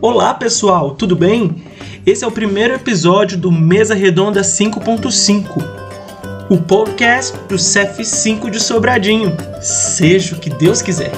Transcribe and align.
Olá 0.00 0.34
pessoal, 0.34 0.92
tudo 0.92 1.16
bem? 1.16 1.64
Esse 2.06 2.24
é 2.24 2.26
o 2.26 2.32
primeiro 2.32 2.74
episódio 2.74 3.36
do 3.36 3.50
Mesa 3.50 3.94
Redonda 3.94 4.40
5.5, 4.40 6.50
o 6.50 6.58
podcast 6.58 7.36
do 7.48 7.56
CF5 7.56 8.50
de 8.50 8.60
Sobradinho. 8.60 9.36
Seja 9.60 10.36
o 10.36 10.38
que 10.38 10.50
Deus 10.50 10.80
quiser. 10.80 11.12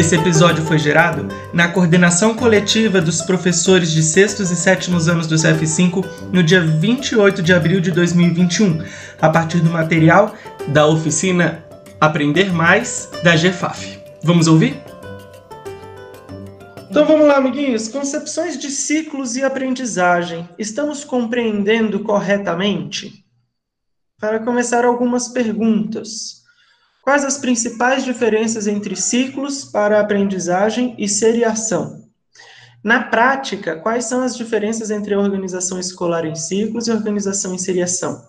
Esse 0.00 0.16
episódio 0.16 0.64
foi 0.64 0.78
gerado 0.78 1.28
na 1.52 1.68
coordenação 1.68 2.34
coletiva 2.34 3.02
dos 3.02 3.20
professores 3.20 3.92
de 3.92 4.02
sextos 4.02 4.50
e 4.50 4.56
sétimos 4.56 5.10
anos 5.10 5.26
do 5.26 5.34
CF5 5.34 6.06
no 6.32 6.42
dia 6.42 6.62
28 6.62 7.42
de 7.42 7.52
abril 7.52 7.82
de 7.82 7.90
2021, 7.90 8.82
a 9.20 9.28
partir 9.28 9.60
do 9.60 9.68
material 9.68 10.34
da 10.68 10.86
oficina 10.86 11.62
Aprender 12.00 12.50
Mais 12.50 13.10
da 13.22 13.36
GFAF. 13.36 14.00
Vamos 14.22 14.46
ouvir? 14.46 14.82
Então 16.88 17.04
vamos 17.04 17.28
lá, 17.28 17.36
amiguinhos. 17.36 17.86
Concepções 17.86 18.56
de 18.56 18.70
ciclos 18.70 19.36
e 19.36 19.44
aprendizagem. 19.44 20.48
Estamos 20.58 21.04
compreendendo 21.04 22.00
corretamente? 22.00 23.22
Para 24.18 24.38
começar, 24.38 24.86
algumas 24.86 25.28
perguntas. 25.28 26.39
Quais 27.02 27.24
as 27.24 27.38
principais 27.38 28.04
diferenças 28.04 28.66
entre 28.66 28.94
ciclos 28.94 29.64
para 29.64 30.00
aprendizagem 30.00 30.94
e 30.98 31.08
seriação? 31.08 32.04
Na 32.84 33.04
prática, 33.04 33.76
quais 33.76 34.04
são 34.04 34.22
as 34.22 34.36
diferenças 34.36 34.90
entre 34.90 35.14
a 35.14 35.18
organização 35.18 35.78
escolar 35.78 36.24
em 36.24 36.34
ciclos 36.34 36.86
e 36.86 36.90
a 36.90 36.94
organização 36.94 37.54
em 37.54 37.58
seriação? 37.58 38.22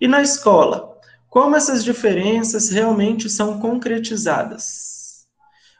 E 0.00 0.08
na 0.08 0.22
escola, 0.22 0.98
como 1.28 1.56
essas 1.56 1.82
diferenças 1.82 2.70
realmente 2.70 3.28
são 3.28 3.60
concretizadas? 3.60 5.26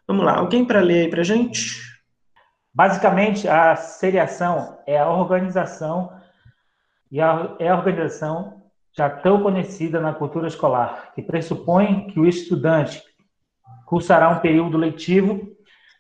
Vamos 0.07 0.25
lá, 0.25 0.37
alguém 0.37 0.65
para 0.65 0.81
ler 0.81 1.05
aí 1.05 1.11
para 1.11 1.23
gente? 1.23 1.81
Basicamente, 2.75 3.47
a 3.47 3.77
seriação 3.77 4.79
é 4.87 4.99
a 4.99 5.09
organização 5.09 6.13
e 7.11 7.21
a, 7.21 7.55
é 7.59 7.69
a 7.69 7.77
organização 7.77 8.64
já 8.97 9.11
tão 9.11 9.43
conhecida 9.43 10.01
na 10.01 10.15
cultura 10.15 10.47
escolar, 10.47 11.13
que 11.15 11.23
pressupõe 11.23 12.07
que 12.07 12.21
o 12.21 12.27
estudante 12.27 13.03
cursará 13.85 14.29
um 14.29 14.39
período 14.39 14.79
letivo, 14.79 15.53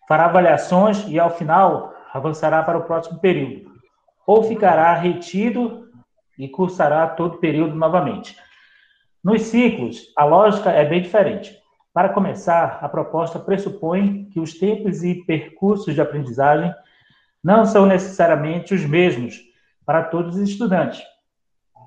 fará 0.09 0.27
avaliações 0.27 1.05
e, 1.09 1.19
ao 1.19 1.31
final, 1.31 1.93
avançará 2.13 2.63
para 2.63 2.79
o 2.79 2.85
próximo 2.85 3.19
período, 3.19 3.73
ou 4.25 4.45
ficará 4.45 4.95
retido 4.95 5.89
e 6.39 6.49
cursará 6.49 7.07
todo 7.09 7.35
o 7.35 7.39
período 7.39 7.75
novamente. 7.75 8.37
Nos 9.23 9.43
ciclos, 9.43 10.13
a 10.17 10.25
lógica 10.25 10.71
é 10.71 10.85
bem 10.85 11.03
diferente. 11.03 11.57
Para 11.93 12.11
começar, 12.11 12.79
a 12.81 12.89
proposta 12.89 13.39
pressupõe 13.39 14.27
que 14.27 14.39
os 14.39 14.55
tempos 14.55 15.03
e 15.03 15.15
percursos 15.25 15.95
de 15.95 16.01
aprendizagem 16.01 16.73
não 17.43 17.65
são 17.65 17.87
necessariamente 17.87 18.75
os 18.75 18.85
mesmos 18.85 19.41
para 19.85 20.03
todos 20.05 20.37
os 20.37 20.49
estudantes 20.49 21.03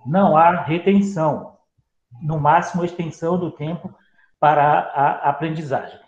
não 0.07 0.37
há 0.37 0.61
retenção, 0.61 1.57
no 2.21 2.39
máximo 2.39 2.85
extensão 2.85 3.37
do 3.37 3.51
tempo 3.51 3.93
para 4.39 4.63
a 4.63 5.29
aprendizagem, 5.29 5.99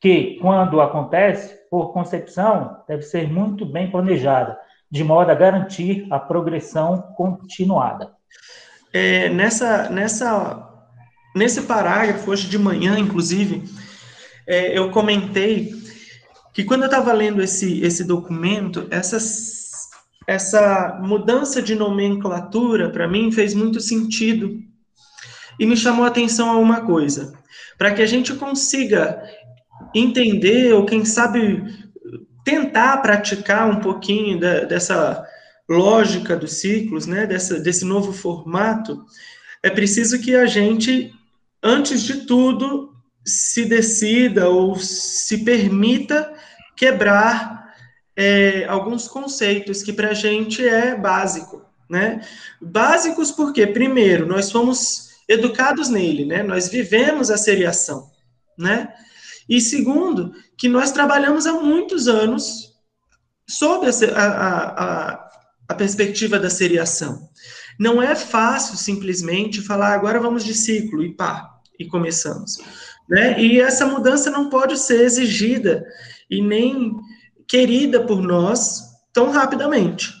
que, 0.00 0.38
quando 0.40 0.80
acontece, 0.80 1.58
por 1.70 1.92
concepção, 1.92 2.82
deve 2.86 3.02
ser 3.02 3.30
muito 3.30 3.64
bem 3.64 3.90
planejada, 3.90 4.58
de 4.90 5.02
modo 5.02 5.30
a 5.30 5.34
garantir 5.34 6.06
a 6.10 6.18
progressão 6.18 7.00
continuada. 7.16 8.12
É, 8.92 9.28
nessa, 9.28 9.88
nessa, 9.88 10.68
nesse 11.34 11.62
parágrafo, 11.62 12.30
hoje 12.30 12.48
de 12.48 12.58
manhã, 12.58 12.98
inclusive, 12.98 13.64
é, 14.46 14.76
eu 14.78 14.90
comentei 14.90 15.72
que 16.52 16.64
quando 16.64 16.82
eu 16.82 16.86
estava 16.86 17.12
lendo 17.12 17.42
esse, 17.42 17.82
esse 17.82 18.04
documento, 18.04 18.86
essas 18.90 19.63
essa 20.26 20.98
mudança 21.02 21.60
de 21.60 21.74
nomenclatura, 21.74 22.90
para 22.90 23.08
mim, 23.08 23.30
fez 23.30 23.54
muito 23.54 23.80
sentido. 23.80 24.58
E 25.58 25.66
me 25.66 25.76
chamou 25.76 26.04
a 26.04 26.08
atenção 26.08 26.50
a 26.50 26.58
uma 26.58 26.80
coisa. 26.82 27.32
Para 27.78 27.92
que 27.92 28.02
a 28.02 28.06
gente 28.06 28.34
consiga 28.34 29.22
entender, 29.94 30.72
ou 30.72 30.86
quem 30.86 31.04
sabe 31.04 31.62
tentar 32.44 32.98
praticar 32.98 33.68
um 33.68 33.80
pouquinho 33.80 34.38
da, 34.38 34.60
dessa 34.60 35.24
lógica 35.68 36.36
dos 36.36 36.54
ciclos, 36.54 37.06
né, 37.06 37.26
dessa, 37.26 37.58
desse 37.58 37.84
novo 37.84 38.12
formato, 38.12 39.04
é 39.62 39.70
preciso 39.70 40.20
que 40.20 40.34
a 40.34 40.46
gente, 40.46 41.12
antes 41.62 42.02
de 42.02 42.26
tudo, 42.26 42.92
se 43.24 43.64
decida 43.64 44.48
ou 44.50 44.76
se 44.76 45.44
permita 45.44 46.32
quebrar 46.76 47.63
é, 48.16 48.64
alguns 48.66 49.08
conceitos 49.08 49.82
que 49.82 49.92
para 49.92 50.10
a 50.10 50.14
gente 50.14 50.66
é 50.66 50.96
básico, 50.96 51.62
né? 51.88 52.20
Básicos 52.60 53.30
porque, 53.30 53.66
primeiro, 53.66 54.26
nós 54.26 54.50
fomos 54.50 55.10
educados 55.28 55.88
nele, 55.88 56.24
né? 56.24 56.42
Nós 56.42 56.68
vivemos 56.68 57.30
a 57.30 57.36
seriação, 57.36 58.10
né? 58.58 58.92
E 59.48 59.60
segundo, 59.60 60.32
que 60.56 60.68
nós 60.68 60.92
trabalhamos 60.92 61.46
há 61.46 61.52
muitos 61.52 62.08
anos 62.08 62.72
sob 63.48 63.86
a, 63.86 63.90
a, 64.16 64.84
a, 64.84 65.30
a 65.68 65.74
perspectiva 65.74 66.38
da 66.38 66.48
seriação. 66.48 67.28
Não 67.78 68.02
é 68.02 68.14
fácil 68.14 68.76
simplesmente 68.76 69.60
falar 69.60 69.92
agora 69.94 70.20
vamos 70.20 70.44
de 70.44 70.54
ciclo 70.54 71.02
e 71.02 71.12
pá, 71.12 71.58
e 71.78 71.86
começamos. 71.86 72.58
Né? 73.08 73.40
E 73.40 73.60
essa 73.60 73.86
mudança 73.86 74.30
não 74.30 74.48
pode 74.48 74.78
ser 74.78 75.02
exigida 75.02 75.84
e 76.30 76.40
nem 76.40 76.96
querida 77.46 78.04
por 78.04 78.22
nós 78.22 78.82
tão 79.12 79.30
rapidamente, 79.30 80.12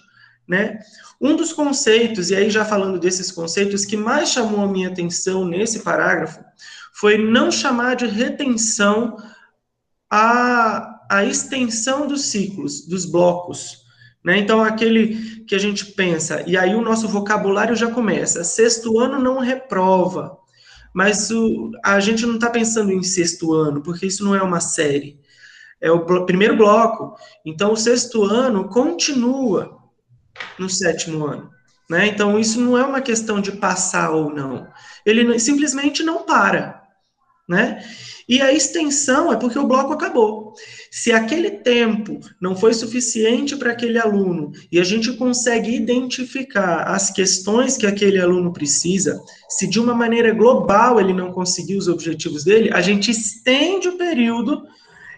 né? 0.46 0.78
Um 1.20 1.36
dos 1.36 1.52
conceitos, 1.52 2.30
e 2.30 2.36
aí 2.36 2.50
já 2.50 2.64
falando 2.64 2.98
desses 2.98 3.30
conceitos, 3.32 3.84
que 3.84 3.96
mais 3.96 4.28
chamou 4.28 4.60
a 4.60 4.68
minha 4.68 4.88
atenção 4.88 5.44
nesse 5.44 5.80
parágrafo 5.80 6.40
foi 6.92 7.18
não 7.18 7.50
chamar 7.50 7.96
de 7.96 8.06
retenção 8.06 9.16
a, 10.10 11.00
a 11.10 11.24
extensão 11.24 12.06
dos 12.06 12.26
ciclos, 12.26 12.86
dos 12.86 13.04
blocos. 13.04 13.84
Né? 14.24 14.38
Então, 14.38 14.62
aquele 14.62 15.44
que 15.44 15.54
a 15.54 15.58
gente 15.58 15.86
pensa, 15.86 16.42
e 16.46 16.56
aí 16.56 16.74
o 16.74 16.82
nosso 16.82 17.08
vocabulário 17.08 17.74
já 17.74 17.90
começa: 17.90 18.44
sexto 18.44 18.98
ano 18.98 19.18
não 19.18 19.38
reprova, 19.38 20.38
mas 20.94 21.30
o, 21.30 21.72
a 21.84 21.98
gente 22.00 22.24
não 22.24 22.36
está 22.36 22.48
pensando 22.48 22.92
em 22.92 23.02
sexto 23.02 23.52
ano, 23.52 23.82
porque 23.82 24.06
isso 24.06 24.24
não 24.24 24.34
é 24.34 24.42
uma 24.42 24.60
série 24.60 25.18
é 25.84 25.92
o 25.92 26.24
primeiro 26.24 26.56
bloco. 26.56 27.14
Então, 27.44 27.72
o 27.72 27.76
sexto 27.76 28.24
ano 28.24 28.68
continua 28.70 29.78
no 30.58 30.70
sétimo 30.70 31.26
ano. 31.26 31.50
Né? 31.90 32.06
Então, 32.06 32.40
isso 32.40 32.58
não 32.58 32.78
é 32.78 32.82
uma 32.82 33.02
questão 33.02 33.38
de 33.38 33.52
passar 33.52 34.10
ou 34.10 34.34
não. 34.34 34.66
Ele 35.04 35.38
simplesmente 35.38 36.02
não 36.02 36.22
para. 36.22 36.82
Né? 37.46 37.84
E 38.26 38.40
a 38.40 38.50
extensão 38.50 39.30
é 39.30 39.36
porque 39.36 39.58
o 39.58 39.66
bloco 39.66 39.92
acabou. 39.92 40.54
Se 40.90 41.12
aquele 41.12 41.50
tempo 41.50 42.18
não 42.40 42.56
foi 42.56 42.72
suficiente 42.72 43.54
para 43.54 43.72
aquele 43.72 43.98
aluno 43.98 44.52
e 44.72 44.80
a 44.80 44.84
gente 44.84 45.12
consegue 45.12 45.76
identificar 45.76 46.84
as 46.84 47.10
questões 47.10 47.76
que 47.76 47.86
aquele 47.86 48.18
aluno 48.18 48.50
precisa, 48.50 49.20
se 49.50 49.66
de 49.66 49.78
uma 49.78 49.94
maneira 49.94 50.32
global 50.32 50.98
ele 50.98 51.12
não 51.12 51.32
conseguiu 51.32 51.78
os 51.78 51.88
objetivos 51.88 52.44
dele, 52.44 52.70
a 52.72 52.80
gente 52.80 53.10
estende 53.10 53.88
o 53.88 53.98
período 53.98 54.62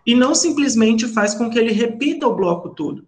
e 0.06 0.14
não 0.14 0.34
simplesmente 0.34 1.08
faz 1.08 1.34
com 1.34 1.50
que 1.50 1.58
ele 1.58 1.72
repita 1.72 2.28
o 2.28 2.34
bloco 2.34 2.70
todo. 2.70 3.04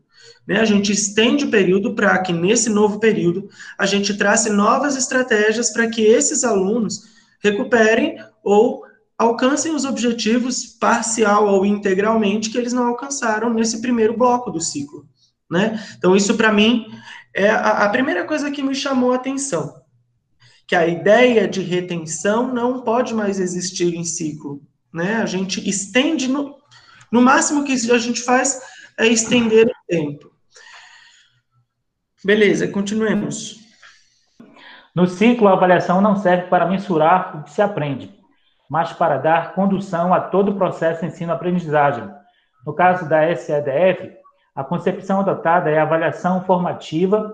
Né? 0.46 0.58
A 0.60 0.64
gente 0.64 0.90
estende 0.90 1.44
o 1.44 1.50
período 1.50 1.94
para 1.94 2.18
que, 2.18 2.32
nesse 2.32 2.68
novo 2.68 2.98
período, 2.98 3.48
a 3.78 3.86
gente 3.86 4.16
trace 4.16 4.50
novas 4.50 4.96
estratégias 4.96 5.70
para 5.70 5.88
que 5.88 6.02
esses 6.02 6.42
alunos 6.42 7.02
recuperem 7.40 8.18
ou 8.42 8.82
alcancem 9.16 9.74
os 9.74 9.84
objetivos 9.84 10.64
parcial 10.66 11.46
ou 11.48 11.66
integralmente 11.66 12.50
que 12.50 12.58
eles 12.58 12.72
não 12.72 12.86
alcançaram 12.86 13.52
nesse 13.52 13.80
primeiro 13.80 14.16
bloco 14.16 14.50
do 14.50 14.60
ciclo. 14.60 15.06
Né? 15.50 15.82
Então, 15.96 16.16
isso 16.16 16.36
para 16.36 16.52
mim 16.52 16.86
é 17.34 17.50
a, 17.50 17.84
a 17.84 17.88
primeira 17.88 18.24
coisa 18.24 18.50
que 18.50 18.62
me 18.62 18.74
chamou 18.74 19.12
a 19.12 19.16
atenção. 19.16 19.74
Que 20.66 20.76
a 20.76 20.86
ideia 20.86 21.48
de 21.48 21.62
retenção 21.62 22.52
não 22.52 22.82
pode 22.82 23.14
mais 23.14 23.40
existir 23.40 23.94
em 23.94 24.04
ciclo. 24.04 24.62
Né? 24.92 25.16
A 25.16 25.26
gente 25.26 25.66
estende 25.68 26.28
no, 26.28 26.57
no 27.10 27.22
máximo 27.22 27.64
que 27.64 27.72
a 27.72 27.98
gente 27.98 28.22
faz 28.22 28.60
é 28.98 29.06
estender 29.06 29.66
o 29.66 29.86
tempo. 29.86 30.30
Beleza, 32.24 32.66
continuemos. 32.68 33.56
No 34.94 35.06
ciclo, 35.06 35.46
a 35.46 35.52
avaliação 35.52 36.00
não 36.00 36.16
serve 36.16 36.48
para 36.48 36.66
mensurar 36.66 37.38
o 37.38 37.44
que 37.44 37.52
se 37.52 37.62
aprende, 37.62 38.12
mas 38.68 38.92
para 38.92 39.16
dar 39.16 39.54
condução 39.54 40.12
a 40.12 40.20
todo 40.20 40.50
o 40.50 40.56
processo 40.56 41.06
ensino-aprendizagem. 41.06 42.10
No 42.66 42.74
caso 42.74 43.08
da 43.08 43.34
SEDF, 43.34 44.12
a 44.54 44.64
concepção 44.64 45.20
adotada 45.20 45.70
é 45.70 45.78
a 45.78 45.82
avaliação 45.82 46.44
formativa, 46.44 47.32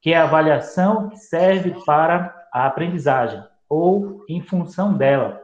que 0.00 0.14
é 0.14 0.16
a 0.16 0.22
avaliação 0.22 1.10
que 1.10 1.18
serve 1.18 1.76
para 1.84 2.34
a 2.50 2.66
aprendizagem, 2.66 3.44
ou 3.68 4.24
em 4.26 4.40
função 4.40 4.94
dela. 4.94 5.42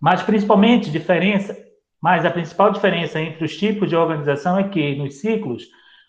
Mas, 0.00 0.22
principalmente, 0.22 0.90
diferença, 0.90 1.56
mas 2.00 2.24
a 2.24 2.30
principal 2.30 2.70
diferença 2.70 3.20
entre 3.20 3.44
os 3.44 3.56
tipos 3.56 3.88
de 3.88 3.96
organização 3.96 4.58
é 4.58 4.64
que, 4.64 4.94
nos 4.94 5.20
ciclos, 5.20 5.68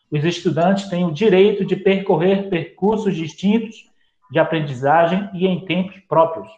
os 0.10 0.24
estudantes 0.24 0.90
têm 0.90 1.06
o 1.06 1.12
direito 1.12 1.66
de 1.66 1.76
percorrer 1.76 2.50
percursos 2.50 3.16
distintos 3.16 3.90
de 4.32 4.40
aprendizagem 4.40 5.30
e 5.34 5.46
em 5.46 5.66
tempos 5.66 6.00
próprios. 6.08 6.50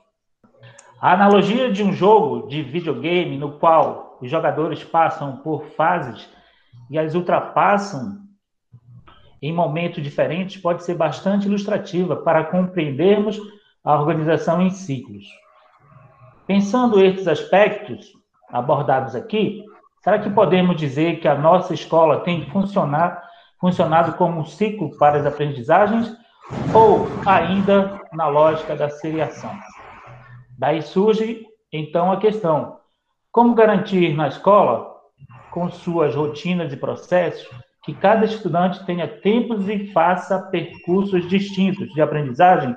A 1.02 1.14
analogia 1.14 1.72
de 1.72 1.84
um 1.84 1.92
jogo 1.92 2.48
de 2.48 2.62
videogame 2.62 3.38
no 3.38 3.60
qual 3.60 4.18
os 4.22 4.30
jogadores 4.30 4.84
passam 4.84 5.38
por 5.38 5.66
fases 5.76 6.30
e 6.90 6.98
as 6.98 7.16
ultrapassam 7.16 8.20
em 9.42 9.52
momentos 9.52 10.02
diferentes 10.02 10.62
pode 10.62 10.84
ser 10.84 10.96
bastante 10.96 11.48
ilustrativa 11.48 12.16
para 12.16 12.46
compreendermos 12.46 13.38
a 13.84 14.00
organização 14.00 14.62
em 14.62 14.70
ciclos. 14.70 15.26
Pensando 16.48 17.04
estes 17.04 17.28
aspectos 17.28 18.14
abordados 18.54 19.16
aqui, 19.16 19.66
será 20.02 20.20
que 20.20 20.30
podemos 20.30 20.78
dizer 20.78 21.20
que 21.20 21.28
a 21.28 21.36
nossa 21.36 21.74
escola 21.74 22.20
tem 22.20 22.46
funcionado, 22.52 23.20
funcionado 23.60 24.14
como 24.14 24.40
um 24.40 24.46
ciclo 24.46 24.96
para 24.98 25.18
as 25.18 25.26
aprendizagens 25.26 26.16
ou 26.74 27.08
ainda 27.26 28.00
na 28.14 28.28
lógica 28.28 28.76
da 28.76 28.90
seriação? 28.90 29.52
Daí 30.58 30.82
surge, 30.84 31.46
então, 31.72 32.12
a 32.12 32.18
questão: 32.18 32.78
como 33.32 33.56
garantir 33.56 34.16
na 34.16 34.28
escola 34.28 34.94
com 35.50 35.70
suas 35.70 36.16
rotinas 36.16 36.72
e 36.72 36.78
processos, 36.78 37.50
que 37.84 37.94
cada 37.94 38.26
estudante 38.26 38.86
tenha 38.86 39.08
tempos 39.08 39.68
e 39.68 39.92
faça 39.92 40.40
percursos 40.40 41.28
distintos 41.28 41.90
de 41.94 42.02
aprendizagem, 42.02 42.76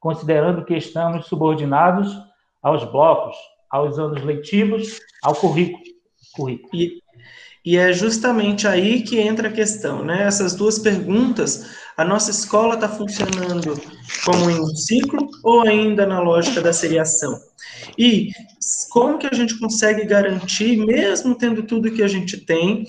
considerando 0.00 0.64
que 0.64 0.74
estamos 0.74 1.26
subordinados 1.26 2.16
aos 2.62 2.84
blocos, 2.84 3.36
aos 3.70 3.98
anos 3.98 4.22
letivos, 4.24 5.00
ao 5.22 5.34
currículo. 5.34 5.82
currículo. 6.34 6.70
E, 6.74 7.00
e 7.64 7.76
é 7.76 7.92
justamente 7.92 8.68
aí 8.68 9.02
que 9.02 9.18
entra 9.18 9.48
a 9.48 9.52
questão, 9.52 10.04
né? 10.04 10.22
Essas 10.22 10.54
duas 10.54 10.78
perguntas, 10.78 11.76
a 11.96 12.04
nossa 12.04 12.30
escola 12.30 12.74
está 12.74 12.88
funcionando 12.88 13.80
como 14.24 14.48
em 14.48 14.60
um 14.60 14.66
ciclo 14.66 15.28
ou 15.42 15.62
ainda 15.62 16.06
na 16.06 16.20
lógica 16.20 16.60
da 16.60 16.72
seriação? 16.72 17.40
E 17.98 18.30
como 18.90 19.18
que 19.18 19.26
a 19.26 19.34
gente 19.34 19.58
consegue 19.58 20.04
garantir, 20.04 20.76
mesmo 20.76 21.34
tendo 21.34 21.62
tudo 21.64 21.90
que 21.90 22.02
a 22.02 22.08
gente 22.08 22.36
tem, 22.36 22.84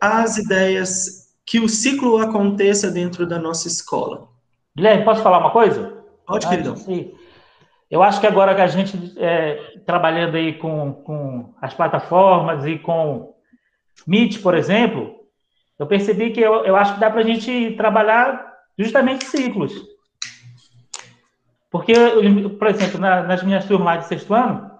as 0.00 0.38
ideias 0.38 1.22
que 1.44 1.60
o 1.60 1.68
ciclo 1.68 2.18
aconteça 2.18 2.90
dentro 2.90 3.26
da 3.26 3.38
nossa 3.38 3.68
escola? 3.68 4.28
Guilherme, 4.74 5.04
posso 5.04 5.22
falar 5.22 5.38
uma 5.38 5.50
coisa? 5.50 5.92
Pode, 6.26 6.48
queridão. 6.48 6.76
Sim. 6.76 7.12
Eu 7.90 8.02
acho 8.02 8.20
que 8.20 8.26
agora 8.26 8.54
que 8.54 8.62
a 8.62 8.66
gente 8.66 9.12
é, 9.18 9.71
trabalhando 9.86 10.36
aí 10.36 10.54
com, 10.54 10.92
com 10.92 11.54
as 11.60 11.74
plataformas 11.74 12.66
e 12.66 12.78
com 12.78 13.34
Meet, 14.06 14.42
por 14.42 14.54
exemplo, 14.54 15.14
eu 15.78 15.86
percebi 15.86 16.30
que 16.30 16.40
eu, 16.40 16.64
eu 16.64 16.76
acho 16.76 16.94
que 16.94 17.00
dá 17.00 17.10
para 17.10 17.20
a 17.20 17.24
gente 17.24 17.72
trabalhar 17.76 18.52
justamente 18.78 19.24
ciclos. 19.24 19.72
Porque, 21.70 21.94
por 22.58 22.68
exemplo, 22.68 23.00
na, 23.00 23.22
nas 23.22 23.42
minhas 23.42 23.64
turmas 23.64 24.00
de 24.00 24.06
sexto 24.06 24.34
ano, 24.34 24.70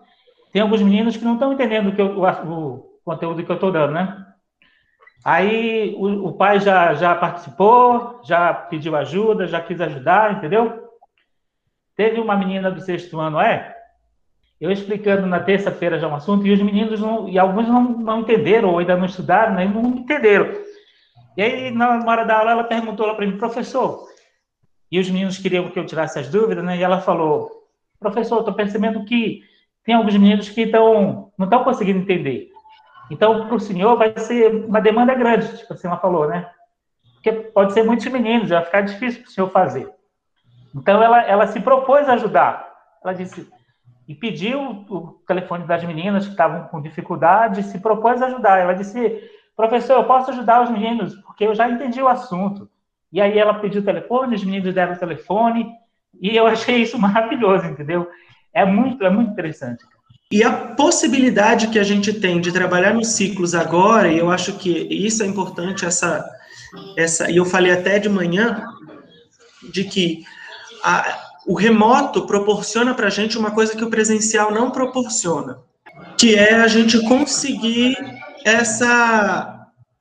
tem 0.53 0.61
alguns 0.61 0.83
meninos 0.83 1.17
que 1.17 1.25
não 1.25 1.35
estão 1.35 1.53
entendendo 1.53 1.93
que 1.95 2.01
eu, 2.01 2.19
o, 2.19 2.25
o 2.25 3.01
conteúdo 3.05 3.43
que 3.43 3.51
eu 3.51 3.55
estou 3.55 3.73
dando, 3.73 3.93
né? 3.93 4.27
Aí 5.25 5.95
o, 5.97 6.29
o, 6.29 6.33
pai 6.33 6.61
já, 6.61 6.95
já 6.95 7.15
participou, 7.15 8.21
já 8.25 8.53
pediu 8.53 8.97
ajuda, 8.97 9.47
já 9.47 9.61
quis 9.61 9.81
ajudar, 9.81 10.33
entendeu? 10.33 10.83
Teve 11.97 12.21
uma 12.21 12.37
menina 12.37 12.71
do 12.71 12.81
sexto 12.81 13.19
ano, 13.21 13.41
é? 13.41 13.72
Eu 14.63 14.71
explicando 14.71 15.27
na 15.27 15.41
terça-feira 15.41 15.99
já 15.99 16.07
um 16.07 16.15
assunto, 16.15 16.47
e 16.47 16.53
os 16.53 16.63
meninos, 16.63 17.01
não, 17.01 17.29
e 17.29 17.37
alguns 17.37 17.67
não, 17.67 17.83
não 17.83 18.21
entenderam, 18.21 18.71
ou 18.71 18.79
ainda 18.79 18.97
não 18.97 19.07
estudaram, 19.07 19.57
nem 19.57 19.69
não 19.69 19.83
entenderam. 19.83 20.53
E 21.37 21.43
aí, 21.43 21.71
na 21.73 21.99
hora 22.07 22.25
da 22.25 22.39
aula, 22.39 22.53
ela 22.53 22.63
perguntou 22.63 23.13
para 23.13 23.27
mim, 23.27 23.37
professor, 23.37 24.07
e 24.89 25.01
os 25.01 25.11
meninos 25.11 25.37
queriam 25.37 25.69
que 25.69 25.81
eu 25.81 25.85
tirasse 25.85 26.17
as 26.17 26.29
dúvidas, 26.29 26.63
né? 26.63 26.77
E 26.77 26.83
ela 26.85 27.01
falou, 27.01 27.51
professor, 27.99 28.39
estou 28.39 28.55
percebendo 28.55 29.05
que 29.05 29.43
tem 29.85 29.97
alguns 29.97 30.17
meninos 30.17 30.49
que 30.49 30.61
estão 30.61 31.33
não 31.37 31.47
estão 31.47 31.65
conseguindo 31.65 31.99
entender. 31.99 32.49
Então, 33.11 33.49
para 33.49 33.57
o 33.57 33.61
senhor 33.61 33.97
vai 33.97 34.17
ser 34.17 34.65
uma 34.65 34.81
demanda 34.81 35.13
grande, 35.13 35.59
tipo 35.59 35.73
assim, 35.73 35.89
ela 35.89 35.97
falou, 35.97 36.29
né? 36.29 36.49
Porque 37.15 37.33
pode 37.33 37.73
ser 37.73 37.83
muitos 37.83 38.07
meninos, 38.07 38.51
vai 38.51 38.65
ficar 38.65 38.83
difícil 38.83 39.23
para 39.23 39.29
o 39.29 39.33
senhor 39.33 39.51
fazer. 39.51 39.91
Então, 40.73 41.03
ela, 41.03 41.21
ela 41.23 41.49
se 41.49 41.59
propôs 41.59 42.09
a 42.09 42.13
ajudar. 42.13 42.73
Ela 43.03 43.13
disse, 43.13 43.51
e 44.13 44.15
pediu 44.15 44.85
o 44.91 45.23
telefone 45.27 45.67
das 45.67 45.83
meninas 45.85 46.27
que 46.27 46.33
estavam 46.33 46.69
com 46.69 46.83
dificuldade, 46.83 47.63
se 47.63 47.79
propôs 47.79 48.21
a 48.21 48.27
ajudar. 48.27 48.59
Ela 48.59 48.75
disse, 48.75 49.23
professor, 49.57 49.95
eu 49.95 50.05
posso 50.05 50.31
ajudar 50.31 50.63
os 50.63 50.71
meninos, 50.71 51.15
porque 51.27 51.45
eu 51.45 51.55
já 51.55 51.67
entendi 51.67 52.03
o 52.03 52.09
assunto. 52.09 52.69
E 53.11 53.23
aí 53.23 53.39
ela 53.39 53.55
pediu 53.55 53.81
o 53.81 53.85
telefone, 53.85 54.37
os 54.37 54.45
meninos 54.45 54.75
deram 54.75 54.93
o 54.93 54.99
telefone, 54.99 55.67
e 56.21 56.37
eu 56.37 56.47
achei 56.47 56.83
isso 56.83 56.99
maravilhoso, 57.01 57.65
entendeu? 57.65 58.07
É 58.53 58.67
muito, 58.67 59.03
é 59.03 59.09
muito 59.09 59.33
interessante. 59.33 59.83
E 60.31 60.45
a 60.45 60.53
possibilidade 60.53 61.69
que 61.69 61.79
a 61.79 61.83
gente 61.83 62.13
tem 62.13 62.39
de 62.39 62.53
trabalhar 62.53 62.93
nos 62.93 63.09
ciclos 63.09 63.55
agora, 63.55 64.09
e 64.09 64.19
eu 64.19 64.31
acho 64.31 64.59
que 64.59 64.71
isso 64.91 65.23
é 65.23 65.27
importante, 65.27 65.87
essa, 65.87 66.23
essa 66.99 67.31
e 67.31 67.39
eu 67.39 67.47
falei 67.47 67.73
até 67.73 67.99
de 67.99 68.11
manhã, 68.11 68.63
de 69.73 69.85
que 69.85 70.23
a, 70.85 71.22
o 71.47 71.55
remoto 71.55 72.27
proporciona 72.27 72.95
para 72.95 73.09
a 73.09 73.11
gente 73.11 73.39
uma 73.39 73.51
coisa 73.51 73.77
que 73.77 73.85
o 73.85 73.91
presencial 73.91 74.53
não 74.53 74.71
proporciona, 74.71 75.59
que 76.17 76.35
é 76.35 76.55
a 76.55 76.69
gente 76.69 77.01
conseguir 77.09 77.97
essa 78.45 79.59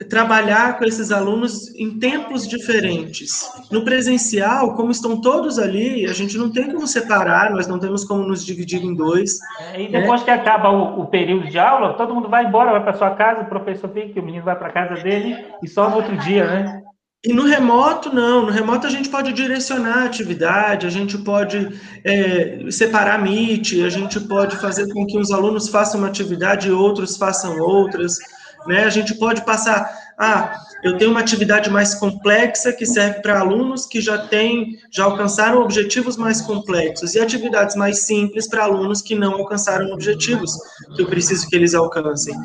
trabalhar 0.10 0.78
com 0.78 0.86
esses 0.86 1.12
alunos 1.12 1.74
em 1.76 2.00
tempos 2.00 2.48
diferentes. 2.48 3.50
No 3.72 3.84
presencial, 3.84 4.76
como 4.76 4.92
estão 4.92 5.22
todos 5.22 5.60
ali, 5.60 6.06
a 6.06 6.14
gente 6.14 6.38
não 6.38 6.52
tem 6.52 6.72
como 6.72 6.88
separar, 6.88 7.52
nós 7.52 7.68
não 7.68 7.80
temos 7.80 8.04
como 8.04 8.24
nos 8.24 8.44
dividir 8.44 8.84
em 8.84 8.96
dois. 8.96 9.40
É, 9.74 9.82
e 9.82 9.92
depois 9.92 10.22
né? 10.22 10.26
que 10.26 10.32
acaba 10.32 10.70
o, 10.70 11.02
o, 11.02 11.06
período 11.06 11.48
de 11.48 11.60
aula, 11.60 11.94
todo 11.94 12.16
mundo 12.16 12.30
vai 12.30 12.46
embora, 12.46 12.72
vai 12.72 12.84
para 12.84 12.94
sua 12.94 13.12
casa, 13.12 13.42
o 13.42 13.46
professor 13.46 13.90
fica, 13.90 14.20
o 14.20 14.24
menino 14.24 14.44
vai 14.44 14.58
para 14.58 14.72
casa 14.72 14.96
dele 15.04 15.38
e 15.62 15.68
só 15.68 15.90
no 15.90 15.98
outro 15.98 16.18
dia, 16.18 16.46
né? 16.46 16.84
E 17.24 17.32
no 17.34 17.44
remoto, 17.44 18.13
não. 18.13 18.48
No 18.48 18.51
remoto, 18.51 18.88
a 18.88 18.90
gente 18.90 19.08
pode 19.08 19.32
direcionar 19.32 20.00
a 20.00 20.06
atividade, 20.06 20.88
a 20.88 20.90
gente 20.90 21.20
pode 21.20 21.80
é, 22.04 22.72
separar 22.72 23.22
Meet, 23.22 23.74
a 23.86 23.90
gente 23.90 24.20
pode 24.22 24.56
fazer 24.58 24.92
com 24.92 25.06
que 25.06 25.20
os 25.20 25.30
alunos 25.32 25.70
façam 25.70 26.00
uma 26.00 26.08
atividade 26.08 26.68
e 26.68 26.72
outros 26.72 27.18
façam 27.18 27.60
outras. 27.60 28.18
Né? 28.66 28.86
A 28.86 28.90
gente 28.90 29.13
pode 29.16 29.46
passar, 29.46 29.88
ah, 30.24 30.56
eu 30.84 31.00
tenho 31.00 31.10
uma 31.10 31.20
atividade 31.20 31.68
mais 31.68 31.96
complexa 31.96 32.72
que 32.72 32.86
serve 32.86 33.24
para 33.24 33.40
alunos 33.40 33.88
que 33.88 34.00
já 34.00 34.20
têm, 34.20 34.78
já 34.92 35.04
alcançaram 35.04 35.63
objetivos 35.63 36.16
mais 36.16 36.42
complexos, 36.42 37.16
e 37.16 37.20
atividades 37.20 37.75
mais 37.75 38.04
simples 38.04 38.48
para 38.48 38.66
alunos 38.66 39.01
que 39.01 39.16
não 39.16 39.34
alcançaram 39.34 39.92
objetivos 39.92 40.51
que 40.96 41.01
eu 41.01 41.08
preciso 41.08 41.48
que 41.48 41.56
eles 41.56 41.74
alcancem. 41.74 42.36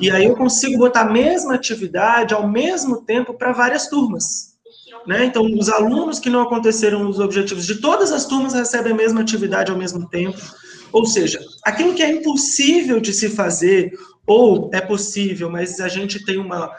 E 0.00 0.10
aí 0.10 0.24
eu 0.24 0.34
consigo 0.34 0.76
botar 0.76 1.02
a 1.02 1.12
mesma 1.12 1.54
atividade 1.54 2.34
ao 2.34 2.48
mesmo 2.48 3.02
tempo 3.02 3.32
para 3.34 3.52
várias 3.52 3.86
turmas. 3.86 4.50
Né? 5.06 5.26
Então, 5.26 5.44
os 5.44 5.68
alunos 5.68 6.18
que 6.18 6.28
não 6.28 6.42
aconteceram 6.42 7.08
os 7.08 7.20
objetivos 7.20 7.64
de 7.64 7.76
todas 7.76 8.10
as 8.10 8.26
turmas 8.26 8.54
recebem 8.54 8.92
a 8.92 8.96
mesma 8.96 9.20
atividade 9.20 9.70
ao 9.70 9.78
mesmo 9.78 10.08
tempo. 10.08 10.38
Ou 10.92 11.06
seja, 11.06 11.40
aquilo 11.64 11.94
que 11.94 12.02
é 12.02 12.10
impossível 12.10 13.00
de 13.00 13.12
se 13.12 13.28
fazer, 13.28 13.92
ou 14.26 14.68
é 14.72 14.80
possível, 14.80 15.48
mas 15.48 15.80
a 15.80 15.88
gente 15.88 16.24
tem 16.24 16.38
uma, 16.38 16.70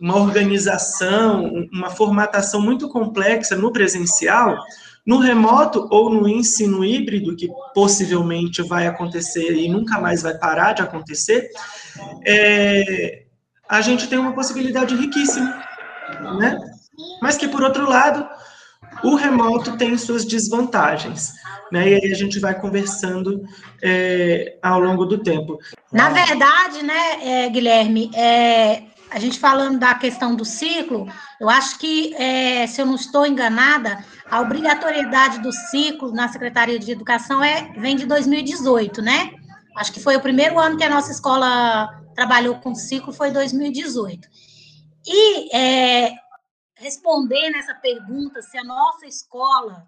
uma 0.00 0.16
organização, 0.16 1.50
uma 1.72 1.90
formatação 1.90 2.60
muito 2.60 2.88
complexa 2.88 3.56
no 3.56 3.72
presencial, 3.72 4.56
no 5.06 5.18
remoto 5.18 5.86
ou 5.90 6.10
no 6.10 6.28
ensino 6.28 6.84
híbrido, 6.84 7.36
que 7.36 7.48
possivelmente 7.74 8.62
vai 8.62 8.86
acontecer 8.86 9.54
e 9.54 9.68
nunca 9.68 10.00
mais 10.00 10.22
vai 10.22 10.36
parar 10.36 10.72
de 10.72 10.82
acontecer, 10.82 11.48
é, 12.26 13.24
a 13.68 13.80
gente 13.80 14.08
tem 14.08 14.18
uma 14.18 14.32
possibilidade 14.32 14.94
riquíssima, 14.94 15.62
né? 16.38 16.58
Mas 17.20 17.36
que, 17.36 17.48
por 17.48 17.62
outro 17.62 17.88
lado, 17.88 18.26
o 19.04 19.14
remoto 19.14 19.76
tem 19.76 19.96
suas 19.96 20.24
desvantagens 20.24 21.32
né? 21.70 21.88
E 21.90 21.94
aí 21.94 22.12
a 22.12 22.14
gente 22.14 22.38
vai 22.38 22.58
conversando 22.58 23.42
é, 23.82 24.56
ao 24.62 24.80
longo 24.80 25.04
do 25.04 25.18
tempo. 25.18 25.58
Na 25.92 26.10
verdade, 26.10 26.82
né, 26.82 27.44
é, 27.44 27.48
Guilherme, 27.48 28.10
é, 28.14 28.82
a 29.10 29.18
gente 29.18 29.38
falando 29.38 29.78
da 29.78 29.94
questão 29.94 30.34
do 30.34 30.44
ciclo, 30.44 31.06
eu 31.40 31.48
acho 31.48 31.78
que, 31.78 32.14
é, 32.16 32.66
se 32.66 32.80
eu 32.80 32.86
não 32.86 32.96
estou 32.96 33.26
enganada, 33.26 34.04
a 34.28 34.40
obrigatoriedade 34.40 35.40
do 35.40 35.52
ciclo 35.52 36.12
na 36.12 36.28
Secretaria 36.28 36.78
de 36.78 36.90
Educação 36.90 37.42
é, 37.42 37.72
vem 37.78 37.96
de 37.96 38.06
2018, 38.06 39.00
né? 39.02 39.32
Acho 39.76 39.92
que 39.92 40.00
foi 40.00 40.16
o 40.16 40.20
primeiro 40.20 40.58
ano 40.58 40.76
que 40.76 40.84
a 40.84 40.90
nossa 40.90 41.12
escola 41.12 42.02
trabalhou 42.14 42.56
com 42.56 42.74
ciclo, 42.74 43.12
foi 43.12 43.30
2018. 43.30 44.28
E 45.06 45.54
é, 45.54 46.12
respondendo 46.74 47.56
essa 47.56 47.74
pergunta, 47.74 48.42
se 48.42 48.58
a 48.58 48.64
nossa 48.64 49.06
escola 49.06 49.86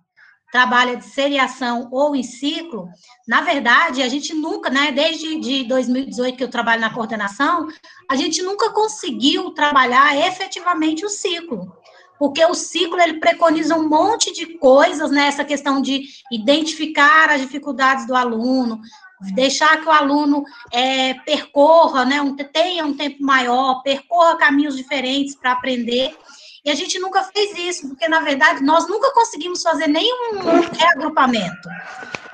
trabalha 0.50 0.97
de 0.97 1.05
seriação 1.05 1.88
ou 1.90 2.17
em 2.17 2.23
ciclo, 2.23 2.88
na 3.26 3.43
verdade, 3.43 4.02
a 4.02 4.09
gente 4.09 4.35
nunca, 4.35 4.71
né, 4.71 4.90
desde 4.90 5.38
de 5.38 5.64
2018 5.64 6.37
que 6.37 6.45
eu 6.45 6.50
trabalho 6.50 6.81
na 6.81 6.93
coordenação, 6.93 7.69
a 8.11 8.17
gente 8.17 8.43
nunca 8.43 8.71
conseguiu 8.71 9.50
trabalhar 9.50 10.17
efetivamente 10.17 11.05
o 11.05 11.11
ciclo. 11.11 11.76
Porque 12.19 12.45
o 12.45 12.55
ciclo 12.55 13.00
ele 13.00 13.21
preconiza 13.21 13.76
um 13.76 13.88
monte 13.88 14.33
de 14.33 14.59
coisas, 14.59 15.11
né? 15.11 15.31
Questão 15.45 15.81
de 15.81 16.02
identificar 16.33 17.31
as 17.31 17.40
dificuldades 17.40 18.09
do 18.09 18.14
aluno, 18.17 18.81
deixar 19.35 19.81
que 19.81 19.87
o 19.87 19.93
aluno 19.93 20.45
é, 20.73 21.14
percorra, 21.14 22.05
né, 22.05 22.21
um, 22.21 22.35
tenha 22.35 22.85
um 22.85 22.97
tempo 22.97 23.23
maior, 23.23 23.83
percorra 23.83 24.37
caminhos 24.37 24.76
diferentes 24.76 25.37
para 25.37 25.52
aprender. 25.52 26.17
E 26.69 26.71
a 26.71 26.75
gente 26.75 26.99
nunca 26.99 27.25
fez 27.25 27.57
isso, 27.57 27.89
porque, 27.89 28.07
na 28.09 28.21
verdade, 28.21 28.63
nós 28.63 28.87
nunca 28.87 29.11
conseguimos 29.15 29.63
fazer 29.63 29.87
nenhum 29.87 30.61
reagrupamento. 30.79 31.67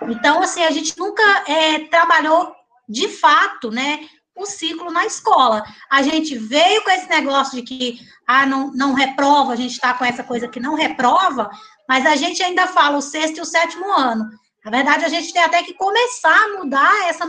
Então, 0.08 0.42
assim, 0.42 0.64
a 0.64 0.72
gente 0.72 0.98
nunca 0.98 1.22
é, 1.46 1.78
trabalhou 1.86 2.52
de 2.88 3.06
fato, 3.06 3.70
né, 3.70 4.00
o 4.34 4.44
ciclo 4.44 4.90
na 4.90 5.06
escola. 5.06 5.62
A 5.88 6.02
gente 6.02 6.36
veio 6.36 6.82
com 6.82 6.90
esse 6.90 7.08
negócio 7.08 7.54
de 7.54 7.62
que 7.62 8.00
ah, 8.26 8.44
não, 8.44 8.72
não 8.72 8.92
reprova, 8.92 9.52
a 9.52 9.56
gente 9.56 9.70
está 9.70 9.94
com 9.94 10.04
essa 10.04 10.24
coisa 10.24 10.48
que 10.48 10.58
não 10.58 10.74
reprova, 10.74 11.48
mas 11.88 12.04
a 12.04 12.16
gente 12.16 12.42
ainda 12.42 12.66
fala 12.66 12.96
o 12.96 13.02
sexto 13.02 13.38
e 13.38 13.40
o 13.40 13.44
sétimo 13.46 13.88
ano. 13.92 14.28
Na 14.64 14.70
verdade, 14.72 15.04
a 15.04 15.08
gente 15.08 15.32
tem 15.32 15.44
até 15.44 15.62
que 15.62 15.74
começar 15.74 16.36
a 16.36 16.58
mudar 16.58 17.08
essa 17.08 17.24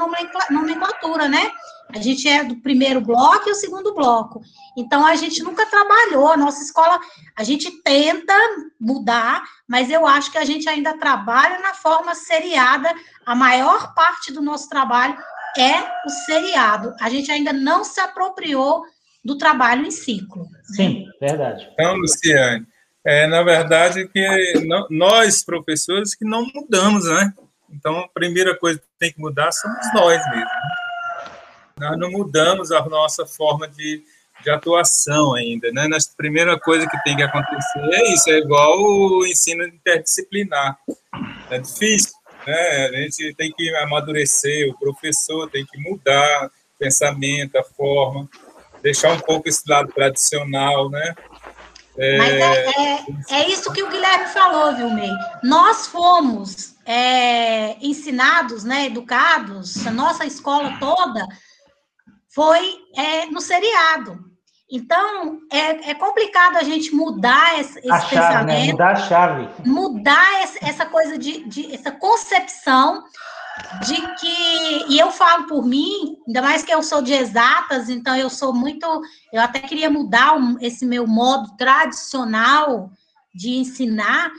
nomenclatura, 0.49 1.27
né? 1.27 1.51
A 1.89 1.99
gente 1.99 2.27
é 2.27 2.43
do 2.43 2.55
primeiro 2.55 2.99
bloco 2.99 3.47
e 3.47 3.51
o 3.51 3.55
segundo 3.55 3.93
bloco. 3.93 4.41
Então, 4.77 5.05
a 5.05 5.15
gente 5.15 5.41
nunca 5.43 5.65
trabalhou. 5.65 6.31
A 6.31 6.37
nossa 6.37 6.61
escola, 6.63 6.99
a 7.35 7.43
gente 7.43 7.71
tenta 7.81 8.33
mudar, 8.79 9.43
mas 9.67 9.89
eu 9.89 10.05
acho 10.05 10.31
que 10.31 10.37
a 10.37 10.45
gente 10.45 10.67
ainda 10.67 10.97
trabalha 10.97 11.59
na 11.59 11.73
forma 11.73 12.13
seriada. 12.13 12.93
A 13.25 13.35
maior 13.35 13.93
parte 13.93 14.31
do 14.33 14.41
nosso 14.41 14.69
trabalho 14.69 15.17
é 15.57 15.79
o 16.05 16.09
seriado. 16.25 16.93
A 16.99 17.09
gente 17.09 17.31
ainda 17.31 17.53
não 17.53 17.83
se 17.83 17.99
apropriou 17.99 18.83
do 19.23 19.37
trabalho 19.37 19.85
em 19.85 19.91
ciclo. 19.91 20.47
Sim, 20.75 21.05
verdade. 21.19 21.67
Então, 21.73 21.95
Luciane, 21.95 22.65
é, 23.03 23.27
na 23.27 23.43
verdade, 23.43 24.07
que 24.07 24.25
nós, 24.89 25.43
professores, 25.43 26.13
que 26.13 26.25
não 26.25 26.45
mudamos, 26.53 27.05
né? 27.05 27.33
Então, 27.69 27.99
a 27.99 28.07
primeira 28.07 28.57
coisa 28.57 28.79
que 28.79 28.85
tem 28.99 29.11
que 29.11 29.19
mudar 29.19 29.51
somos 29.51 29.93
nós 29.93 30.21
mesmos. 30.29 30.51
Nós 31.79 31.97
não 31.97 32.09
mudamos 32.09 32.71
a 32.71 32.83
nossa 32.87 33.25
forma 33.25 33.67
de, 33.67 34.03
de 34.43 34.49
atuação 34.49 35.33
ainda, 35.33 35.71
né? 35.71 35.85
A 35.85 36.17
primeira 36.17 36.59
coisa 36.59 36.87
que 36.87 37.01
tem 37.03 37.15
que 37.15 37.23
acontecer 37.23 37.79
é 37.79 38.13
isso, 38.13 38.29
é 38.29 38.37
igual 38.37 38.77
o 38.79 39.25
ensino 39.25 39.65
interdisciplinar. 39.65 40.77
É 41.49 41.59
difícil, 41.59 42.11
né? 42.45 42.87
A 42.87 42.91
gente 42.97 43.33
tem 43.35 43.51
que 43.51 43.75
amadurecer, 43.77 44.69
o 44.69 44.77
professor 44.77 45.49
tem 45.49 45.65
que 45.65 45.77
mudar 45.79 46.47
o 46.47 46.77
pensamento, 46.77 47.57
a 47.57 47.63
forma, 47.63 48.29
deixar 48.81 49.13
um 49.13 49.19
pouco 49.19 49.49
esse 49.49 49.63
lado 49.67 49.91
tradicional, 49.93 50.89
né? 50.89 51.15
É... 51.97 52.17
Mas 52.17 52.31
é, 52.33 52.65
é, 52.65 53.05
é, 53.41 53.49
isso 53.49 53.71
que 53.71 53.81
o 53.81 53.89
Guilherme 53.89 54.27
falou, 54.27 54.75
viu, 54.75 54.89
May? 54.89 55.09
Nós 55.41 55.87
fomos 55.87 56.75
é, 56.85 57.77
ensinados, 57.79 58.63
né, 58.63 58.87
educados, 58.87 59.87
a 59.87 59.91
nossa 59.91 60.25
escola 60.25 60.77
toda 60.77 61.25
foi 62.35 62.75
é, 62.93 63.27
no 63.27 63.39
seriado. 63.39 64.19
Então, 64.69 65.39
é, 65.49 65.91
é, 65.91 65.93
complicado 65.93 66.57
a 66.57 66.63
gente 66.63 66.93
mudar 66.93 67.59
esse, 67.59 67.79
esse 67.79 67.87
chave, 67.87 68.15
né? 68.15 68.27
pensamento. 68.27 68.65
Né? 68.65 68.71
Mudar 68.71 68.91
a 68.91 68.95
chave. 68.95 69.49
Mudar 69.65 70.43
essa, 70.43 70.59
essa 70.61 70.85
coisa 70.85 71.17
de, 71.17 71.47
de, 71.47 71.73
essa 71.73 71.91
concepção 71.91 73.03
de 73.85 73.95
que, 74.17 74.85
e 74.89 74.99
eu 74.99 75.11
falo 75.11 75.47
por 75.47 75.65
mim, 75.65 76.17
ainda 76.27 76.41
mais 76.41 76.61
que 76.61 76.73
eu 76.73 76.83
sou 76.83 77.01
de 77.01 77.13
exatas, 77.13 77.89
então 77.89 78.13
eu 78.17 78.29
sou 78.29 78.53
muito, 78.53 78.85
eu 79.31 79.41
até 79.41 79.59
queria 79.59 79.89
mudar 79.89 80.35
esse 80.59 80.85
meu 80.85 81.07
modo 81.07 81.55
tradicional 81.55 82.89
de 83.33 83.51
ensinar, 83.51 84.29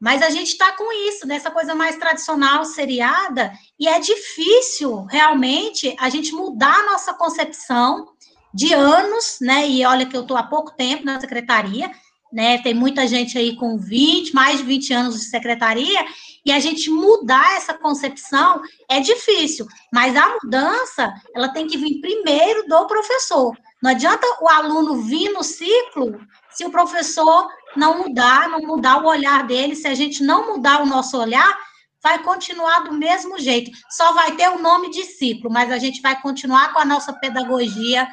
mas 0.00 0.22
a 0.22 0.30
gente 0.30 0.48
está 0.48 0.72
com 0.72 0.92
isso, 1.08 1.26
nessa 1.26 1.50
coisa 1.50 1.74
mais 1.74 1.96
tradicional, 1.96 2.64
seriada, 2.64 3.52
e 3.78 3.88
é 3.88 3.98
difícil 3.98 5.04
realmente 5.04 5.94
a 5.98 6.08
gente 6.08 6.32
mudar 6.32 6.74
a 6.74 6.92
nossa 6.92 7.12
concepção 7.14 8.08
de 8.54 8.72
anos, 8.72 9.38
né? 9.40 9.68
E 9.68 9.84
olha 9.84 10.06
que 10.06 10.16
eu 10.16 10.22
estou 10.22 10.36
há 10.36 10.42
pouco 10.42 10.74
tempo 10.74 11.04
na 11.04 11.20
secretaria, 11.20 11.90
né? 12.32 12.58
Tem 12.62 12.74
muita 12.74 13.06
gente 13.06 13.36
aí 13.36 13.56
com 13.56 13.76
20, 13.76 14.34
mais 14.34 14.58
de 14.58 14.64
20 14.64 14.92
anos 14.94 15.14
de 15.16 15.24
secretaria, 15.26 16.06
e 16.44 16.52
a 16.52 16.60
gente 16.60 16.90
mudar 16.90 17.56
essa 17.56 17.74
concepção 17.74 18.62
é 18.88 19.00
difícil, 19.00 19.66
mas 19.92 20.16
a 20.16 20.38
mudança, 20.42 21.12
ela 21.34 21.48
tem 21.48 21.66
que 21.66 21.76
vir 21.76 22.00
primeiro 22.00 22.66
do 22.66 22.86
professor. 22.86 23.56
Não 23.82 23.90
adianta 23.90 24.26
o 24.40 24.48
aluno 24.48 25.02
vir 25.02 25.32
no 25.32 25.42
ciclo 25.42 26.20
se 26.50 26.64
o 26.64 26.70
professor 26.70 27.48
não 27.76 27.98
mudar, 27.98 28.48
não 28.48 28.60
mudar 28.60 29.02
o 29.02 29.06
olhar 29.06 29.46
dele, 29.46 29.76
se 29.76 29.86
a 29.86 29.94
gente 29.94 30.22
não 30.22 30.54
mudar 30.54 30.82
o 30.82 30.86
nosso 30.86 31.18
olhar, 31.18 31.56
vai 32.02 32.22
continuar 32.22 32.80
do 32.80 32.92
mesmo 32.92 33.38
jeito. 33.38 33.70
Só 33.90 34.12
vai 34.12 34.36
ter 34.36 34.48
o 34.48 34.58
nome 34.58 34.90
ciclo, 35.04 35.50
mas 35.50 35.70
a 35.70 35.78
gente 35.78 36.00
vai 36.00 36.20
continuar 36.20 36.72
com 36.72 36.78
a 36.78 36.84
nossa 36.84 37.12
pedagogia 37.12 38.08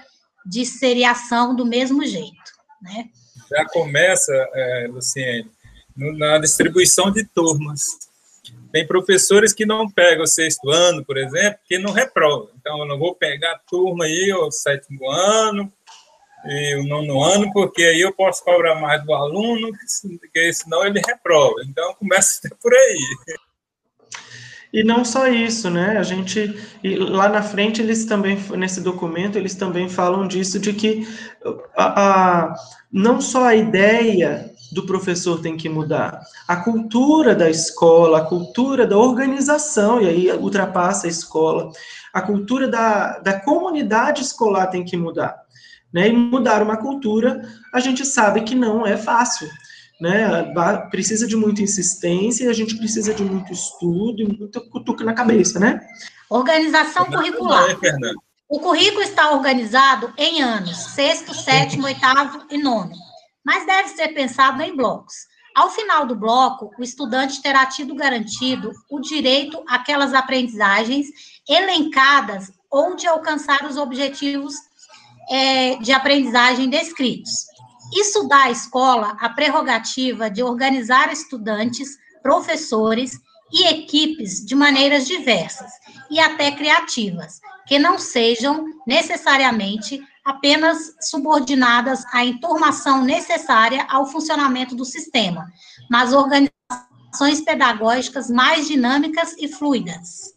de 0.45 0.65
seriação 0.65 1.55
do 1.55 1.65
mesmo 1.65 2.05
jeito, 2.05 2.51
né? 2.81 3.09
Já 3.49 3.65
começa, 3.65 4.33
é, 4.53 4.87
Luciene, 4.89 5.49
na 5.95 6.37
distribuição 6.39 7.11
de 7.11 7.23
turmas. 7.25 7.81
Tem 8.71 8.85
professores 8.85 9.53
que 9.53 9.65
não 9.65 9.89
pegam 9.89 10.23
o 10.23 10.27
sexto 10.27 10.69
ano, 10.69 11.05
por 11.05 11.17
exemplo, 11.17 11.59
que 11.65 11.77
não 11.77 11.91
reprovam. 11.91 12.49
Então, 12.59 12.79
eu 12.79 12.85
não 12.85 12.97
vou 12.97 13.15
pegar 13.15 13.53
a 13.53 13.59
turma 13.59 14.05
aí, 14.05 14.33
o 14.33 14.51
sétimo 14.51 15.09
ano 15.09 15.71
e 16.47 16.75
o 16.75 16.87
nono 16.87 17.23
ano, 17.23 17.51
porque 17.51 17.83
aí 17.83 18.01
eu 18.01 18.13
posso 18.13 18.43
cobrar 18.43 18.75
mais 18.75 19.03
do 19.03 19.13
aluno, 19.13 19.71
porque 20.19 20.53
senão 20.53 20.85
ele 20.85 21.01
reprova. 21.05 21.55
Então, 21.67 21.93
começa 21.95 22.41
por 22.61 22.73
aí. 22.73 23.37
E 24.73 24.83
não 24.83 25.05
só 25.05 25.27
isso, 25.27 25.69
né? 25.69 25.97
A 25.97 26.03
gente 26.03 26.53
lá 26.83 27.29
na 27.29 27.41
frente 27.41 27.81
eles 27.81 28.03
também 28.03 28.37
nesse 28.57 28.81
documento 28.81 29.37
eles 29.37 29.55
também 29.55 29.87
falam 29.87 30.27
disso 30.27 30.59
de 30.59 30.73
que 30.73 31.07
a, 31.77 32.47
a 32.47 32.55
não 32.91 33.21
só 33.21 33.45
a 33.45 33.55
ideia 33.55 34.51
do 34.73 34.85
professor 34.85 35.41
tem 35.41 35.55
que 35.55 35.69
mudar. 35.69 36.19
A 36.45 36.57
cultura 36.57 37.33
da 37.33 37.49
escola, 37.49 38.17
a 38.17 38.25
cultura 38.25 38.85
da 38.85 38.97
organização, 38.97 40.01
e 40.01 40.09
aí 40.09 40.31
ultrapassa 40.33 41.07
a 41.07 41.09
escola, 41.09 41.71
a 42.13 42.21
cultura 42.21 42.67
da, 42.67 43.19
da 43.19 43.39
comunidade 43.39 44.21
escolar 44.21 44.67
tem 44.67 44.83
que 44.83 44.97
mudar. 44.97 45.44
Né? 45.95 46.09
E 46.09 46.13
mudar 46.13 46.61
uma 46.61 46.77
cultura, 46.77 47.41
a 47.73 47.79
gente 47.79 48.05
sabe 48.05 48.41
que 48.41 48.53
não 48.53 48.85
é 48.85 48.97
fácil. 48.97 49.49
Né? 49.99 50.53
Precisa 50.91 51.25
de 51.25 51.37
muita 51.37 51.61
insistência, 51.61 52.43
e 52.43 52.47
a 52.49 52.53
gente 52.53 52.77
precisa 52.77 53.13
de 53.13 53.23
muito 53.23 53.53
estudo 53.53 54.21
e 54.21 54.37
muita 54.37 54.59
cutuca 54.59 55.05
na 55.05 55.13
cabeça, 55.13 55.57
né? 55.57 55.79
Organização 56.29 57.05
curricular. 57.05 57.77
O 58.49 58.59
currículo 58.59 59.01
está 59.01 59.31
organizado 59.31 60.13
em 60.17 60.41
anos, 60.41 60.77
sexto, 60.77 61.33
sétimo, 61.33 61.85
oitavo 61.85 62.45
e 62.51 62.57
nono 62.57 62.93
mas 63.45 63.65
deve 63.67 63.89
ser 63.89 64.07
pensado 64.09 64.61
em 64.63 64.75
blocos. 64.75 65.13
Ao 65.55 65.69
final 65.69 66.05
do 66.05 66.15
bloco, 66.15 66.71
o 66.77 66.83
estudante 66.83 67.41
terá 67.41 67.65
tido 67.67 67.95
garantido 67.95 68.71
o 68.89 68.99
direito 68.99 69.63
àquelas 69.69 70.13
aprendizagens 70.13 71.07
elencadas 71.47 72.51
ou 72.69 72.95
de 72.95 73.07
alcançar 73.07 73.63
os 73.65 73.77
objetivos 73.77 74.55
é, 75.29 75.75
de 75.77 75.91
aprendizagem 75.91 76.69
descritos. 76.69 77.31
Isso 77.93 78.27
dá 78.27 78.43
à 78.43 78.51
escola 78.51 79.15
a 79.19 79.29
prerrogativa 79.29 80.29
de 80.29 80.41
organizar 80.41 81.11
estudantes, 81.11 81.97
professores 82.21 83.19
e 83.51 83.67
equipes 83.67 84.43
de 84.43 84.55
maneiras 84.55 85.05
diversas 85.05 85.71
e 86.09 86.19
até 86.19 86.51
criativas, 86.51 87.39
que 87.67 87.77
não 87.77 87.97
sejam 87.97 88.65
necessariamente 88.85 90.01
apenas 90.23 90.95
subordinadas 91.01 92.03
à 92.11 92.25
informação 92.25 93.03
necessária 93.03 93.85
ao 93.89 94.07
funcionamento 94.07 94.75
do 94.75 94.83
sistema, 94.83 95.47
mas 95.89 96.13
organizações 96.13 97.41
pedagógicas 97.45 98.29
mais 98.29 98.67
dinâmicas 98.67 99.35
e 99.37 99.47
fluidas. 99.47 100.33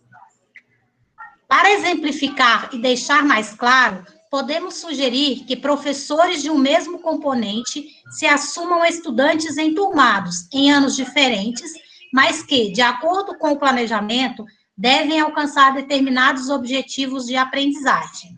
Para 1.49 1.71
exemplificar 1.71 2.69
e 2.75 2.79
deixar 2.79 3.25
mais 3.25 3.55
claro, 3.55 4.05
podemos 4.31 4.75
sugerir 4.75 5.45
que 5.45 5.57
professores 5.57 6.43
de 6.43 6.51
um 6.51 6.59
mesmo 6.59 6.99
componente 6.99 7.89
se 8.11 8.27
assumam 8.27 8.85
estudantes 8.85 9.57
enturmados 9.57 10.49
em 10.53 10.71
anos 10.71 10.95
diferentes, 10.95 11.73
mas 12.13 12.43
que, 12.43 12.71
de 12.73 12.81
acordo 12.81 13.37
com 13.39 13.53
o 13.53 13.59
planejamento, 13.59 14.45
devem 14.77 15.21
alcançar 15.21 15.75
determinados 15.75 16.49
objetivos 16.49 17.27
de 17.27 17.37
aprendizagem. 17.37 18.37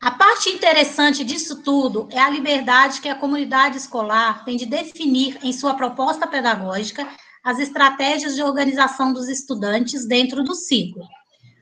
A 0.00 0.10
parte 0.10 0.50
interessante 0.50 1.24
disso 1.24 1.62
tudo 1.62 2.08
é 2.10 2.18
a 2.18 2.28
liberdade 2.28 3.00
que 3.00 3.08
a 3.08 3.14
comunidade 3.14 3.76
escolar 3.76 4.44
tem 4.44 4.56
de 4.56 4.66
definir 4.66 5.38
em 5.42 5.52
sua 5.52 5.74
proposta 5.74 6.26
pedagógica 6.26 7.08
as 7.44 7.58
estratégias 7.58 8.34
de 8.34 8.42
organização 8.42 9.12
dos 9.12 9.28
estudantes 9.28 10.06
dentro 10.06 10.42
do 10.42 10.54
ciclo. 10.54 11.04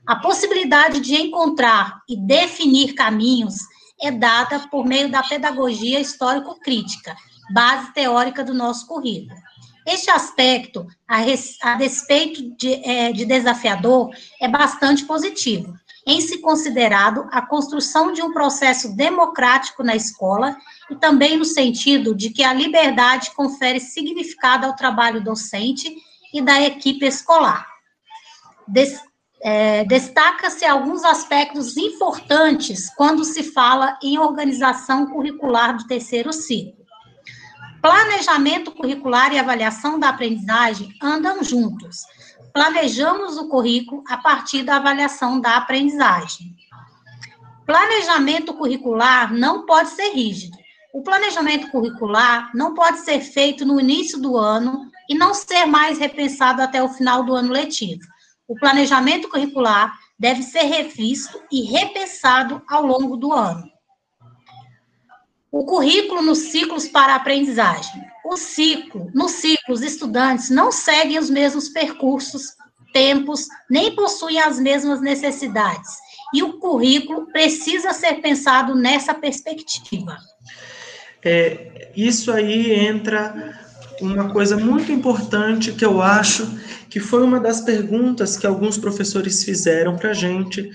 A 0.07 0.15
possibilidade 0.15 0.99
de 0.99 1.15
encontrar 1.15 2.01
e 2.09 2.17
definir 2.17 2.93
caminhos 2.93 3.55
é 4.01 4.09
dada 4.11 4.59
por 4.69 4.85
meio 4.85 5.09
da 5.09 5.21
pedagogia 5.21 5.99
histórico-crítica, 5.99 7.15
base 7.53 7.93
teórica 7.93 8.43
do 8.43 8.53
nosso 8.53 8.87
currículo. 8.87 9.39
Este 9.85 10.09
aspecto, 10.09 10.87
a, 11.07 11.17
res, 11.17 11.57
a 11.61 11.75
despeito 11.75 12.55
de, 12.55 12.73
é, 12.87 13.11
de 13.11 13.25
desafiador, 13.25 14.09
é 14.39 14.47
bastante 14.47 15.05
positivo, 15.05 15.73
em 16.05 16.19
se 16.19 16.39
considerado 16.39 17.27
a 17.31 17.41
construção 17.41 18.11
de 18.11 18.21
um 18.21 18.31
processo 18.31 18.95
democrático 18.95 19.83
na 19.83 19.95
escola 19.95 20.55
e 20.89 20.95
também 20.95 21.37
no 21.37 21.45
sentido 21.45 22.15
de 22.15 22.31
que 22.31 22.43
a 22.43 22.53
liberdade 22.53 23.31
confere 23.31 23.79
significado 23.79 24.65
ao 24.65 24.75
trabalho 24.75 25.23
docente 25.23 25.95
e 26.33 26.41
da 26.41 26.59
equipe 26.61 27.05
escolar. 27.05 27.67
Des, 28.67 28.99
é, 29.43 29.83
Destaca-se 29.85 30.65
alguns 30.65 31.03
aspectos 31.03 31.75
importantes 31.75 32.93
quando 32.95 33.23
se 33.23 33.43
fala 33.43 33.97
em 34.03 34.17
organização 34.19 35.07
curricular 35.07 35.75
do 35.75 35.87
terceiro 35.87 36.31
ciclo. 36.31 36.81
Planejamento 37.81 38.71
curricular 38.71 39.33
e 39.33 39.39
avaliação 39.39 39.99
da 39.99 40.09
aprendizagem 40.09 40.93
andam 41.01 41.43
juntos. 41.43 42.01
Planejamos 42.53 43.37
o 43.37 43.49
currículo 43.49 44.03
a 44.07 44.17
partir 44.17 44.61
da 44.61 44.75
avaliação 44.75 45.39
da 45.41 45.57
aprendizagem. 45.57 46.55
Planejamento 47.65 48.53
curricular 48.53 49.33
não 49.33 49.65
pode 49.65 49.89
ser 49.89 50.11
rígido. 50.11 50.55
O 50.93 51.01
planejamento 51.01 51.71
curricular 51.71 52.51
não 52.53 52.73
pode 52.73 52.99
ser 52.99 53.21
feito 53.21 53.65
no 53.65 53.79
início 53.79 54.19
do 54.19 54.37
ano 54.37 54.91
e 55.09 55.15
não 55.15 55.33
ser 55.33 55.65
mais 55.65 55.97
repensado 55.97 56.61
até 56.61 56.83
o 56.83 56.89
final 56.89 57.23
do 57.23 57.33
ano 57.33 57.51
letivo. 57.51 58.01
O 58.51 58.55
planejamento 58.55 59.29
curricular 59.29 59.97
deve 60.19 60.43
ser 60.43 60.63
revisto 60.63 61.41
e 61.49 61.61
repensado 61.61 62.61
ao 62.67 62.85
longo 62.85 63.15
do 63.15 63.31
ano. 63.31 63.63
O 65.49 65.63
currículo 65.63 66.21
nos 66.21 66.39
ciclos 66.39 66.85
para 66.85 67.15
aprendizagem. 67.15 68.03
O 68.25 68.35
ciclo, 68.35 69.09
no 69.13 69.29
ciclo, 69.29 69.73
os 69.73 69.81
estudantes 69.81 70.49
não 70.49 70.69
seguem 70.69 71.17
os 71.17 71.29
mesmos 71.29 71.69
percursos, 71.69 72.47
tempos, 72.91 73.47
nem 73.69 73.95
possuem 73.95 74.41
as 74.41 74.59
mesmas 74.59 74.99
necessidades. 74.99 75.89
E 76.33 76.43
o 76.43 76.59
currículo 76.59 77.27
precisa 77.27 77.93
ser 77.93 78.15
pensado 78.15 78.75
nessa 78.75 79.13
perspectiva. 79.13 80.17
É, 81.23 81.89
isso 81.95 82.29
aí 82.29 82.73
entra 82.73 83.57
uma 84.01 84.29
coisa 84.29 84.57
muito 84.57 84.91
importante 84.91 85.71
que 85.71 85.85
eu 85.85 86.01
acho 86.01 86.51
que 86.91 86.99
foi 86.99 87.23
uma 87.23 87.39
das 87.39 87.61
perguntas 87.61 88.35
que 88.35 88.45
alguns 88.45 88.77
professores 88.77 89.45
fizeram 89.45 89.95
para 89.95 90.11
a 90.11 90.13
gente 90.13 90.69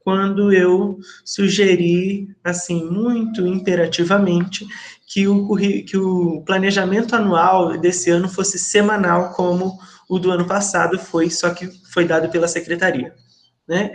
quando 0.00 0.52
eu 0.52 0.98
sugeri, 1.24 2.28
assim, 2.42 2.84
muito 2.90 3.46
imperativamente, 3.46 4.66
que 5.06 5.28
o, 5.28 5.54
que 5.56 5.96
o 5.96 6.42
planejamento 6.44 7.14
anual 7.14 7.78
desse 7.78 8.10
ano 8.10 8.28
fosse 8.28 8.58
semanal, 8.58 9.32
como 9.34 9.78
o 10.08 10.18
do 10.18 10.32
ano 10.32 10.46
passado 10.46 10.98
foi, 10.98 11.30
só 11.30 11.50
que 11.50 11.70
foi 11.92 12.04
dado 12.04 12.28
pela 12.30 12.48
secretaria, 12.48 13.14
né? 13.68 13.92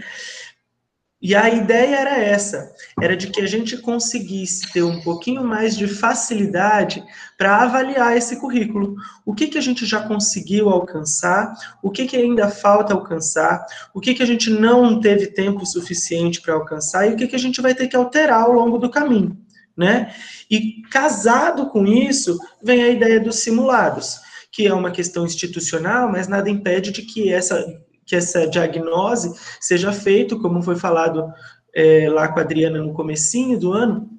E 1.27 1.33
a 1.33 1.49
ideia 1.49 1.95
era 1.95 2.19
essa, 2.19 2.71
era 3.01 3.17
de 3.17 3.31
que 3.31 3.41
a 3.41 3.47
gente 3.47 3.79
conseguisse 3.79 4.71
ter 4.71 4.83
um 4.83 5.01
pouquinho 5.01 5.43
mais 5.43 5.75
de 5.75 5.87
facilidade 5.87 7.03
para 7.35 7.63
avaliar 7.63 8.15
esse 8.15 8.39
currículo. 8.39 8.95
O 9.25 9.33
que, 9.33 9.47
que 9.47 9.57
a 9.57 9.61
gente 9.61 9.87
já 9.87 10.07
conseguiu 10.07 10.69
alcançar, 10.69 11.51
o 11.81 11.89
que, 11.89 12.05
que 12.05 12.15
ainda 12.15 12.47
falta 12.51 12.93
alcançar, 12.93 13.65
o 13.91 13.99
que, 13.99 14.13
que 14.13 14.21
a 14.21 14.25
gente 14.25 14.51
não 14.51 14.99
teve 14.99 15.25
tempo 15.25 15.65
suficiente 15.65 16.39
para 16.39 16.53
alcançar 16.53 17.09
e 17.09 17.15
o 17.15 17.17
que, 17.17 17.25
que 17.25 17.35
a 17.35 17.39
gente 17.39 17.59
vai 17.59 17.73
ter 17.73 17.87
que 17.87 17.95
alterar 17.95 18.43
ao 18.43 18.51
longo 18.51 18.77
do 18.77 18.91
caminho. 18.91 19.35
Né? 19.75 20.13
E 20.47 20.83
casado 20.91 21.71
com 21.71 21.87
isso, 21.87 22.37
vem 22.61 22.83
a 22.83 22.89
ideia 22.89 23.19
dos 23.19 23.37
simulados, 23.37 24.19
que 24.51 24.67
é 24.67 24.73
uma 24.75 24.91
questão 24.91 25.25
institucional, 25.25 26.07
mas 26.07 26.27
nada 26.27 26.51
impede 26.51 26.91
de 26.91 27.01
que 27.01 27.33
essa 27.33 27.65
que 28.05 28.15
essa 28.15 28.47
diagnose 28.47 29.33
seja 29.59 29.91
feita, 29.91 30.37
como 30.37 30.61
foi 30.61 30.75
falado 30.75 31.31
é, 31.73 32.09
lá 32.09 32.27
com 32.27 32.39
a 32.39 32.43
Adriana 32.43 32.79
no 32.79 32.93
comecinho 32.93 33.59
do 33.59 33.73
ano, 33.73 34.09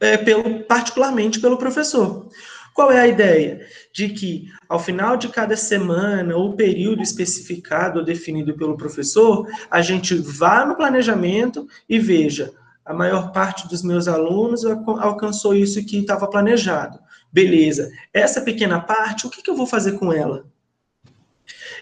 é, 0.00 0.16
pelo, 0.16 0.60
particularmente 0.64 1.40
pelo 1.40 1.56
professor. 1.56 2.28
Qual 2.72 2.92
é 2.92 3.00
a 3.00 3.08
ideia? 3.08 3.66
De 3.92 4.10
que, 4.10 4.44
ao 4.68 4.78
final 4.78 5.16
de 5.16 5.28
cada 5.28 5.56
semana 5.56 6.36
ou 6.36 6.54
período 6.54 7.02
especificado 7.02 7.98
ou 7.98 8.04
definido 8.04 8.54
pelo 8.54 8.76
professor, 8.76 9.48
a 9.68 9.82
gente 9.82 10.14
vá 10.14 10.64
no 10.64 10.76
planejamento 10.76 11.66
e 11.88 11.98
veja, 11.98 12.52
a 12.84 12.94
maior 12.94 13.32
parte 13.32 13.66
dos 13.66 13.82
meus 13.82 14.06
alunos 14.06 14.64
alcançou 14.64 15.54
isso 15.54 15.84
que 15.84 15.98
estava 15.98 16.28
planejado. 16.28 17.00
Beleza. 17.32 17.90
Essa 18.14 18.40
pequena 18.40 18.78
parte, 18.78 19.26
o 19.26 19.30
que, 19.30 19.42
que 19.42 19.50
eu 19.50 19.56
vou 19.56 19.66
fazer 19.66 19.98
com 19.98 20.12
ela? 20.12 20.46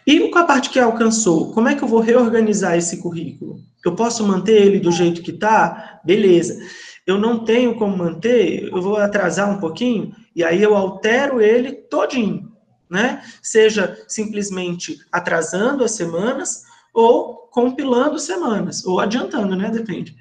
E 0.07 0.29
com 0.31 0.39
a 0.39 0.45
parte 0.45 0.71
que 0.71 0.79
alcançou, 0.79 1.53
como 1.53 1.69
é 1.69 1.75
que 1.75 1.83
eu 1.83 1.89
vou 1.89 1.99
reorganizar 1.99 2.77
esse 2.77 2.99
currículo? 2.99 3.59
Eu 3.85 3.97
posso 3.97 4.25
manter 4.25 4.63
ele 4.63 4.79
do 4.79 4.93
jeito 4.93 5.21
que 5.21 5.33
está? 5.33 6.01
Beleza. 6.05 6.57
Eu 7.05 7.19
não 7.19 7.45
tenho 7.45 7.75
como 7.75 7.97
manter, 7.97 8.69
eu 8.73 8.81
vou 8.81 8.97
atrasar 8.97 9.51
um 9.51 9.59
pouquinho, 9.59 10.15
e 10.35 10.45
aí 10.45 10.63
eu 10.63 10.77
altero 10.77 11.41
ele 11.41 11.73
todinho, 11.73 12.53
né? 12.89 13.21
Seja 13.43 13.99
simplesmente 14.07 14.97
atrasando 15.11 15.83
as 15.83 15.93
semanas, 15.93 16.63
ou 16.95 17.49
compilando 17.51 18.19
semanas, 18.19 18.85
ou 18.85 19.01
adiantando, 19.01 19.57
né? 19.57 19.71
Depende. 19.71 20.15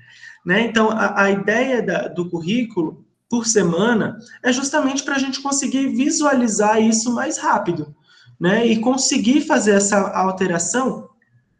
Né? 0.44 0.62
Então, 0.62 0.90
a, 0.90 1.24
a 1.24 1.32
ideia 1.32 1.82
da, 1.82 2.08
do 2.08 2.30
currículo 2.30 3.06
por 3.30 3.46
semana 3.46 4.18
é 4.44 4.52
justamente 4.52 5.04
para 5.04 5.16
a 5.16 5.20
gente 5.20 5.42
conseguir 5.42 5.90
visualizar 5.90 6.82
isso 6.82 7.14
mais 7.14 7.38
rápido 7.38 7.96
né, 8.40 8.66
e 8.66 8.80
conseguir 8.80 9.42
fazer 9.42 9.76
essa 9.76 10.10
alteração 10.10 11.10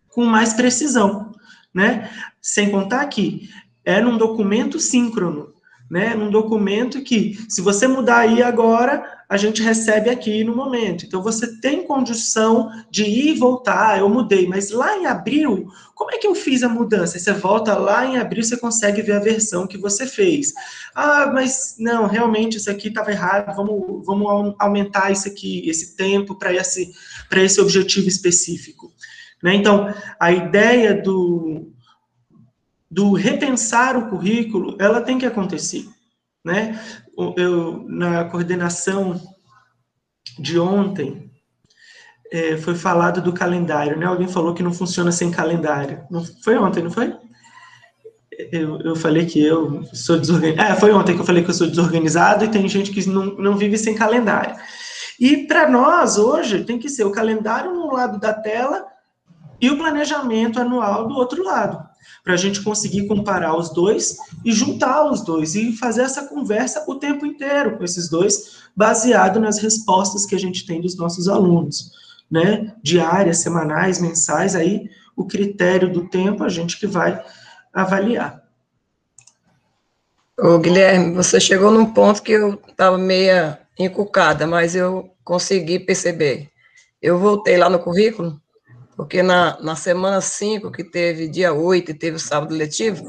com 0.10 0.26
mais 0.26 0.54
precisão, 0.54 1.32
né? 1.74 2.10
Sem 2.42 2.72
contar 2.72 3.06
que 3.08 3.50
é 3.84 4.00
num 4.02 4.18
documento 4.18 4.80
síncrono, 4.80 5.54
né? 5.90 6.16
Num 6.16 6.32
documento 6.32 7.02
que, 7.04 7.38
se 7.48 7.62
você 7.62 7.88
mudar 7.88 8.20
aí 8.20 8.42
agora, 8.42 9.04
a 9.30 9.38
gente 9.38 9.62
recebe 9.62 10.10
aqui 10.10 10.44
no 10.44 10.56
momento. 10.56 11.06
Então, 11.06 11.22
você 11.22 11.60
tem 11.60 11.86
condição 11.86 12.70
de 12.90 13.04
ir 13.04 13.36
e 13.36 13.40
voltar. 13.40 14.00
Eu 14.00 14.10
mudei, 14.10 14.48
mas 14.48 14.72
lá 14.72 14.98
em 14.98 15.06
abril, 15.06 15.68
como 15.94 16.12
é 16.12 16.18
que 16.18 16.28
eu 16.28 16.36
fiz 16.36 16.64
a 16.64 16.70
mudança? 16.70 17.18
você 17.18 17.34
volta 17.34 17.76
lá 17.76 18.06
em 18.06 18.18
abril, 18.18 18.44
você 18.44 18.58
consegue 18.58 19.02
ver 19.02 19.14
a 19.14 19.20
versão 19.20 19.68
que 19.68 19.78
você 19.78 20.06
fez. 20.06 20.54
Ah, 20.94 21.32
mas 21.34 21.76
não, 21.80 22.08
realmente 22.08 22.58
isso 22.58 22.70
aqui 22.70 22.88
estava 22.88 23.12
errado. 23.12 23.56
Vamos, 23.56 24.06
vamos 24.06 24.56
aumentar 24.60 25.12
isso 25.12 25.28
aqui, 25.28 25.68
esse 25.70 25.96
tempo 25.96 26.36
para 26.36 26.54
esse, 26.54 26.92
esse 27.32 27.62
objetivo 27.62 28.08
específico. 28.08 28.92
Né? 29.42 29.56
Então, 29.56 29.94
a 30.20 30.32
ideia 30.32 30.94
do, 30.94 31.72
do 32.96 33.12
repensar 33.12 33.98
o 33.98 34.08
currículo, 34.08 34.78
ela 34.80 35.02
tem 35.02 35.18
que 35.18 35.26
acontecer. 35.26 35.86
Né? 36.46 36.80
Eu, 37.36 37.84
na 37.90 38.24
coordenação 38.24 39.22
de 40.40 40.58
ontem, 40.58 41.30
é, 42.32 42.56
foi 42.56 42.74
falado 42.74 43.22
do 43.22 43.34
calendário, 43.34 43.98
né? 43.98 44.06
Alguém 44.06 44.30
falou 44.30 44.54
que 44.54 44.64
não 44.64 44.74
funciona 44.74 45.12
sem 45.12 45.30
calendário. 45.30 46.06
Não, 46.10 46.24
foi 46.42 46.58
ontem, 46.58 46.82
não 46.82 46.90
foi? 46.90 47.14
Eu, 48.50 48.80
eu 48.80 48.96
falei 48.96 49.26
que 49.26 49.44
eu 49.44 49.84
sou 49.94 50.18
desorganizado. 50.18 50.72
É, 50.72 50.76
foi 50.76 50.94
ontem 50.94 51.16
que 51.16 51.22
eu 51.22 51.26
falei 51.26 51.44
que 51.44 51.50
eu 51.50 51.54
sou 51.54 51.68
desorganizado 51.68 52.46
e 52.46 52.50
tem 52.50 52.68
gente 52.70 52.92
que 52.92 53.06
não, 53.10 53.26
não 53.36 53.58
vive 53.58 53.78
sem 53.78 53.94
calendário. 53.94 54.56
E 55.20 55.46
para 55.48 55.70
nós, 55.70 56.18
hoje, 56.18 56.64
tem 56.64 56.80
que 56.80 56.88
ser 56.88 57.04
o 57.04 57.12
calendário 57.12 57.74
no 57.74 57.92
lado 57.92 58.22
da 58.22 58.34
tela 58.34 58.86
e 59.60 59.70
o 59.70 59.78
planejamento 59.78 60.62
anual 60.62 61.10
do 61.10 61.16
outro 61.16 61.44
lado 61.44 61.94
para 62.26 62.34
a 62.34 62.38
gente 62.38 62.64
conseguir 62.64 63.08
comparar 63.08 63.56
os 63.56 63.70
dois 63.70 64.18
e 64.44 64.52
juntar 64.52 65.06
os 65.06 65.22
dois 65.22 65.54
e 65.54 65.72
fazer 65.74 66.02
essa 66.02 66.26
conversa 66.26 66.84
o 66.88 66.96
tempo 66.96 67.24
inteiro 67.24 67.78
com 67.78 67.84
esses 67.84 68.10
dois, 68.10 68.64
baseado 68.76 69.40
nas 69.40 69.60
respostas 69.60 70.26
que 70.26 70.34
a 70.34 70.40
gente 70.40 70.66
tem 70.66 70.82
dos 70.82 70.98
nossos 70.98 71.30
alunos, 71.30 71.92
né? 72.30 72.74
Diárias, 72.82 73.38
semanais, 73.38 74.02
mensais, 74.02 74.56
aí 74.56 74.90
o 75.16 75.24
critério 75.26 75.94
do 75.94 76.10
tempo 76.10 76.44
a 76.44 76.50
gente 76.50 76.80
que 76.80 76.88
vai 76.88 77.24
avaliar. 77.72 78.44
Ô, 80.38 80.58
Guilherme, 80.58 81.14
você 81.14 81.40
chegou 81.40 81.70
num 81.70 81.94
ponto 81.94 82.24
que 82.24 82.32
eu 82.32 82.60
estava 82.68 82.98
meia 82.98 83.60
encucada, 83.78 84.48
mas 84.48 84.76
eu 84.76 85.12
consegui 85.24 85.80
perceber. 85.80 86.50
Eu 87.00 87.20
voltei 87.20 87.56
lá 87.56 87.70
no 87.70 87.78
currículo 87.78 88.42
porque 88.96 89.22
na, 89.24 89.60
na 89.62 89.76
semana 89.76 90.22
5, 90.22 90.72
que 90.72 90.84
teve 90.84 91.28
dia 91.28 91.54
8 91.54 91.92
e 91.92 91.94
teve 91.94 92.18
o 92.18 92.20
sábado 92.20 92.54
letivo, 92.56 93.06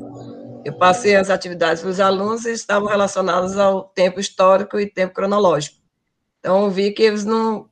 Eu 0.64 0.74
passei 0.74 1.16
as 1.16 1.30
atividades 1.30 1.82
para 1.82 1.90
os 1.90 2.00
alunos 2.00 2.44
e 2.44 2.52
estavam 2.52 2.88
relacionadas 2.88 3.56
ao 3.58 3.84
tempo 3.84 4.20
histórico 4.20 4.78
e 4.80 4.90
tempo 4.90 5.14
cronológico. 5.14 5.76
Então, 6.40 6.70
vi 6.70 6.92
que 6.92 7.02
eles 7.04 7.24
não, 7.24 7.68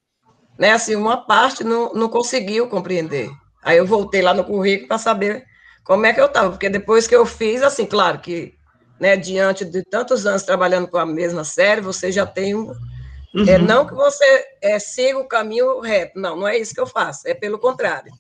né, 0.59 0.73
assim, 0.73 0.95
uma 0.97 1.17
parte 1.27 1.65
não, 1.65 1.93
não 1.95 2.09
conseguiu 2.09 2.69
compreender. 2.69 3.31
Aí 3.63 3.79
eu 3.79 3.87
voltei 3.87 4.23
lá 4.23 4.35
no 4.35 4.45
currículo 4.45 4.89
para 4.89 4.99
saber 4.99 5.45
como 5.85 6.07
é 6.07 6.13
que 6.13 6.21
eu 6.21 6.27
estava, 6.27 6.51
porque 6.51 6.69
depois 6.71 7.07
que 7.07 7.17
eu 7.17 7.27
fiz, 7.27 7.63
assim, 7.63 7.87
claro 7.87 8.21
que, 8.21 8.55
né, 9.01 9.17
diante 9.17 9.65
de 9.65 9.83
tantos 9.85 10.27
anos 10.27 10.43
trabalhando 10.43 10.89
com 10.89 10.99
a 10.99 11.07
mesma 11.07 11.45
série, 11.45 11.81
você 11.81 12.13
já 12.13 12.27
tem 12.27 12.55
um. 12.55 12.73
É, 13.35 13.39
uhum. 13.39 13.49
É, 13.49 13.59
não 13.59 13.87
que 13.87 13.95
você 13.95 14.47
é, 14.63 14.79
siga 14.79 15.19
o 15.19 15.29
caminho 15.29 15.81
reto, 15.81 16.19
não, 16.19 16.37
não 16.37 16.49
é 16.49 16.57
isso 16.57 16.75
que 16.75 16.81
eu 16.81 16.87
faço, 16.87 17.27
é 17.27 17.35
pelo 17.35 17.59
contrário. 17.59 18.13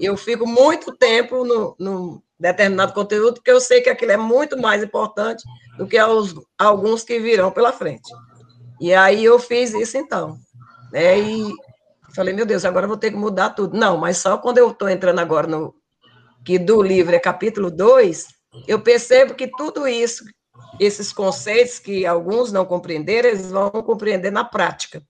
Eu 0.00 0.16
fico 0.16 0.46
muito 0.46 0.96
tempo 0.96 1.44
no, 1.44 1.76
no 1.78 2.22
determinado 2.38 2.92
conteúdo, 2.92 3.34
porque 3.34 3.50
eu 3.50 3.60
sei 3.60 3.82
que 3.82 3.90
aquilo 3.90 4.12
é 4.12 4.16
muito 4.16 4.58
mais 4.58 4.82
importante 4.82 5.44
do 5.76 5.86
que 5.86 5.96
alguns 6.58 7.04
que 7.04 7.20
virão 7.20 7.50
pela 7.50 7.72
frente. 7.72 8.10
E 8.80 8.92
aí 8.92 9.24
eu 9.24 9.38
fiz 9.38 9.72
isso 9.74 9.96
então. 9.96 10.36
Né? 10.90 11.18
E 11.20 11.52
falei, 12.14 12.34
meu 12.34 12.44
Deus, 12.44 12.64
agora 12.64 12.84
eu 12.84 12.88
vou 12.88 12.98
ter 12.98 13.10
que 13.10 13.16
mudar 13.16 13.50
tudo. 13.50 13.76
Não, 13.78 13.96
mas 13.96 14.18
só 14.18 14.36
quando 14.38 14.58
eu 14.58 14.70
estou 14.70 14.88
entrando 14.88 15.20
agora 15.20 15.46
no. 15.46 15.74
que 16.44 16.58
do 16.58 16.82
livro 16.82 17.14
é 17.14 17.18
capítulo 17.18 17.70
2, 17.70 18.26
eu 18.66 18.80
percebo 18.80 19.34
que 19.34 19.46
tudo 19.46 19.86
isso, 19.86 20.24
esses 20.80 21.12
conceitos 21.12 21.78
que 21.78 22.06
alguns 22.06 22.52
não 22.52 22.64
compreenderam, 22.64 23.28
eles 23.28 23.50
vão 23.50 23.70
compreender 23.70 24.30
na 24.30 24.44
prática. 24.44 25.02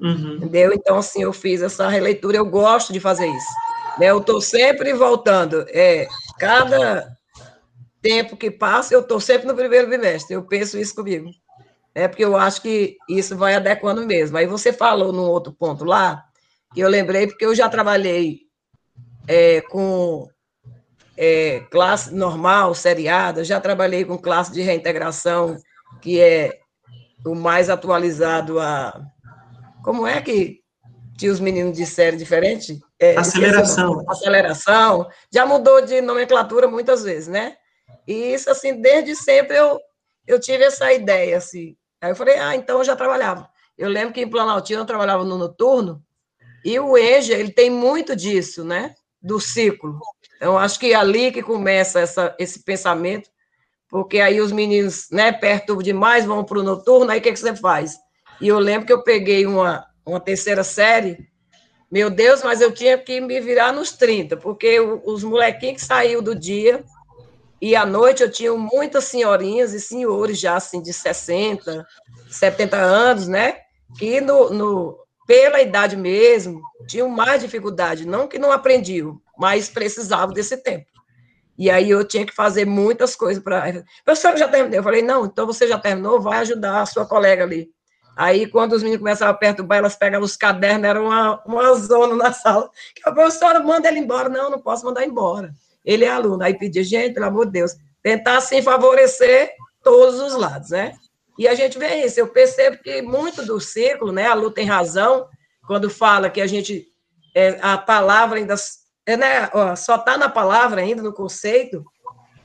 Uhum. 0.00 0.36
Entendeu? 0.36 0.72
Então, 0.72 0.98
assim, 0.98 1.22
eu 1.22 1.32
fiz 1.32 1.62
essa 1.62 1.88
releitura, 1.88 2.36
eu 2.36 2.46
gosto 2.46 2.92
de 2.92 3.00
fazer 3.00 3.26
isso. 3.26 3.52
Né? 3.98 4.06
Eu 4.06 4.18
estou 4.18 4.40
sempre 4.40 4.92
voltando. 4.92 5.64
É, 5.68 6.06
cada 6.38 7.08
tempo 8.02 8.36
que 8.36 8.50
passa, 8.50 8.94
eu 8.94 9.00
estou 9.00 9.20
sempre 9.20 9.46
no 9.46 9.54
primeiro 9.54 9.88
bimestre. 9.88 10.34
Eu 10.34 10.42
penso 10.42 10.78
isso 10.78 10.94
comigo. 10.94 11.30
É 11.94 12.08
porque 12.08 12.24
eu 12.24 12.36
acho 12.36 12.60
que 12.60 12.96
isso 13.08 13.36
vai 13.36 13.54
adequando 13.54 14.04
mesmo. 14.04 14.36
Aí 14.36 14.46
você 14.46 14.72
falou 14.72 15.12
num 15.12 15.22
outro 15.22 15.52
ponto 15.52 15.84
lá, 15.84 16.24
que 16.74 16.80
eu 16.80 16.88
lembrei, 16.88 17.26
porque 17.26 17.46
eu 17.46 17.54
já 17.54 17.68
trabalhei 17.68 18.40
é, 19.28 19.60
com 19.62 20.28
é, 21.16 21.60
classe 21.70 22.12
normal, 22.12 22.74
seriada, 22.74 23.44
já 23.44 23.60
trabalhei 23.60 24.04
com 24.04 24.18
classe 24.18 24.52
de 24.52 24.62
reintegração, 24.62 25.56
que 26.00 26.20
é 26.20 26.58
o 27.24 27.34
mais 27.34 27.70
atualizado 27.70 28.60
a. 28.60 29.00
Como 29.82 30.06
é 30.06 30.20
que 30.20 30.60
tinha 31.16 31.32
os 31.32 31.40
meninos 31.40 31.76
de 31.76 31.86
série 31.86 32.16
diferente? 32.16 32.80
É, 32.98 33.16
aceleração. 33.16 34.04
Aceleração. 34.08 35.08
Já 35.32 35.46
mudou 35.46 35.82
de 35.82 36.00
nomenclatura 36.00 36.66
muitas 36.66 37.02
vezes, 37.02 37.28
né? 37.28 37.56
E 38.06 38.34
isso, 38.34 38.50
assim, 38.50 38.80
desde 38.80 39.14
sempre 39.14 39.56
eu, 39.56 39.80
eu 40.26 40.40
tive 40.40 40.64
essa 40.64 40.92
ideia, 40.92 41.36
assim. 41.36 41.76
Aí 42.00 42.10
eu 42.10 42.16
falei, 42.16 42.38
ah, 42.38 42.54
então 42.54 42.78
eu 42.78 42.84
já 42.84 42.96
trabalhava. 42.96 43.48
Eu 43.76 43.88
lembro 43.88 44.12
que 44.12 44.20
em 44.20 44.28
Planaltina 44.28 44.80
eu 44.80 44.86
trabalhava 44.86 45.24
no 45.24 45.38
noturno, 45.38 46.02
e 46.64 46.78
o 46.80 46.96
EJA, 46.96 47.34
ele 47.34 47.52
tem 47.52 47.68
muito 47.68 48.16
disso, 48.16 48.64
né? 48.64 48.94
Do 49.20 49.38
ciclo. 49.38 50.00
Então, 50.44 50.58
acho 50.58 50.78
que 50.78 50.92
é 50.92 50.94
ali 50.94 51.32
que 51.32 51.42
começa 51.42 52.00
essa, 52.00 52.36
esse 52.38 52.62
pensamento, 52.62 53.30
porque 53.88 54.20
aí 54.20 54.42
os 54.42 54.52
meninos, 54.52 55.06
né, 55.10 55.32
perto 55.32 55.82
demais, 55.82 56.26
vão 56.26 56.44
para 56.44 56.58
o 56.58 56.62
noturno, 56.62 57.10
aí 57.10 57.18
o 57.18 57.22
que, 57.22 57.32
que 57.32 57.38
você 57.38 57.56
faz? 57.56 57.96
E 58.42 58.48
eu 58.48 58.58
lembro 58.58 58.86
que 58.86 58.92
eu 58.92 59.02
peguei 59.02 59.46
uma, 59.46 59.86
uma 60.04 60.20
terceira 60.20 60.62
série, 60.62 61.16
meu 61.90 62.10
Deus, 62.10 62.42
mas 62.42 62.60
eu 62.60 62.70
tinha 62.72 62.98
que 62.98 63.22
me 63.22 63.40
virar 63.40 63.72
nos 63.72 63.92
30, 63.92 64.36
porque 64.36 64.78
os 64.78 65.24
molequinhos 65.24 65.80
que 65.80 65.86
saíram 65.86 66.22
do 66.22 66.34
dia 66.34 66.84
e 67.58 67.74
à 67.74 67.86
noite 67.86 68.22
eu 68.22 68.30
tinha 68.30 68.52
muitas 68.52 69.04
senhorinhas 69.04 69.72
e 69.72 69.80
senhores 69.80 70.38
já 70.38 70.56
assim 70.56 70.82
de 70.82 70.92
60, 70.92 71.86
70 72.28 72.76
anos, 72.76 73.26
né? 73.26 73.60
Que 73.98 74.20
no, 74.20 74.50
no 74.50 74.98
pela 75.26 75.62
idade 75.62 75.96
mesmo 75.96 76.60
tinham 76.86 77.08
mais 77.08 77.40
dificuldade, 77.40 78.06
não 78.06 78.28
que 78.28 78.38
não 78.38 78.52
aprendiam, 78.52 79.18
mas 79.38 79.68
precisavam 79.68 80.34
desse 80.34 80.56
tempo. 80.56 80.86
E 81.56 81.70
aí 81.70 81.90
eu 81.90 82.04
tinha 82.04 82.26
que 82.26 82.34
fazer 82.34 82.64
muitas 82.64 83.14
coisas 83.14 83.42
para. 83.42 83.84
Professora, 84.04 84.36
já 84.36 84.48
terminei. 84.48 84.78
Eu 84.78 84.82
falei, 84.82 85.02
não, 85.02 85.24
então 85.24 85.46
você 85.46 85.68
já 85.68 85.78
terminou, 85.78 86.20
vai 86.20 86.38
ajudar 86.38 86.80
a 86.80 86.86
sua 86.86 87.06
colega 87.06 87.44
ali. 87.44 87.68
Aí, 88.16 88.46
quando 88.46 88.74
os 88.74 88.82
meninos 88.82 89.00
começavam 89.00 89.34
a 89.34 89.38
perturbar, 89.38 89.78
elas 89.78 89.96
pegavam 89.96 90.24
os 90.24 90.36
cadernos, 90.36 90.84
era 90.88 91.00
uma, 91.00 91.42
uma 91.44 91.74
zona 91.74 92.14
na 92.14 92.32
sala. 92.32 92.70
Que 92.94 93.08
a 93.08 93.12
professora 93.12 93.60
manda 93.60 93.88
ele 93.88 93.98
embora. 93.98 94.28
Não, 94.28 94.50
não 94.50 94.60
posso 94.60 94.84
mandar 94.84 95.04
embora. 95.04 95.52
Ele 95.84 96.04
é 96.04 96.10
aluno. 96.10 96.42
Aí 96.42 96.56
pedia, 96.56 96.84
gente, 96.84 97.14
pelo 97.14 97.26
amor 97.26 97.46
de 97.46 97.52
Deus, 97.52 97.76
tentar, 98.02 98.38
assim, 98.38 98.62
favorecer 98.62 99.50
todos 99.82 100.20
os 100.20 100.34
lados, 100.34 100.70
né? 100.70 100.94
E 101.36 101.48
a 101.48 101.54
gente 101.54 101.78
vê 101.78 102.04
isso. 102.04 102.20
Eu 102.20 102.28
percebo 102.28 102.78
que 102.78 103.02
muito 103.02 103.44
do 103.44 103.60
ciclo, 103.60 104.12
né? 104.12 104.26
A 104.26 104.34
Lu 104.34 104.50
tem 104.50 104.64
razão 104.64 105.26
quando 105.66 105.90
fala 105.90 106.30
que 106.30 106.40
a 106.40 106.46
gente, 106.46 106.86
é, 107.34 107.58
a 107.60 107.76
palavra 107.76 108.38
ainda, 108.38 108.54
é, 109.06 109.16
né? 109.16 109.50
Ó, 109.52 109.74
só 109.76 109.96
está 109.96 110.16
na 110.16 110.28
palavra 110.28 110.80
ainda, 110.80 111.02
no 111.02 111.12
conceito, 111.12 111.84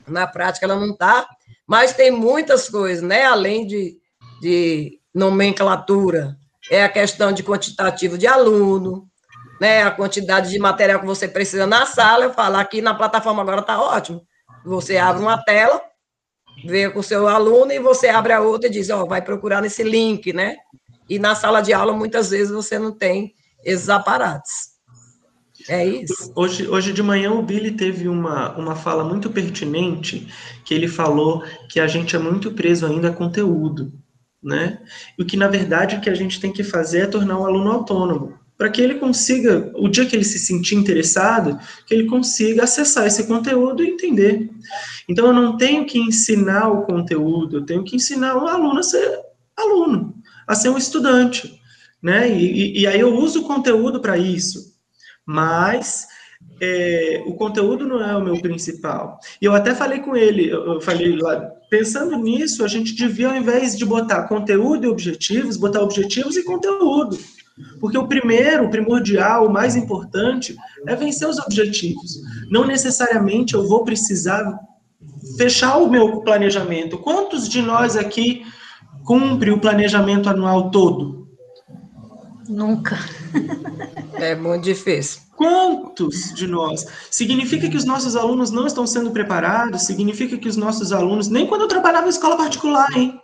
na 0.06 0.26
prática 0.26 0.66
ela 0.66 0.76
não 0.76 0.92
está, 0.92 1.28
mas 1.66 1.92
tem 1.92 2.10
muitas 2.10 2.68
coisas, 2.68 3.02
né? 3.02 3.24
Além 3.24 3.66
de, 3.66 3.96
de 4.40 5.00
nomenclatura, 5.14 6.36
é 6.70 6.84
a 6.84 6.88
questão 6.88 7.32
de 7.32 7.42
quantitativo 7.42 8.18
de 8.18 8.26
aluno, 8.26 9.08
né, 9.60 9.82
a 9.82 9.90
quantidade 9.90 10.50
de 10.50 10.58
material 10.58 11.00
que 11.00 11.06
você 11.06 11.28
precisa 11.28 11.66
na 11.66 11.84
sala, 11.84 12.24
eu 12.24 12.32
falo, 12.32 12.56
aqui 12.56 12.80
na 12.80 12.94
plataforma 12.94 13.42
agora 13.42 13.60
está 13.60 13.78
ótimo. 13.78 14.22
Você 14.64 14.96
abre 14.96 15.22
uma 15.22 15.36
tela, 15.44 15.82
vê 16.64 16.88
com 16.88 17.00
o 17.00 17.02
seu 17.02 17.28
aluno 17.28 17.70
e 17.70 17.78
você 17.78 18.08
abre 18.08 18.32
a 18.32 18.40
outra 18.40 18.68
e 18.68 18.72
diz, 18.72 18.88
ó, 18.88 19.04
vai 19.04 19.20
procurar 19.20 19.60
nesse 19.60 19.82
link, 19.82 20.32
né? 20.32 20.56
E 21.08 21.18
na 21.18 21.34
sala 21.34 21.60
de 21.60 21.74
aula, 21.74 21.92
muitas 21.92 22.30
vezes, 22.30 22.50
você 22.50 22.78
não 22.78 22.92
tem 22.92 23.34
esses 23.64 23.88
aparatos. 23.88 24.69
É 25.68 25.86
isso. 25.86 26.32
Hoje, 26.34 26.66
hoje 26.68 26.92
de 26.92 27.02
manhã 27.02 27.32
o 27.32 27.42
Billy 27.42 27.72
teve 27.72 28.08
uma, 28.08 28.56
uma 28.56 28.74
fala 28.74 29.04
muito 29.04 29.30
pertinente, 29.30 30.26
que 30.64 30.74
ele 30.74 30.88
falou 30.88 31.42
que 31.68 31.78
a 31.80 31.86
gente 31.86 32.16
é 32.16 32.18
muito 32.18 32.52
preso 32.52 32.86
ainda 32.86 33.08
a 33.08 33.12
conteúdo 33.12 33.92
né? 34.42 34.78
E 35.18 35.22
o 35.22 35.26
que, 35.26 35.36
na 35.36 35.48
verdade, 35.48 35.96
o 35.96 36.00
que 36.00 36.08
a 36.10 36.14
gente 36.14 36.40
tem 36.40 36.52
que 36.52 36.64
fazer 36.64 37.00
é 37.00 37.06
tornar 37.06 37.38
o 37.38 37.44
aluno 37.44 37.70
autônomo, 37.70 38.38
para 38.56 38.70
que 38.70 38.80
ele 38.80 38.94
consiga, 38.94 39.70
o 39.74 39.88
dia 39.88 40.06
que 40.06 40.16
ele 40.16 40.24
se 40.24 40.38
sentir 40.38 40.74
interessado, 40.74 41.58
que 41.86 41.94
ele 41.94 42.06
consiga 42.06 42.64
acessar 42.64 43.06
esse 43.06 43.26
conteúdo 43.26 43.82
e 43.82 43.88
entender. 43.88 44.50
Então, 45.08 45.26
eu 45.26 45.32
não 45.32 45.56
tenho 45.56 45.84
que 45.84 45.98
ensinar 45.98 46.68
o 46.68 46.82
conteúdo, 46.82 47.58
eu 47.58 47.66
tenho 47.66 47.84
que 47.84 47.96
ensinar 47.96 48.36
o 48.36 48.46
aluno 48.46 48.80
a 48.80 48.82
ser 48.82 49.20
aluno, 49.56 50.14
a 50.46 50.54
ser 50.54 50.70
um 50.70 50.78
estudante, 50.78 51.60
né? 52.02 52.30
E, 52.30 52.78
e, 52.78 52.80
e 52.80 52.86
aí 52.86 53.00
eu 53.00 53.14
uso 53.14 53.40
o 53.40 53.46
conteúdo 53.46 54.00
para 54.00 54.16
isso, 54.16 54.74
mas 55.30 56.08
é, 56.60 57.22
o 57.24 57.34
conteúdo 57.34 57.86
não 57.86 58.02
é 58.02 58.16
o 58.16 58.24
meu 58.24 58.40
principal. 58.42 59.20
E 59.40 59.44
eu 59.44 59.54
até 59.54 59.72
falei 59.74 60.00
com 60.00 60.16
ele, 60.16 60.50
eu 60.50 60.80
falei 60.80 61.16
lá, 61.16 61.36
pensando 61.70 62.16
nisso, 62.16 62.64
a 62.64 62.68
gente 62.68 62.96
devia, 62.96 63.28
ao 63.28 63.36
invés 63.36 63.78
de 63.78 63.84
botar 63.84 64.24
conteúdo 64.24 64.84
e 64.84 64.88
objetivos, 64.88 65.56
botar 65.56 65.82
objetivos 65.82 66.36
e 66.36 66.42
conteúdo. 66.42 67.16
Porque 67.78 67.96
o 67.96 68.08
primeiro, 68.08 68.64
o 68.64 68.70
primordial, 68.70 69.46
o 69.46 69.52
mais 69.52 69.76
importante 69.76 70.56
é 70.86 70.96
vencer 70.96 71.28
os 71.28 71.38
objetivos. 71.38 72.20
Não 72.50 72.66
necessariamente 72.66 73.54
eu 73.54 73.68
vou 73.68 73.84
precisar 73.84 74.58
fechar 75.36 75.76
o 75.76 75.88
meu 75.88 76.22
planejamento. 76.22 76.98
Quantos 76.98 77.48
de 77.48 77.62
nós 77.62 77.96
aqui 77.96 78.44
cumpre 79.04 79.52
o 79.52 79.60
planejamento 79.60 80.28
anual 80.28 80.70
todo? 80.70 81.28
Nunca. 82.48 82.98
É 84.14 84.34
muito 84.34 84.64
difícil. 84.64 85.22
Quantos 85.34 86.34
de 86.34 86.46
nós? 86.46 86.86
Significa 87.10 87.68
que 87.68 87.76
os 87.76 87.84
nossos 87.84 88.14
alunos 88.14 88.50
não 88.50 88.66
estão 88.66 88.86
sendo 88.86 89.10
preparados? 89.10 89.82
Significa 89.82 90.36
que 90.36 90.48
os 90.48 90.56
nossos 90.56 90.92
alunos. 90.92 91.28
Nem 91.28 91.46
quando 91.46 91.62
eu 91.62 91.68
trabalhava 91.68 92.06
em 92.06 92.10
escola 92.10 92.36
particular, 92.36 92.94
hein? 92.94 93.18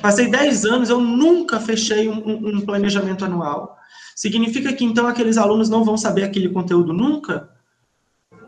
Passei 0.00 0.30
10 0.30 0.64
anos, 0.66 0.90
eu 0.90 1.00
nunca 1.00 1.58
fechei 1.58 2.08
um, 2.08 2.56
um, 2.56 2.60
planejamento 2.60 3.24
anual. 3.24 3.76
Significa 4.14 4.72
que 4.72 4.84
então 4.84 5.06
aqueles 5.06 5.36
alunos 5.36 5.68
não 5.68 5.84
vão 5.84 5.96
saber 5.96 6.22
aquele 6.22 6.48
conteúdo 6.50 6.92
nunca? 6.92 7.50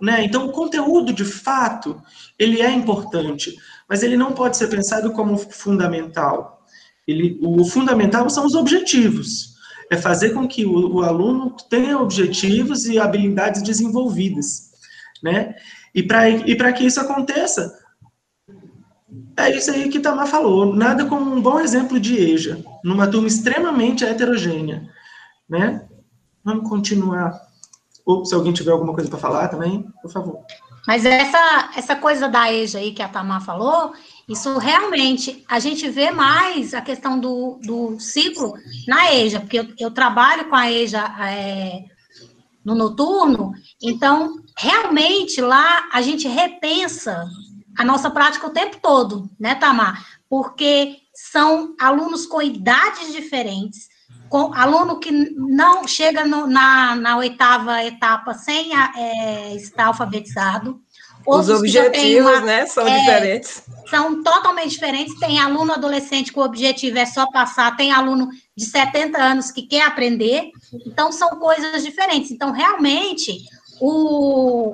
Né? 0.01 0.23
Então, 0.25 0.47
o 0.47 0.53
conteúdo, 0.53 1.13
de 1.13 1.25
fato, 1.25 2.01
ele 2.39 2.61
é 2.61 2.71
importante, 2.71 3.57
mas 3.89 4.03
ele 4.03 4.17
não 4.17 4.33
pode 4.33 4.57
ser 4.57 4.69
pensado 4.69 5.11
como 5.13 5.37
fundamental. 5.39 6.65
Ele, 7.09 7.39
o 7.43 7.65
fundamental 7.65 8.29
são 8.29 8.45
os 8.47 8.55
objetivos 8.55 9.56
é 9.91 9.97
fazer 9.97 10.31
com 10.31 10.47
que 10.47 10.65
o, 10.65 10.97
o 10.97 11.03
aluno 11.03 11.55
tenha 11.71 11.99
objetivos 11.99 12.87
e 12.87 12.99
habilidades 12.99 13.63
desenvolvidas, 13.63 14.71
né? 15.23 15.55
E 15.95 16.03
para 16.03 16.29
e 16.29 16.73
que 16.73 16.85
isso 16.85 17.01
aconteça, 17.01 17.73
é 19.37 19.51
isso 19.55 19.71
aí 19.71 19.89
que 19.89 20.01
Tamar 20.01 20.27
falou, 20.27 20.75
nada 20.75 21.07
como 21.07 21.35
um 21.35 21.41
bom 21.41 21.61
exemplo 21.61 22.01
de 22.01 22.17
EJA, 22.17 22.65
numa 22.83 23.07
turma 23.07 23.29
extremamente 23.29 24.05
heterogênea, 24.05 24.89
né? 25.49 25.87
Vamos 26.45 26.69
continuar. 26.69 27.41
Ou 28.05 28.25
se 28.25 28.35
alguém 28.35 28.53
tiver 28.53 28.71
alguma 28.71 28.95
coisa 28.95 29.11
para 29.11 29.19
falar 29.19 29.49
também, 29.49 29.87
por 30.01 30.11
favor. 30.11 30.41
Mas 30.87 31.05
essa, 31.05 31.71
essa 31.77 31.97
coisa 31.97 32.29
da 32.29 32.53
EJA 32.53 32.79
aí 32.79 32.93
que 32.93 33.03
a 33.03 33.09
Tamar 33.09 33.45
falou, 33.45 33.93
isso 34.29 34.57
realmente, 34.59 35.45
a 35.49 35.59
gente 35.59 35.89
vê 35.89 36.11
mais 36.11 36.75
a 36.75 36.81
questão 36.81 37.19
do, 37.19 37.59
do 37.63 37.99
ciclo 37.99 38.55
na 38.87 39.13
EJA, 39.13 39.41
porque 39.41 39.59
eu, 39.59 39.69
eu 39.79 39.91
trabalho 39.91 40.49
com 40.49 40.55
a 40.55 40.71
EJA 40.71 41.05
é, 41.21 41.85
no 42.65 42.75
noturno, 42.75 43.53
então, 43.83 44.37
realmente, 44.57 45.41
lá 45.41 45.89
a 45.93 46.03
gente 46.03 46.27
repensa 46.29 47.25
a 47.77 47.85
nossa 47.85 48.11
prática 48.11 48.47
o 48.47 48.53
tempo 48.53 48.79
todo, 48.81 49.29
né, 49.39 49.55
Tamar? 49.55 50.05
Porque 50.29 50.97
são 51.15 51.75
alunos 51.79 52.27
com 52.27 52.41
idades 52.43 53.13
diferentes, 53.13 53.89
com 54.29 54.53
aluno 54.55 54.99
que 54.99 55.11
não 55.11 55.87
chega 55.87 56.25
no, 56.25 56.47
na, 56.47 56.97
na 56.97 57.17
oitava 57.17 57.83
etapa 57.85 58.35
sem 58.35 58.75
a, 58.75 58.93
é, 58.97 59.55
estar 59.55 59.87
alfabetizado. 59.87 60.81
Os 61.27 61.49
objetivos, 61.49 62.31
uma, 62.31 62.41
né, 62.41 62.67
são 62.67 62.87
é, 62.87 62.99
diferentes. 63.01 63.63
São 63.91 64.23
totalmente 64.23 64.71
diferentes. 64.71 65.19
Tem 65.19 65.41
aluno 65.41 65.73
adolescente 65.73 66.33
que 66.33 66.39
o 66.39 66.45
objetivo 66.45 66.99
é 66.99 67.07
só 67.07 67.27
passar, 67.27 67.77
tem 67.77 67.91
aluno 67.91 68.29
de 68.57 68.65
70 68.65 69.19
anos 69.19 69.51
que 69.51 69.63
quer 69.63 69.85
aprender. 69.87 70.51
Então, 70.87 71.11
são 71.11 71.31
coisas 71.31 71.83
diferentes. 71.83 72.31
Então, 72.31 72.53
realmente, 72.53 73.45
o, 73.81 74.73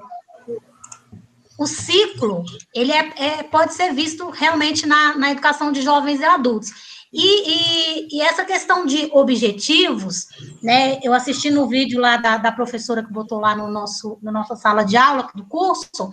o 1.58 1.66
ciclo, 1.66 2.44
ele 2.74 2.92
é, 2.92 3.12
é, 3.16 3.42
pode 3.44 3.72
ser 3.72 3.94
visto 3.94 4.28
realmente 4.28 4.86
na, 4.86 5.16
na 5.16 5.30
educação 5.30 5.72
de 5.72 5.80
jovens 5.80 6.20
e 6.20 6.24
adultos. 6.24 6.91
E, 7.12 7.50
e, 7.50 8.16
e, 8.16 8.22
essa 8.22 8.44
questão 8.44 8.86
de 8.86 9.10
objetivos, 9.12 10.28
né? 10.62 10.98
Eu 11.02 11.12
assisti 11.12 11.50
no 11.50 11.68
vídeo 11.68 12.00
lá 12.00 12.16
da, 12.16 12.38
da 12.38 12.50
professora 12.50 13.04
que 13.04 13.12
botou 13.12 13.38
lá 13.38 13.54
no 13.54 13.70
nosso, 13.70 14.18
na 14.22 14.32
nossa 14.32 14.56
sala 14.56 14.82
de 14.82 14.96
aula 14.96 15.28
do 15.34 15.44
curso, 15.44 16.10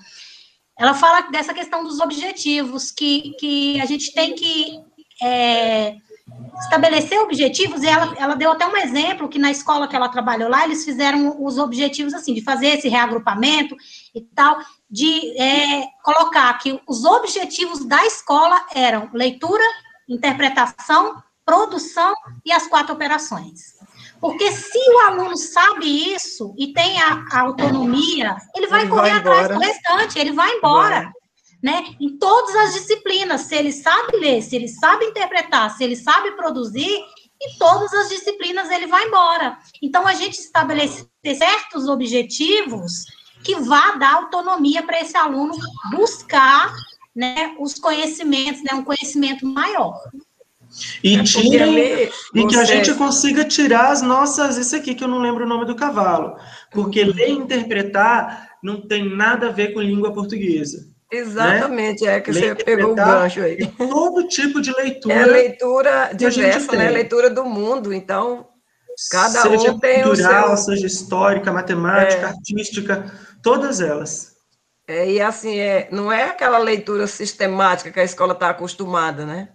ela 0.77 0.93
fala 0.93 1.29
dessa 1.29 1.53
questão 1.53 1.83
dos 1.83 1.99
objetivos, 1.99 2.91
que, 2.91 3.31
que 3.39 3.79
a 3.81 3.85
gente 3.85 4.13
tem 4.13 4.33
que 4.33 4.79
é, 5.21 5.95
estabelecer 6.61 7.19
objetivos, 7.19 7.83
e 7.83 7.87
ela, 7.87 8.13
ela 8.17 8.35
deu 8.35 8.51
até 8.51 8.65
um 8.65 8.77
exemplo 8.77 9.27
que 9.27 9.37
na 9.37 9.51
escola 9.51 9.87
que 9.87 9.95
ela 9.95 10.09
trabalhou 10.09 10.49
lá, 10.49 10.63
eles 10.63 10.85
fizeram 10.85 11.43
os 11.43 11.57
objetivos 11.57 12.13
assim, 12.13 12.33
de 12.33 12.41
fazer 12.41 12.67
esse 12.77 12.87
reagrupamento 12.87 13.75
e 14.15 14.21
tal, 14.21 14.57
de 14.89 15.37
é, 15.41 15.87
colocar 16.03 16.57
que 16.59 16.79
os 16.87 17.03
objetivos 17.03 17.85
da 17.85 18.05
escola 18.05 18.65
eram 18.73 19.09
leitura, 19.13 19.63
interpretação, 20.09 21.21
produção 21.45 22.13
e 22.45 22.51
as 22.51 22.67
quatro 22.67 22.93
operações. 22.93 23.77
Porque 24.19 24.51
se 24.51 24.77
o 24.77 24.99
aluno 24.99 25.37
sabe 25.37 26.13
isso 26.13 26.53
e 26.57 26.73
tem 26.73 27.01
a, 27.01 27.25
a 27.31 27.41
autonomia, 27.41 28.35
ele 28.55 28.67
vai 28.67 28.81
ele 28.81 28.89
correr 28.89 29.11
vai 29.11 29.19
atrás 29.19 29.47
do 29.47 29.59
restante, 29.59 30.19
ele 30.19 30.33
vai 30.33 30.51
embora. 30.57 31.03
Vai. 31.03 31.11
Né? 31.61 31.95
Em 31.99 32.17
todas 32.17 32.55
as 32.55 32.73
disciplinas, 32.73 33.41
se 33.41 33.55
ele 33.55 33.71
sabe 33.71 34.17
ler, 34.17 34.41
se 34.41 34.55
ele 34.55 34.67
sabe 34.67 35.05
interpretar, 35.05 35.75
se 35.75 35.83
ele 35.83 35.95
sabe 35.95 36.31
produzir, 36.31 37.03
em 37.41 37.57
todas 37.57 37.93
as 37.93 38.09
disciplinas 38.09 38.69
ele 38.69 38.87
vai 38.87 39.05
embora. 39.05 39.57
Então, 39.81 40.05
a 40.05 40.13
gente 40.13 40.39
estabelecer 40.39 41.07
certos 41.37 41.87
objetivos 41.87 43.05
que 43.43 43.55
vá 43.55 43.91
dar 43.91 44.15
autonomia 44.15 44.83
para 44.83 44.99
esse 44.99 45.15
aluno 45.15 45.55
buscar 45.91 46.73
né, 47.19 47.53
os 47.59 47.73
conhecimentos, 47.73 48.63
né, 48.63 48.69
um 48.73 48.83
conhecimento 48.83 49.45
maior. 49.45 49.99
E, 51.03 51.17
é 51.17 51.23
tira, 51.23 51.67
e 51.67 52.47
que 52.47 52.55
a 52.55 52.63
gente 52.63 52.93
consiga 52.93 53.43
tirar 53.43 53.91
as 53.91 54.01
nossas. 54.01 54.55
Isso 54.55 54.75
aqui 54.75 54.95
que 54.95 55.03
eu 55.03 55.07
não 55.07 55.19
lembro 55.19 55.43
o 55.43 55.47
nome 55.47 55.65
do 55.65 55.75
cavalo. 55.75 56.37
Porque 56.71 57.03
ler 57.03 57.29
e 57.29 57.33
interpretar 57.33 58.51
não 58.63 58.87
tem 58.87 59.03
nada 59.03 59.47
a 59.47 59.51
ver 59.51 59.73
com 59.73 59.81
língua 59.81 60.13
portuguesa. 60.13 60.87
Exatamente, 61.11 62.05
né? 62.05 62.17
é 62.17 62.21
que 62.21 62.31
ler 62.31 62.55
você 62.55 62.63
pegou 62.63 62.91
o 62.91 62.95
gancho 62.95 63.41
aí. 63.41 63.65
Todo 63.77 64.27
tipo 64.27 64.61
de 64.61 64.71
leitura. 64.71 65.15
É 65.15 65.25
leitura 65.25 66.11
diversa, 66.13 66.71
né? 66.73 66.89
Leitura 66.89 67.29
do 67.31 67.43
mundo. 67.43 67.91
Então, 67.91 68.47
cada 69.11 69.41
seja 69.41 69.71
um 69.71 69.79
tem 69.79 70.03
cultural, 70.03 70.53
o 70.53 70.55
seu... 70.55 70.75
seja 70.75 70.87
histórica, 70.87 71.51
matemática, 71.51 72.21
é. 72.21 72.25
artística, 72.25 73.11
todas 73.41 73.81
elas. 73.81 74.38
É, 74.89 75.07
e 75.07 75.21
assim, 75.21 75.59
é, 75.59 75.87
não 75.91 76.11
é 76.11 76.23
aquela 76.23 76.57
leitura 76.57 77.05
sistemática 77.05 77.91
que 77.91 77.99
a 77.99 78.03
escola 78.03 78.33
está 78.33 78.49
acostumada, 78.49 79.23
né? 79.23 79.49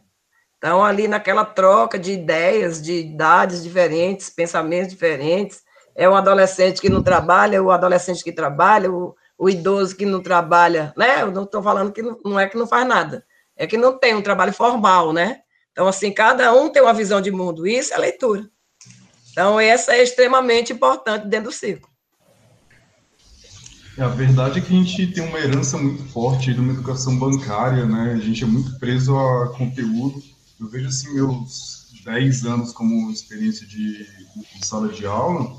Então, 0.56 0.84
ali 0.84 1.08
naquela 1.08 1.44
troca 1.44 1.98
de 1.98 2.12
ideias, 2.12 2.80
de 2.80 3.00
idades 3.00 3.60
diferentes, 3.60 4.30
pensamentos 4.30 4.90
diferentes, 4.90 5.64
é 5.96 6.08
um 6.08 6.14
adolescente 6.14 6.80
que 6.80 6.88
não 6.88 7.02
trabalha, 7.02 7.60
o 7.60 7.72
adolescente 7.72 8.22
que 8.22 8.30
trabalha, 8.30 8.92
o, 8.92 9.16
o 9.36 9.50
idoso 9.50 9.96
que 9.96 10.06
não 10.06 10.22
trabalha, 10.22 10.94
né? 10.96 11.22
Eu 11.22 11.32
não 11.32 11.42
estou 11.42 11.60
falando 11.60 11.90
que 11.90 12.00
não, 12.00 12.16
não 12.24 12.38
é 12.38 12.48
que 12.48 12.56
não 12.56 12.68
faz 12.68 12.86
nada, 12.86 13.26
é 13.56 13.66
que 13.66 13.76
não 13.76 13.98
tem 13.98 14.14
um 14.14 14.22
trabalho 14.22 14.52
formal, 14.52 15.12
né? 15.12 15.40
Então, 15.72 15.88
assim, 15.88 16.12
cada 16.12 16.52
um 16.54 16.70
tem 16.70 16.80
uma 16.80 16.94
visão 16.94 17.20
de 17.20 17.32
mundo, 17.32 17.66
isso 17.66 17.92
é 17.92 17.98
leitura. 17.98 18.48
Então, 19.32 19.58
essa 19.58 19.96
é 19.96 20.02
extremamente 20.04 20.72
importante 20.72 21.26
dentro 21.26 21.50
do 21.50 21.52
ciclo. 21.52 21.93
É, 23.96 24.02
a 24.02 24.08
verdade 24.08 24.58
é 24.58 24.62
que 24.62 24.72
a 24.72 24.76
gente 24.76 25.06
tem 25.08 25.24
uma 25.24 25.38
herança 25.38 25.78
muito 25.78 26.02
forte 26.10 26.52
de 26.52 26.60
uma 26.60 26.72
educação 26.72 27.16
bancária, 27.16 27.86
né? 27.86 28.12
A 28.14 28.18
gente 28.18 28.42
é 28.42 28.46
muito 28.46 28.78
preso 28.78 29.16
a 29.16 29.48
conteúdo. 29.56 30.22
Eu 30.60 30.68
vejo, 30.68 30.88
assim, 30.88 31.14
meus 31.14 31.86
10 32.04 32.44
anos 32.44 32.72
como 32.72 33.10
experiência 33.10 33.66
de, 33.66 34.06
sala 34.62 34.88
de 34.88 35.06
aula, 35.06 35.56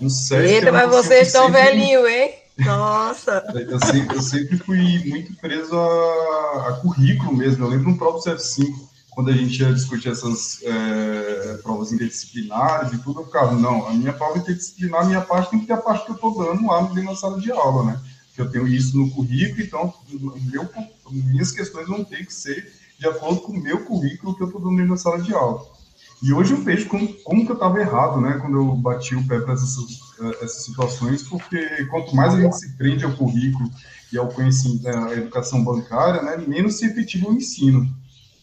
uns 0.00 0.28
7 0.28 0.46
Eita, 0.46 0.72
mas 0.72 0.90
vocês 0.90 1.28
estão 1.28 1.46
sempre... 1.46 1.62
velhinho, 1.62 2.06
hein? 2.06 2.34
Nossa! 2.58 3.44
Eu 3.54 3.78
sempre, 3.78 4.16
eu 4.16 4.22
sempre 4.22 4.56
fui 4.58 5.04
muito 5.06 5.32
preso 5.36 5.78
a, 5.78 6.68
a 6.68 6.72
currículo 6.82 7.36
mesmo. 7.36 7.64
Eu 7.64 7.68
lembro 7.68 7.90
no 7.90 7.96
próprio 7.96 8.34
CF5, 8.34 8.87
quando 9.18 9.30
a 9.30 9.32
gente 9.32 9.60
ia 9.60 9.74
discutir 9.74 10.10
essas 10.10 10.62
é, 10.62 11.58
provas 11.64 11.92
interdisciplinares 11.92 12.92
e 12.92 12.98
tudo, 12.98 13.22
eu 13.22 13.24
ficava, 13.24 13.52
não, 13.56 13.88
a 13.88 13.92
minha 13.92 14.12
prova 14.12 14.38
interdisciplinar, 14.38 15.02
a 15.02 15.06
minha 15.06 15.20
parte 15.20 15.50
tem 15.50 15.58
que 15.58 15.66
ter 15.66 15.72
a 15.72 15.78
parte 15.78 16.04
que 16.04 16.12
eu 16.12 16.14
estou 16.14 16.38
dando 16.38 16.68
lá 16.68 16.82
da 16.82 17.16
sala 17.16 17.40
de 17.40 17.50
aula, 17.50 17.82
né? 17.82 18.00
Que 18.32 18.42
eu 18.42 18.48
tenho 18.48 18.68
isso 18.68 18.96
no 18.96 19.10
currículo, 19.10 19.60
então 19.60 19.92
meu, 20.52 20.68
minhas 21.10 21.50
questões 21.50 21.88
vão 21.88 22.04
ter 22.04 22.24
que 22.24 22.32
ser 22.32 22.72
de 22.96 23.08
acordo 23.08 23.40
com 23.40 23.50
o 23.54 23.60
meu 23.60 23.84
currículo 23.84 24.36
que 24.36 24.42
eu 24.44 24.46
estou 24.46 24.60
dando 24.60 24.88
da 24.88 24.96
sala 24.96 25.20
de 25.20 25.34
aula. 25.34 25.66
E 26.22 26.32
hoje 26.32 26.52
eu 26.52 26.62
vejo 26.62 26.86
como, 26.86 27.12
como 27.24 27.44
que 27.44 27.50
eu 27.50 27.56
estava 27.56 27.80
errado, 27.80 28.20
né, 28.20 28.38
quando 28.40 28.56
eu 28.56 28.76
bati 28.76 29.16
o 29.16 29.26
pé 29.26 29.40
para 29.40 29.54
essas, 29.54 29.78
essas 30.40 30.62
situações, 30.62 31.24
porque 31.24 31.58
quanto 31.86 32.14
mais 32.14 32.34
a 32.34 32.40
gente 32.40 32.56
se 32.56 32.76
prende 32.76 33.04
ao 33.04 33.16
currículo 33.16 33.68
e 34.12 34.16
ao 34.16 34.28
conhecimento, 34.28 34.86
à 34.86 35.12
educação 35.14 35.64
bancária, 35.64 36.22
né, 36.22 36.36
menos 36.36 36.78
se 36.78 36.86
efetiva 36.86 37.28
o 37.28 37.34
ensino 37.34 37.98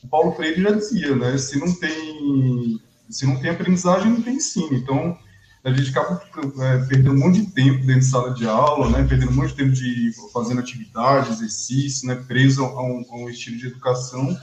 o 0.06 0.08
Paulo 0.08 0.32
Freire 0.34 0.62
já 0.62 0.72
dizia, 0.72 1.16
né? 1.16 1.38
Se 1.38 1.60
não 1.60 1.74
tem, 1.74 2.80
se 3.10 3.26
não 3.26 3.38
tem 3.42 3.50
aprendizagem, 3.50 4.12
não 4.12 4.22
tem 4.22 4.36
ensino. 4.36 4.74
Então, 4.74 5.18
a 5.64 5.72
gente 5.72 5.90
acaba 5.90 6.22
é, 6.62 6.78
perdendo 6.86 7.12
um 7.12 7.20
monte 7.20 7.42
de 7.42 7.52
tempo 7.52 7.80
dentro 7.86 8.02
de 8.02 8.06
sala 8.06 8.34
de 8.34 8.48
aula, 8.48 8.90
né? 8.90 9.06
Perdendo 9.08 9.32
um 9.32 9.36
monte 9.36 9.50
de 9.50 9.56
tempo 9.56 9.72
de 9.72 10.12
fazendo 10.32 10.60
atividade, 10.60 11.32
exercício, 11.32 12.08
né? 12.08 12.16
Preso 12.28 12.64
a 12.64 12.84
um, 12.84 13.04
a 13.10 13.16
um 13.18 13.30
estilo 13.30 13.58
de 13.58 13.68
educação, 13.68 14.38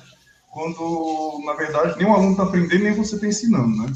quando, 0.51 1.41
na 1.47 1.55
verdade, 1.55 1.97
nem 1.97 2.07
o 2.07 2.13
aluno 2.13 2.33
está 2.33 2.43
aprendendo, 2.43 2.83
nem 2.83 2.95
você 2.95 3.15
está 3.15 3.27
ensinando, 3.27 3.77
né? 3.77 3.93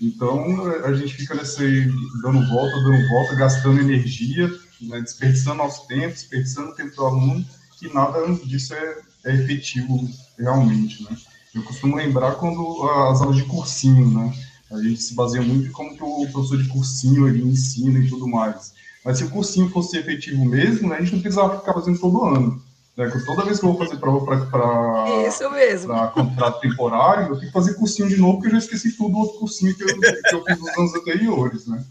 Então, 0.00 0.64
a 0.84 0.94
gente 0.94 1.12
fica 1.14 1.34
nesse, 1.34 1.86
dando 2.22 2.48
volta, 2.48 2.74
dando 2.82 3.08
volta, 3.08 3.34
gastando 3.34 3.80
energia, 3.80 4.48
né? 4.80 5.00
desperdiçando 5.00 5.58
nosso 5.58 5.86
tempo, 5.86 6.14
desperdiçando 6.14 6.70
o 6.70 6.74
tempo 6.74 6.96
do 6.96 7.04
aluno, 7.04 7.44
e 7.82 7.88
nada 7.92 8.26
disso 8.44 8.72
é, 8.72 8.98
é 9.26 9.34
efetivo 9.34 10.08
realmente, 10.40 11.02
né? 11.04 11.16
Eu 11.54 11.62
costumo 11.62 11.96
lembrar 11.96 12.32
quando 12.36 12.82
as 13.08 13.20
aulas 13.20 13.36
de 13.36 13.44
cursinho, 13.44 14.08
né? 14.10 14.32
A 14.70 14.80
gente 14.80 15.02
se 15.02 15.14
baseia 15.14 15.42
muito 15.42 15.68
em 15.68 15.72
como 15.72 15.96
que 15.96 16.02
o 16.02 16.28
professor 16.30 16.62
de 16.62 16.68
cursinho 16.68 17.28
ele 17.28 17.42
ensina 17.42 17.98
e 17.98 18.08
tudo 18.08 18.28
mais. 18.28 18.72
Mas 19.04 19.18
se 19.18 19.24
o 19.24 19.30
cursinho 19.30 19.68
fosse 19.70 19.98
efetivo 19.98 20.44
mesmo, 20.44 20.88
né, 20.88 20.96
a 20.96 21.00
gente 21.00 21.14
não 21.14 21.20
precisava 21.20 21.58
ficar 21.58 21.74
fazendo 21.74 21.98
todo 21.98 22.24
ano. 22.24 22.62
Né? 22.96 23.10
Toda 23.26 23.44
vez 23.44 23.58
que 23.58 23.64
eu 23.64 23.72
vou 23.72 23.78
fazer 23.78 23.98
prova 23.98 24.24
para 24.24 25.26
Isso 25.26 25.50
mesmo. 25.50 25.88
Para 25.88 26.08
contrato 26.08 26.60
temporário, 26.60 27.28
eu 27.28 27.36
tenho 27.36 27.46
que 27.46 27.52
fazer 27.52 27.74
cursinho 27.74 28.08
de 28.08 28.16
novo, 28.16 28.34
porque 28.34 28.48
eu 28.48 28.52
já 28.52 28.58
esqueci 28.58 28.92
tudo 28.92 29.12
do 29.12 29.18
outro 29.18 29.38
cursinho 29.40 29.74
que 29.74 29.82
eu, 29.82 29.86
que 29.88 30.34
eu 30.34 30.44
fiz 30.44 30.58
nos 30.58 30.78
anos 30.78 30.94
anteriores, 30.94 31.66
né? 31.66 31.84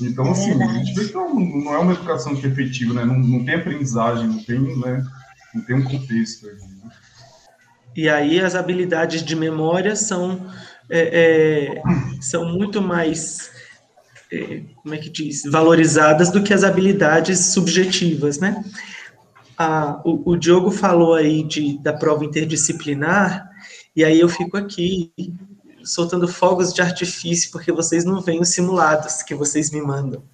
Então, 0.00 0.30
assim, 0.30 0.62
a 0.62 0.72
gente 0.74 0.94
vê 0.94 1.08
que 1.08 1.14
não, 1.14 1.34
não 1.34 1.74
é 1.74 1.78
uma 1.78 1.92
educação 1.92 2.36
que 2.36 2.46
é 2.46 2.50
efetiva, 2.50 2.94
né? 2.94 3.04
Não, 3.04 3.18
não 3.18 3.44
tem 3.44 3.54
aprendizagem, 3.54 4.26
não 4.26 4.42
tem, 4.42 4.60
né? 4.78 5.04
não 5.54 5.62
tem 5.62 5.76
um 5.76 5.84
contexto 5.84 6.48
ali. 6.48 6.58
E 7.94 8.08
aí 8.08 8.40
as 8.40 8.54
habilidades 8.54 9.22
de 9.22 9.36
memória 9.36 9.94
são, 9.94 10.50
é, 10.90 11.80
é, 11.80 11.82
são 12.20 12.44
muito 12.46 12.80
mais, 12.80 13.50
é, 14.32 14.62
como 14.82 14.94
é 14.94 14.98
que 14.98 15.10
diz, 15.10 15.42
valorizadas 15.44 16.30
do 16.30 16.42
que 16.42 16.54
as 16.54 16.64
habilidades 16.64 17.52
subjetivas, 17.52 18.38
né? 18.38 18.64
Ah, 19.58 20.00
o, 20.04 20.32
o 20.32 20.36
Diogo 20.36 20.70
falou 20.70 21.14
aí 21.14 21.42
de, 21.42 21.78
da 21.78 21.92
prova 21.92 22.24
interdisciplinar, 22.24 23.48
e 23.94 24.04
aí 24.04 24.18
eu 24.18 24.28
fico 24.28 24.56
aqui 24.56 25.12
soltando 25.84 26.26
fogos 26.26 26.72
de 26.72 26.80
artifício, 26.80 27.50
porque 27.50 27.70
vocês 27.70 28.04
não 28.04 28.20
veem 28.20 28.40
os 28.40 28.48
simulados 28.48 29.22
que 29.22 29.34
vocês 29.34 29.70
me 29.70 29.82
mandam, 29.82 30.24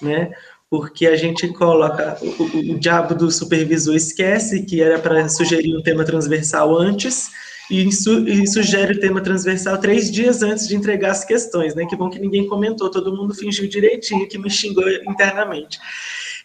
né? 0.00 0.30
Porque 0.72 1.06
a 1.06 1.16
gente 1.16 1.46
coloca 1.48 2.16
o, 2.22 2.72
o, 2.72 2.78
diabo 2.78 3.14
do 3.14 3.30
supervisor 3.30 3.94
esquece 3.94 4.62
que 4.62 4.80
era 4.80 4.98
para 4.98 5.28
sugerir 5.28 5.76
um 5.76 5.82
tema 5.82 6.02
transversal 6.02 6.74
antes 6.74 7.30
e, 7.70 7.92
su, 7.92 8.26
e, 8.26 8.46
sugere 8.46 8.94
o 8.94 8.98
tema 8.98 9.20
transversal 9.20 9.76
três 9.76 10.10
dias 10.10 10.42
antes 10.42 10.66
de 10.66 10.74
entregar 10.74 11.10
as 11.10 11.26
questões, 11.26 11.74
né? 11.74 11.84
Que 11.84 11.94
bom 11.94 12.08
que 12.08 12.18
ninguém 12.18 12.48
comentou, 12.48 12.90
todo 12.90 13.14
mundo 13.14 13.34
fingiu 13.34 13.68
direitinho 13.68 14.26
que 14.26 14.38
me 14.38 14.48
xingou 14.48 14.88
internamente. 15.06 15.78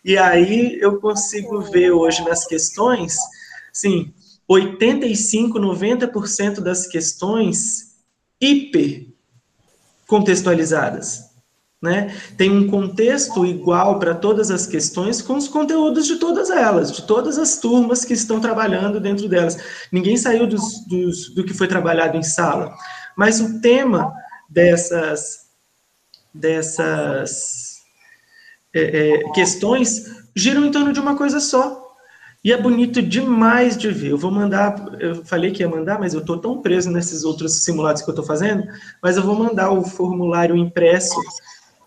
E 0.03 0.17
aí 0.17 0.77
eu 0.81 0.99
consigo 0.99 1.61
ver 1.61 1.91
hoje 1.91 2.21
nas 2.25 2.45
questões, 2.45 3.15
sim, 3.71 4.13
85, 4.45 5.57
90% 5.57 6.59
das 6.59 6.85
questões 6.85 7.95
hiper 8.41 9.07
contextualizadas 10.05 11.26
né? 11.81 12.15
Tem 12.35 12.49
um 12.49 12.67
contexto 12.67 13.45
igual 13.45 13.99
para 13.99 14.15
todas 14.15 14.49
as 14.49 14.65
questões 14.65 15.21
com 15.21 15.35
os 15.35 15.47
conteúdos 15.47 16.07
de 16.07 16.15
todas 16.15 16.49
elas, 16.49 16.91
de 16.91 17.03
todas 17.03 17.37
as 17.37 17.57
turmas 17.59 18.03
que 18.03 18.13
estão 18.13 18.39
trabalhando 18.39 18.99
dentro 18.99 19.29
delas. 19.29 19.57
Ninguém 19.91 20.17
saiu 20.17 20.47
dos, 20.47 20.85
dos, 20.87 21.29
do 21.35 21.43
que 21.43 21.53
foi 21.53 21.67
trabalhado 21.67 22.17
em 22.17 22.23
sala, 22.23 22.75
mas 23.15 23.39
o 23.39 23.61
tema 23.61 24.11
dessas, 24.49 25.47
dessas 26.33 27.77
é, 28.73 29.19
é, 29.19 29.31
questões 29.31 30.05
giram 30.35 30.65
em 30.65 30.71
torno 30.71 30.91
de 30.91 30.99
uma 30.99 31.15
coisa 31.15 31.39
só. 31.39 31.85
E 32.43 32.53
é 32.53 32.61
bonito 32.61 33.01
demais 33.01 33.75
de 33.75 33.89
ver. 33.89 34.11
Eu 34.11 34.17
vou 34.17 34.31
mandar, 34.31 34.75
eu 34.99 35.25
falei 35.25 35.51
que 35.51 35.63
ia 35.63 35.67
mandar, 35.67 35.99
mas 35.99 36.13
eu 36.13 36.21
estou 36.21 36.37
tão 36.37 36.61
preso 36.61 36.89
nesses 36.89 37.23
outros 37.23 37.63
simulados 37.63 38.01
que 38.01 38.09
eu 38.09 38.13
estou 38.13 38.25
fazendo, 38.25 38.63
mas 39.01 39.17
eu 39.17 39.23
vou 39.23 39.35
mandar 39.35 39.71
o 39.71 39.83
formulário 39.83 40.55
impresso 40.55 41.19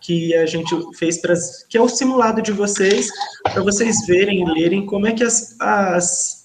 que 0.01 0.35
a 0.35 0.47
gente 0.47 0.75
fez 0.97 1.21
para 1.21 1.35
que 1.69 1.77
é 1.77 1.81
o 1.81 1.89
simulado 1.89 2.41
de 2.41 2.53
vocês 2.53 3.09
para 3.43 3.63
vocês 3.63 4.07
verem 4.07 4.43
e 4.43 4.53
lerem 4.53 4.87
como 4.87 5.07
é 5.07 5.13
que 5.13 5.25
as, 5.25 5.57
as 5.61 6.41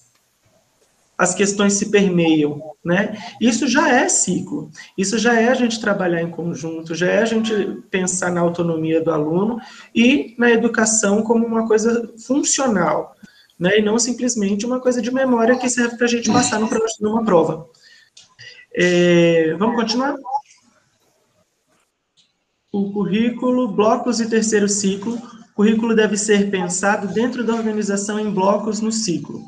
as 1.18 1.34
questões 1.34 1.72
se 1.74 1.90
permeiam, 1.90 2.60
né? 2.84 3.16
Isso 3.40 3.66
já 3.66 3.88
é 3.90 4.08
ciclo, 4.08 4.70
isso 4.98 5.18
já 5.18 5.40
é 5.40 5.48
a 5.48 5.54
gente 5.54 5.80
trabalhar 5.80 6.20
em 6.20 6.30
conjunto, 6.30 6.94
já 6.94 7.06
é 7.06 7.22
a 7.22 7.24
gente 7.24 7.52
pensar 7.90 8.30
na 8.30 8.42
autonomia 8.42 9.00
do 9.00 9.10
aluno 9.10 9.58
e 9.94 10.34
na 10.38 10.50
educação 10.50 11.22
como 11.22 11.46
uma 11.46 11.66
coisa 11.66 12.12
funcional, 12.18 13.16
né? 13.58 13.78
E 13.78 13.82
não 13.82 13.98
simplesmente 13.98 14.66
uma 14.66 14.78
coisa 14.78 15.00
de 15.00 15.10
memória 15.10 15.56
que 15.56 15.70
serve 15.70 15.96
para 15.96 16.04
a 16.04 16.10
gente 16.10 16.30
passar 16.30 16.60
numa 17.00 17.24
prova. 17.24 17.66
É, 18.74 19.54
vamos 19.58 19.76
continuar? 19.76 20.16
O 22.76 22.92
currículo, 22.92 23.68
blocos 23.68 24.20
e 24.20 24.28
terceiro 24.28 24.68
ciclo. 24.68 25.14
O 25.14 25.54
currículo 25.54 25.94
deve 25.94 26.16
ser 26.16 26.50
pensado 26.50 27.08
dentro 27.08 27.42
da 27.42 27.54
organização 27.54 28.20
em 28.20 28.30
blocos 28.30 28.80
no 28.80 28.92
ciclo. 28.92 29.40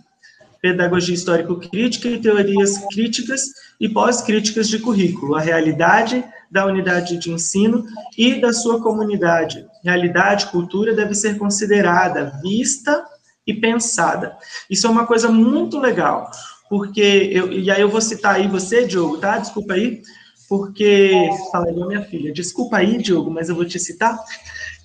Pedagogia 0.62 1.14
histórico-crítica 1.14 2.08
e 2.08 2.18
teorias 2.18 2.78
críticas 2.90 3.42
e 3.78 3.88
pós-críticas 3.88 4.68
de 4.68 4.78
currículo. 4.78 5.34
A 5.34 5.40
realidade 5.40 6.24
da 6.50 6.64
unidade 6.64 7.18
de 7.18 7.30
ensino 7.30 7.84
e 8.16 8.40
da 8.40 8.52
sua 8.52 8.80
comunidade. 8.80 9.66
Realidade, 9.84 10.46
cultura 10.46 10.94
deve 10.94 11.14
ser 11.14 11.36
considerada, 11.36 12.40
vista 12.42 13.04
e 13.46 13.52
pensada. 13.52 14.36
Isso 14.70 14.86
é 14.86 14.90
uma 14.90 15.06
coisa 15.06 15.28
muito 15.30 15.78
legal, 15.78 16.30
porque, 16.70 17.30
eu, 17.30 17.52
e 17.52 17.70
aí 17.70 17.82
eu 17.82 17.90
vou 17.90 18.00
citar 18.00 18.36
aí 18.36 18.48
você, 18.48 18.86
Diogo, 18.86 19.18
tá? 19.18 19.36
Desculpa 19.38 19.74
aí, 19.74 20.00
porque, 20.48 21.28
falaria 21.52 21.86
minha 21.86 22.02
filha, 22.04 22.32
desculpa 22.32 22.78
aí, 22.78 22.96
Diogo, 22.96 23.30
mas 23.30 23.48
eu 23.48 23.54
vou 23.54 23.66
te 23.66 23.78
citar. 23.78 24.18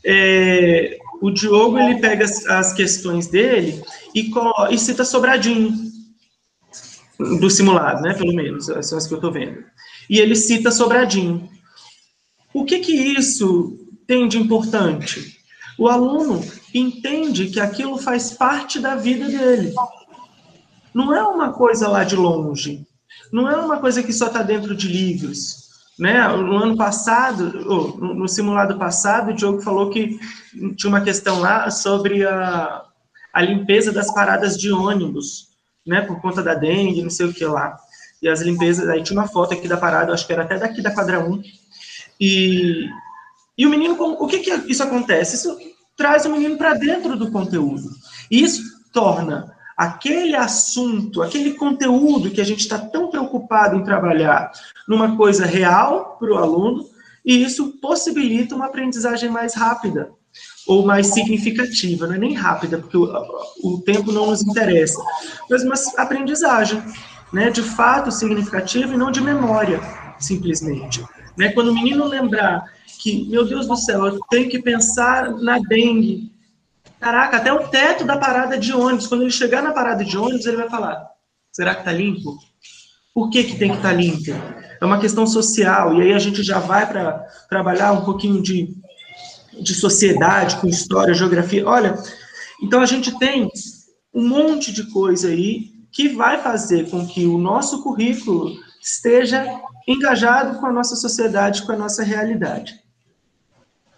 É, 0.05 0.97
o 1.21 1.31
Diogo, 1.31 1.79
ele 1.79 2.01
pega 2.01 2.25
as, 2.25 2.45
as 2.45 2.73
questões 2.73 3.27
dele 3.27 3.81
e, 4.13 4.29
e, 4.71 4.77
cita 4.77 5.05
Sobradinho, 5.05 5.73
do 7.17 7.49
simulado, 7.49 8.01
né, 8.01 8.13
pelo 8.13 8.33
menos, 8.33 8.65
são 8.65 8.97
as 8.97 9.07
que 9.07 9.13
eu 9.13 9.17
estou 9.17 9.31
vendo. 9.31 9.63
E 10.09 10.19
ele 10.19 10.35
cita 10.35 10.69
Sobradinho. 10.69 11.49
O 12.53 12.65
que 12.65 12.79
que 12.79 12.91
isso 12.91 13.79
tem 14.05 14.27
de 14.27 14.37
importante? 14.37 15.37
O 15.79 15.87
aluno 15.87 16.43
entende 16.73 17.47
que 17.47 17.59
aquilo 17.59 17.97
faz 17.97 18.31
parte 18.33 18.79
da 18.79 18.95
vida 18.95 19.27
dele. 19.29 19.73
Não 20.93 21.13
é 21.13 21.23
uma 21.23 21.53
coisa 21.53 21.87
lá 21.87 22.03
de 22.03 22.15
longe 22.15 22.85
não 23.31 23.49
é 23.49 23.55
uma 23.55 23.79
coisa 23.79 24.03
que 24.03 24.13
só 24.13 24.27
está 24.27 24.41
dentro 24.41 24.75
de 24.75 24.87
livros. 24.87 25.63
Né? 25.97 26.27
No 26.27 26.57
ano 26.57 26.75
passado, 26.75 27.51
no 27.99 28.27
simulado 28.27 28.77
passado, 28.77 29.31
o 29.31 29.33
Diogo 29.33 29.61
falou 29.61 29.89
que 29.89 30.19
tinha 30.75 30.89
uma 30.89 31.01
questão 31.01 31.39
lá 31.39 31.69
sobre 31.69 32.25
a, 32.25 32.83
a 33.31 33.41
limpeza 33.41 33.91
das 33.91 34.13
paradas 34.13 34.57
de 34.57 34.71
ônibus, 34.71 35.49
né? 35.85 36.01
por 36.01 36.19
conta 36.21 36.41
da 36.41 36.55
dengue, 36.55 37.03
não 37.03 37.09
sei 37.09 37.27
o 37.27 37.33
que 37.33 37.45
lá. 37.45 37.77
E 38.21 38.29
as 38.29 38.41
limpezas, 38.41 38.87
aí 38.89 39.03
tinha 39.03 39.19
uma 39.19 39.27
foto 39.27 39.53
aqui 39.53 39.67
da 39.67 39.77
parada, 39.77 40.13
acho 40.13 40.25
que 40.25 40.33
era 40.33 40.43
até 40.43 40.57
daqui 40.57 40.81
da 40.81 40.93
quadra 40.93 41.19
1. 41.19 41.43
E, 42.19 42.87
e 43.57 43.65
o 43.65 43.69
menino, 43.69 43.95
o 43.99 44.27
que, 44.27 44.39
que 44.39 44.51
isso 44.71 44.81
acontece? 44.81 45.35
Isso 45.35 45.57
traz 45.95 46.25
o 46.25 46.31
menino 46.31 46.57
para 46.57 46.73
dentro 46.73 47.17
do 47.17 47.31
conteúdo. 47.31 47.89
E 48.31 48.41
isso 48.41 48.63
torna 48.91 49.53
aquele 49.77 50.35
assunto, 50.35 51.21
aquele 51.21 51.53
conteúdo 51.53 52.31
que 52.31 52.41
a 52.41 52.45
gente 52.45 52.61
está 52.61 52.77
tão 52.77 53.02
preocupado 53.27 53.75
em 53.75 53.83
trabalhar 53.83 54.51
numa 54.87 55.15
coisa 55.15 55.45
real 55.45 56.17
para 56.19 56.31
o 56.31 56.37
aluno, 56.37 56.85
e 57.25 57.43
isso 57.43 57.77
possibilita 57.81 58.55
uma 58.55 58.65
aprendizagem 58.65 59.29
mais 59.29 59.53
rápida 59.53 60.11
ou 60.67 60.85
mais 60.85 61.07
significativa, 61.07 62.07
não 62.07 62.15
é 62.15 62.17
nem 62.17 62.33
rápida, 62.33 62.77
porque 62.77 62.97
o, 62.97 63.05
o 63.63 63.81
tempo 63.81 64.11
não 64.11 64.27
nos 64.27 64.41
interessa, 64.41 65.01
mas 65.49 65.63
uma 65.63 65.75
aprendizagem, 65.97 66.81
né, 67.31 67.49
de 67.49 67.61
fato 67.61 68.11
significativa 68.11 68.93
e 68.93 68.97
não 68.97 69.11
de 69.11 69.21
memória, 69.21 69.79
simplesmente. 70.19 71.03
Né? 71.37 71.49
Quando 71.51 71.69
o 71.69 71.73
menino 71.73 72.05
lembrar 72.05 72.63
que, 72.99 73.27
meu 73.29 73.45
Deus 73.45 73.67
do 73.67 73.75
céu, 73.75 74.05
eu 74.05 74.19
tenho 74.29 74.49
que 74.49 74.61
pensar 74.61 75.31
na 75.31 75.59
dengue, 75.59 76.31
Caraca, 77.03 77.35
até 77.35 77.51
o 77.51 77.67
teto 77.67 78.05
da 78.05 78.17
parada 78.17 78.57
de 78.57 78.71
ônibus, 78.73 79.07
quando 79.07 79.23
ele 79.23 79.29
chegar 79.29 79.61
na 79.61 79.73
parada 79.73 80.05
de 80.05 80.17
ônibus, 80.17 80.45
ele 80.45 80.55
vai 80.55 80.69
falar: 80.69 81.05
será 81.51 81.75
que 81.75 81.81
está 81.81 81.91
limpo? 81.91 82.37
Por 83.13 83.29
que, 83.29 83.43
que 83.43 83.57
tem 83.57 83.69
que 83.69 83.77
estar 83.77 83.89
tá 83.89 83.95
limpo? 83.95 84.31
É 84.81 84.85
uma 84.85 84.99
questão 84.99 85.27
social, 85.27 85.95
e 85.95 86.01
aí 86.01 86.13
a 86.13 86.19
gente 86.19 86.41
já 86.41 86.59
vai 86.59 86.87
para 86.87 87.19
trabalhar 87.47 87.91
um 87.93 88.03
pouquinho 88.03 88.41
de, 88.41 88.75
de 89.61 89.73
sociedade, 89.73 90.57
com 90.57 90.67
história, 90.67 91.13
geografia. 91.13 91.67
Olha, 91.67 91.95
então 92.61 92.81
a 92.81 92.85
gente 92.85 93.17
tem 93.19 93.49
um 94.13 94.27
monte 94.27 94.71
de 94.71 94.91
coisa 94.91 95.29
aí 95.29 95.71
que 95.91 96.09
vai 96.09 96.41
fazer 96.41 96.89
com 96.89 97.05
que 97.05 97.25
o 97.25 97.37
nosso 97.37 97.83
currículo 97.83 98.51
esteja 98.81 99.45
engajado 99.87 100.59
com 100.59 100.65
a 100.65 100.71
nossa 100.71 100.95
sociedade, 100.95 101.63
com 101.63 101.71
a 101.71 101.77
nossa 101.77 102.03
realidade. 102.03 102.81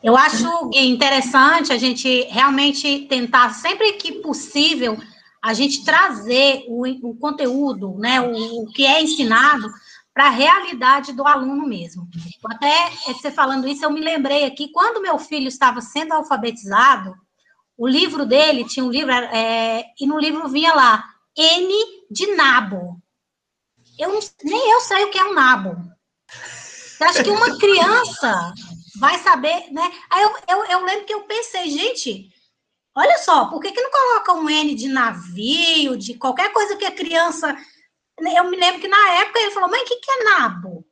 Eu 0.04 0.15
acho 0.15 0.69
interessante 0.73 1.73
a 1.73 1.78
gente 1.78 2.28
realmente 2.30 3.08
tentar, 3.10 3.54
sempre 3.56 3.93
que 3.93 4.12
possível, 4.12 4.97
a 5.45 5.53
gente 5.53 5.86
trazer 5.86 6.65
o, 6.67 6.88
o 7.08 7.15
conteúdo, 7.17 7.99
né, 7.99 8.19
o, 8.19 8.63
o, 8.63 8.65
que 8.65 8.84
é 8.84 8.99
ensinado, 8.99 9.71
para 10.12 10.25
a 10.25 10.31
realidade 10.31 11.13
do 11.13 11.27
aluno 11.27 11.67
mesmo. 11.67 12.08
Até 12.47 12.89
você 13.05 13.29
falando 13.29 13.67
isso, 13.67 13.86
eu 13.86 13.91
me 13.91 14.01
lembrei 14.01 14.45
aqui, 14.45 14.71
quando 14.71 15.03
meu 15.03 15.19
filho 15.19 15.47
estava 15.47 15.81
sendo 15.81 16.13
alfabetizado, 16.13 17.13
o 17.77 17.88
livro 17.88 18.25
dele 18.25 18.65
tinha 18.65 18.84
um 18.84 18.89
livro, 18.89 19.12
é, 19.12 19.86
e 19.99 20.08
no 20.08 20.17
livro 20.17 20.49
vinha 20.49 20.73
lá, 20.73 21.03
N 21.38 21.73
de 22.10 22.36
nabo. 22.36 22.99
Eu, 23.99 24.17
nem 24.43 24.71
eu 24.71 24.81
sei 24.81 25.03
o 25.03 25.12
que 25.12 25.19
é 25.19 25.25
um 25.25 25.34
nabo. 25.36 25.77
Eu 26.99 27.08
acho 27.08 27.23
que 27.23 27.29
uma 27.29 27.55
criança 27.60 28.51
vai 28.97 29.19
saber, 29.19 29.71
né? 29.71 29.91
Aí 30.10 30.23
eu, 30.23 30.36
eu, 30.47 30.65
eu 30.65 30.86
lembro 30.86 31.05
que 31.05 31.13
eu 31.13 31.21
pensei, 31.21 31.69
gente, 31.69 32.34
olha 32.95 33.17
só, 33.17 33.45
por 33.45 33.62
que, 33.62 33.71
que 33.71 33.81
não 33.81 33.91
coloca 33.91 34.34
um 34.34 34.49
N 34.49 34.73
de 34.73 34.88
navio, 34.88 35.97
de 35.97 36.15
qualquer 36.15 36.51
coisa 36.53 36.78
que 36.78 36.86
a 36.86 36.91
criança. 36.91 37.55
Eu 38.17 38.49
me 38.49 38.57
lembro 38.57 38.80
que 38.80 38.88
na 38.88 39.09
época 39.22 39.39
ele 39.39 39.51
falou, 39.51 39.69
mãe, 39.69 39.82
o 39.82 39.86
que, 39.86 39.97
que 39.97 40.11
é 40.11 40.24
nabo? 40.24 40.86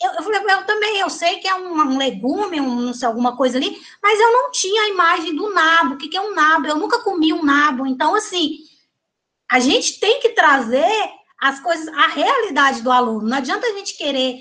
Eu, 0.00 0.12
eu 0.12 0.22
falei, 0.22 0.40
eu 0.40 0.64
também, 0.64 1.00
eu 1.00 1.10
sei 1.10 1.38
que 1.38 1.48
é 1.48 1.54
um, 1.56 1.72
um 1.72 1.98
legume, 1.98 2.60
um, 2.60 2.80
não 2.82 2.94
sei, 2.94 3.08
alguma 3.08 3.36
coisa 3.36 3.58
ali, 3.58 3.76
mas 4.00 4.20
eu 4.20 4.30
não 4.30 4.52
tinha 4.52 4.82
a 4.82 4.88
imagem 4.88 5.34
do 5.34 5.52
nabo, 5.52 5.94
o 5.94 5.98
que, 5.98 6.08
que 6.08 6.16
é 6.16 6.20
um 6.20 6.34
nabo? 6.34 6.68
Eu 6.68 6.76
nunca 6.76 7.00
comi 7.00 7.32
um 7.32 7.44
nabo. 7.44 7.84
Então, 7.84 8.14
assim, 8.14 8.58
a 9.50 9.58
gente 9.58 9.98
tem 9.98 10.20
que 10.20 10.28
trazer 10.30 11.10
as 11.40 11.58
coisas, 11.58 11.88
a 11.88 12.06
realidade 12.06 12.80
do 12.82 12.92
aluno. 12.92 13.28
Não 13.28 13.38
adianta 13.38 13.66
a 13.66 13.72
gente 13.72 13.96
querer 13.96 14.40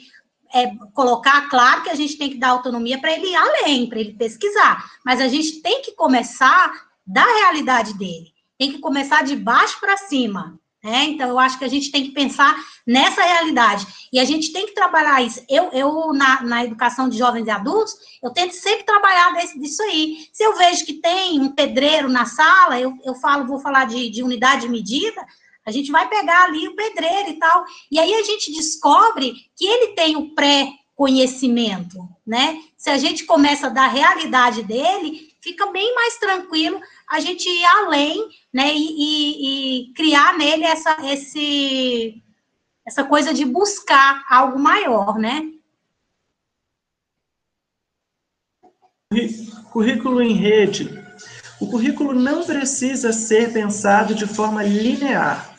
é, 0.54 0.72
colocar, 0.94 1.50
claro 1.50 1.82
que 1.82 1.90
a 1.90 1.96
gente 1.96 2.18
tem 2.18 2.30
que 2.30 2.38
dar 2.38 2.50
autonomia 2.50 3.00
para 3.00 3.14
ele 3.14 3.28
ir 3.28 3.36
além, 3.36 3.90
para 3.90 4.00
ele 4.00 4.14
pesquisar, 4.14 4.92
mas 5.04 5.20
a 5.20 5.28
gente 5.28 5.62
tem 5.62 5.82
que 5.82 5.94
começar 5.94 6.87
da 7.08 7.24
realidade 7.24 7.94
dele, 7.94 8.34
tem 8.58 8.74
que 8.74 8.80
começar 8.80 9.24
de 9.24 9.36
baixo 9.36 9.80
para 9.80 9.96
cima, 9.96 10.60
Né? 10.84 11.06
Então, 11.06 11.28
eu 11.28 11.40
acho 11.40 11.58
que 11.58 11.66
a 11.66 11.70
gente 11.70 11.92
tem 11.92 12.04
que 12.04 12.12
pensar 12.12 12.56
nessa 12.86 13.22
realidade. 13.22 13.86
E 14.14 14.20
a 14.20 14.26
gente 14.26 14.54
tem 14.54 14.66
que 14.66 14.74
trabalhar 14.74 15.22
isso. 15.22 15.44
Eu, 15.50 15.70
eu 15.72 16.14
na, 16.14 16.42
na 16.44 16.64
educação 16.64 17.10
de 17.10 17.18
jovens 17.18 17.48
e 17.48 17.50
adultos, 17.50 17.94
eu 18.22 18.32
tento 18.32 18.54
sempre 18.54 18.84
trabalhar 18.84 19.34
desse, 19.34 19.60
disso 19.60 19.82
aí. 19.84 20.28
Se 20.32 20.44
eu 20.44 20.56
vejo 20.56 20.86
que 20.86 20.94
tem 20.94 21.40
um 21.40 21.52
pedreiro 21.52 22.08
na 22.10 22.26
sala, 22.26 22.80
eu, 22.80 22.94
eu 23.04 23.16
falo, 23.16 23.48
vou 23.48 23.60
falar 23.60 23.86
de, 23.86 24.10
de 24.10 24.24
unidade 24.24 24.62
de 24.62 24.70
medida, 24.70 25.26
a 25.66 25.72
gente 25.72 25.92
vai 25.92 26.08
pegar 26.08 26.46
ali 26.46 26.68
o 26.68 26.76
pedreiro 26.76 27.30
e 27.32 27.34
tal. 27.34 27.66
E 27.92 28.00
aí 28.00 28.14
a 28.14 28.24
gente 28.24 28.54
descobre 28.54 29.34
que 29.56 29.66
ele 29.66 29.94
tem 29.94 30.16
o 30.16 30.34
pré-conhecimento, 30.34 32.08
né? 32.26 32.62
Se 32.78 32.90
a 32.90 32.98
gente 32.98 33.26
começa 33.26 33.70
da 33.70 33.88
realidade 33.88 34.64
dele, 34.64 35.28
fica 35.42 35.66
bem 35.68 35.94
mais 35.94 36.18
tranquilo 36.18 36.80
a 37.10 37.20
gente 37.20 37.48
ir 37.48 37.66
além, 37.66 38.28
né, 38.54 38.74
e, 38.74 38.88
e, 38.98 39.90
e 39.90 39.94
criar 39.94 40.38
nele 40.38 40.66
essa, 40.66 40.98
esse, 41.06 42.22
essa 42.86 43.04
coisa 43.04 43.34
de 43.34 43.46
buscar 43.46 44.26
algo 44.30 44.60
maior, 44.60 45.18
né? 45.18 45.52
Currículo 49.72 50.22
em 50.22 50.34
rede. 50.34 51.02
O 51.60 51.68
currículo 51.68 52.14
não 52.14 52.44
precisa 52.44 53.14
ser 53.14 53.54
pensado 53.54 54.14
de 54.14 54.28
forma 54.28 54.62
linear. 54.64 55.56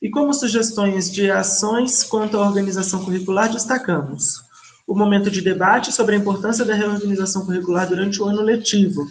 E 0.00 0.10
como 0.10 0.34
sugestões 0.34 1.10
de 1.10 1.30
ações 1.30 2.02
quanto 2.02 2.36
à 2.36 2.40
organização 2.40 3.04
curricular, 3.04 3.50
destacamos 3.50 4.42
o 4.86 4.94
momento 4.94 5.30
de 5.30 5.40
debate 5.40 5.92
sobre 5.92 6.14
a 6.14 6.18
importância 6.18 6.64
da 6.64 6.74
reorganização 6.74 7.46
curricular 7.46 7.88
durante 7.88 8.20
o 8.20 8.26
ano 8.26 8.42
letivo, 8.42 9.06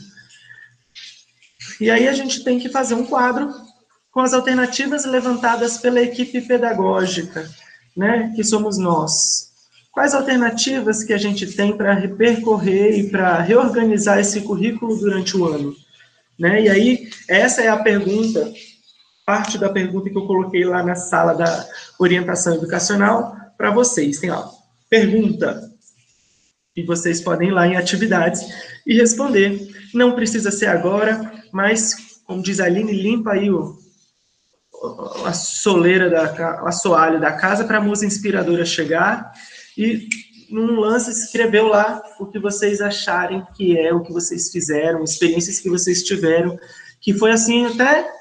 e 1.83 1.91
aí 1.91 2.07
a 2.07 2.13
gente 2.13 2.45
tem 2.45 2.57
que 2.57 2.69
fazer 2.69 2.93
um 2.93 3.05
quadro 3.05 3.53
com 4.09 4.21
as 4.21 4.33
alternativas 4.33 5.03
levantadas 5.03 5.77
pela 5.77 5.99
equipe 5.99 6.39
pedagógica, 6.39 7.45
né, 7.95 8.31
que 8.37 8.41
somos 8.41 8.77
nós. 8.77 9.51
Quais 9.91 10.13
alternativas 10.13 11.03
que 11.03 11.11
a 11.11 11.17
gente 11.17 11.45
tem 11.45 11.75
para 11.75 11.93
repercorrer 11.93 12.97
e 12.97 13.09
para 13.09 13.41
reorganizar 13.41 14.17
esse 14.17 14.39
currículo 14.39 14.95
durante 14.97 15.35
o 15.35 15.45
ano? 15.45 15.75
Né? 16.39 16.63
E 16.63 16.69
aí, 16.69 17.09
essa 17.27 17.61
é 17.61 17.67
a 17.67 17.75
pergunta, 17.75 18.49
parte 19.25 19.57
da 19.57 19.67
pergunta 19.67 20.09
que 20.09 20.17
eu 20.17 20.25
coloquei 20.25 20.63
lá 20.63 20.81
na 20.81 20.95
sala 20.95 21.33
da 21.33 21.67
orientação 21.99 22.55
educacional 22.55 23.35
para 23.57 23.71
vocês. 23.71 24.19
Tem 24.19 24.29
lá, 24.29 24.49
pergunta, 24.89 25.69
e 26.77 26.83
vocês 26.83 27.19
podem 27.19 27.49
ir 27.49 27.51
lá 27.51 27.67
em 27.67 27.75
atividades 27.75 28.41
e 28.87 28.95
responder. 28.95 29.69
Não 29.93 30.15
precisa 30.15 30.49
ser 30.49 30.67
agora, 30.67 31.42
mas, 31.53 32.21
como 32.25 32.41
diz 32.41 32.59
a 32.59 32.65
Aline, 32.65 32.91
limpa 32.91 33.33
aí 33.33 33.51
o, 33.51 33.77
a 35.23 35.31
soleira, 35.33 36.09
da, 36.09 36.63
o 36.63 36.67
assoalho 36.67 37.21
da 37.21 37.31
casa 37.31 37.63
para 37.63 37.77
a 37.77 37.81
musa 37.81 38.05
inspiradora 38.05 38.65
chegar 38.65 39.31
e, 39.77 40.09
num 40.49 40.79
lance, 40.79 41.11
escreveu 41.11 41.67
lá 41.67 42.01
o 42.19 42.25
que 42.25 42.39
vocês 42.39 42.81
acharem 42.81 43.45
que 43.55 43.77
é, 43.77 43.93
o 43.93 44.01
que 44.01 44.11
vocês 44.11 44.51
fizeram, 44.51 45.03
experiências 45.03 45.59
que 45.59 45.69
vocês 45.69 46.03
tiveram, 46.03 46.57
que 46.99 47.13
foi 47.13 47.31
assim, 47.31 47.67
até 47.67 48.11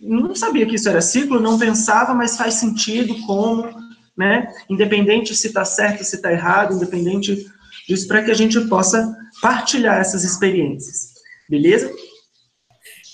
não 0.00 0.34
sabia 0.34 0.64
que 0.64 0.76
isso 0.76 0.88
era 0.88 1.02
ciclo, 1.02 1.40
não 1.40 1.58
pensava, 1.58 2.14
mas 2.14 2.36
faz 2.36 2.54
sentido 2.54 3.14
como, 3.26 3.68
né? 4.16 4.50
Independente 4.70 5.34
se 5.34 5.48
está 5.48 5.64
certo, 5.64 6.04
se 6.04 6.16
está 6.16 6.32
errado, 6.32 6.74
independente 6.74 7.46
disso, 7.86 8.08
para 8.08 8.22
que 8.22 8.30
a 8.30 8.34
gente 8.34 8.58
possa 8.68 9.14
partilhar 9.42 9.98
essas 9.98 10.24
experiências. 10.24 11.14
Beleza? 11.48 11.90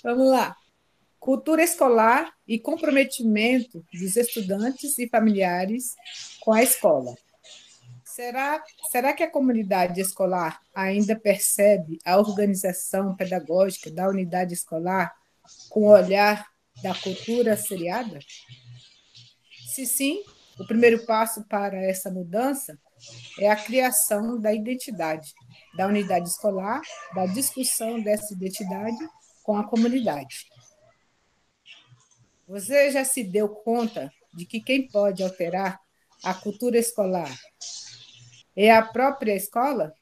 Vamos 0.04 0.28
lá. 0.28 0.54
Cultura 1.18 1.64
escolar 1.64 2.30
e 2.46 2.58
comprometimento 2.58 3.82
dos 3.90 4.16
estudantes 4.16 4.98
e 4.98 5.08
familiares 5.08 5.94
com 6.42 6.52
a 6.52 6.62
escola. 6.62 7.16
Será, 8.04 8.62
será 8.90 9.14
que 9.14 9.22
a 9.22 9.30
comunidade 9.30 10.02
escolar 10.02 10.60
ainda 10.74 11.16
percebe 11.16 11.98
a 12.04 12.18
organização 12.18 13.16
pedagógica 13.16 13.90
da 13.90 14.06
unidade 14.06 14.52
escolar 14.52 15.10
com 15.70 15.84
o 15.84 15.90
olhar 15.90 16.46
da 16.82 16.94
cultura 16.94 17.56
seriada? 17.56 18.18
Se 19.74 19.86
sim, 19.86 20.22
o 20.60 20.66
primeiro 20.66 21.06
passo 21.06 21.42
para 21.44 21.78
essa 21.78 22.10
mudança 22.10 22.78
é 23.40 23.50
a 23.50 23.56
criação 23.56 24.38
da 24.38 24.52
identidade 24.52 25.32
da 25.74 25.86
unidade 25.86 26.28
escolar, 26.28 26.82
da 27.14 27.26
discussão 27.26 28.00
dessa 28.00 28.34
identidade 28.34 29.08
com 29.44 29.56
a 29.56 29.62
comunidade. 29.62 30.50
Você 32.48 32.90
já 32.90 33.04
se 33.04 33.22
deu 33.22 33.48
conta 33.48 34.12
de 34.32 34.44
que 34.44 34.60
quem 34.60 34.88
pode 34.88 35.22
alterar 35.22 35.80
a 36.24 36.34
cultura 36.34 36.78
escolar 36.78 37.30
é 38.56 38.72
a 38.72 38.82
própria 38.82 39.36
escola? 39.36 39.94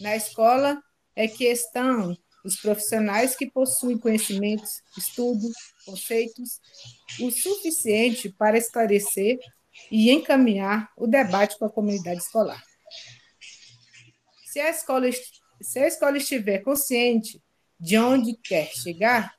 Na 0.00 0.16
escola 0.16 0.82
é 1.14 1.28
que 1.28 1.44
estão 1.44 2.16
os 2.44 2.56
profissionais 2.56 3.36
que 3.36 3.48
possuem 3.48 3.98
conhecimentos, 3.98 4.82
estudo, 4.96 5.48
conceitos 5.84 6.58
o 7.20 7.30
suficiente 7.30 8.30
para 8.30 8.58
esclarecer 8.58 9.38
e 9.90 10.10
encaminhar 10.10 10.90
o 10.96 11.06
debate 11.06 11.58
com 11.58 11.66
a 11.66 11.70
comunidade 11.70 12.20
escolar. 12.20 12.62
Se 14.46 14.58
a 14.58 14.70
escola, 14.70 15.06
se 15.60 15.78
a 15.78 15.86
escola 15.86 16.16
estiver 16.16 16.60
consciente 16.60 17.40
de 17.82 17.98
onde 17.98 18.34
quer 18.34 18.68
chegar 18.68 19.34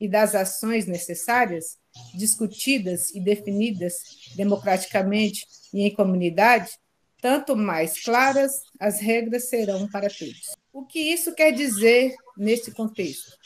e 0.00 0.08
das 0.08 0.34
ações 0.34 0.86
necessárias, 0.86 1.76
discutidas 2.14 3.14
e 3.14 3.20
definidas 3.20 3.92
democraticamente 4.34 5.46
e 5.70 5.82
em 5.82 5.94
comunidade, 5.94 6.70
tanto 7.20 7.54
mais 7.54 8.02
claras 8.02 8.52
as 8.80 9.00
regras 9.00 9.50
serão 9.50 9.86
para 9.86 10.08
todos. 10.08 10.54
O 10.72 10.86
que 10.86 10.98
isso 10.98 11.34
quer 11.34 11.52
dizer 11.52 12.14
neste 12.38 12.70
contexto? 12.70 13.36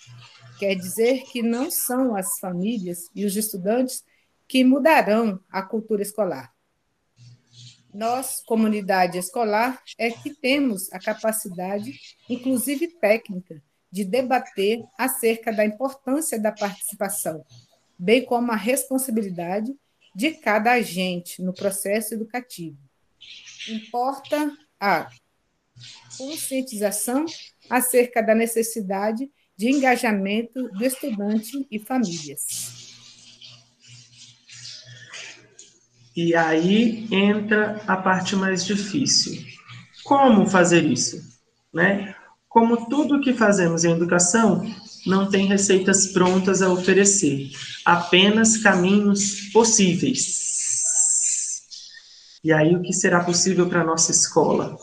Quer 0.61 0.76
dizer 0.76 1.24
que 1.32 1.43
não 1.43 1.68
são 1.68 2.14
as 2.14 2.39
famílias 2.39 3.11
e 3.12 3.24
os 3.24 3.36
estudantes 3.36 4.05
que 4.47 4.62
mudarão 4.62 5.41
a 5.51 5.62
cultura 5.62 6.03
escolar. 6.03 6.55
Nós, 7.93 8.41
comunidade 8.47 9.18
escolar, 9.18 9.82
é 9.99 10.12
que 10.12 10.32
temos 10.32 10.93
a 10.93 11.01
capacidade, 11.01 11.93
inclusive 12.28 12.86
técnica, 13.01 13.61
de 13.91 14.05
debater 14.05 14.84
acerca 14.99 15.53
da 15.53 15.64
importância 15.64 16.39
da 16.41 16.53
participação, 16.53 17.45
bem 17.99 18.24
como 18.24 18.53
a 18.53 18.57
responsabilidade 18.57 19.74
de 20.14 20.32
cada 20.32 20.72
agente 20.72 21.43
no 21.43 21.53
processo 21.53 22.14
educativo. 22.14 22.78
Importa 23.68 24.57
a 24.80 25.09
conscientização 26.16 27.24
acerca 27.70 28.22
da 28.22 28.34
necessidade 28.34 29.30
de 29.57 29.70
engajamento 29.70 30.68
do 30.70 30.84
estudante 30.84 31.66
e 31.70 31.78
famílias. 31.78 32.89
E 36.16 36.34
aí 36.34 37.07
entra 37.12 37.80
a 37.86 37.97
parte 37.97 38.34
mais 38.34 38.64
difícil. 38.64 39.45
Como 40.03 40.49
fazer 40.49 40.84
isso? 40.84 41.22
Né? 41.72 42.14
Como 42.49 42.88
tudo 42.88 43.20
que 43.20 43.34
fazemos 43.34 43.84
em 43.84 43.92
educação, 43.92 44.64
não 45.07 45.28
tem 45.28 45.46
receitas 45.46 46.09
prontas 46.09 46.62
a 46.62 46.70
oferecer, 46.70 47.51
apenas 47.84 48.57
caminhos 48.57 49.51
possíveis. 49.53 50.49
E 52.42 52.53
aí, 52.53 52.74
o 52.74 52.82
que 52.82 52.92
será 52.92 53.22
possível 53.22 53.68
para 53.68 53.82
a 53.82 53.84
nossa 53.84 54.11
escola? 54.11 54.76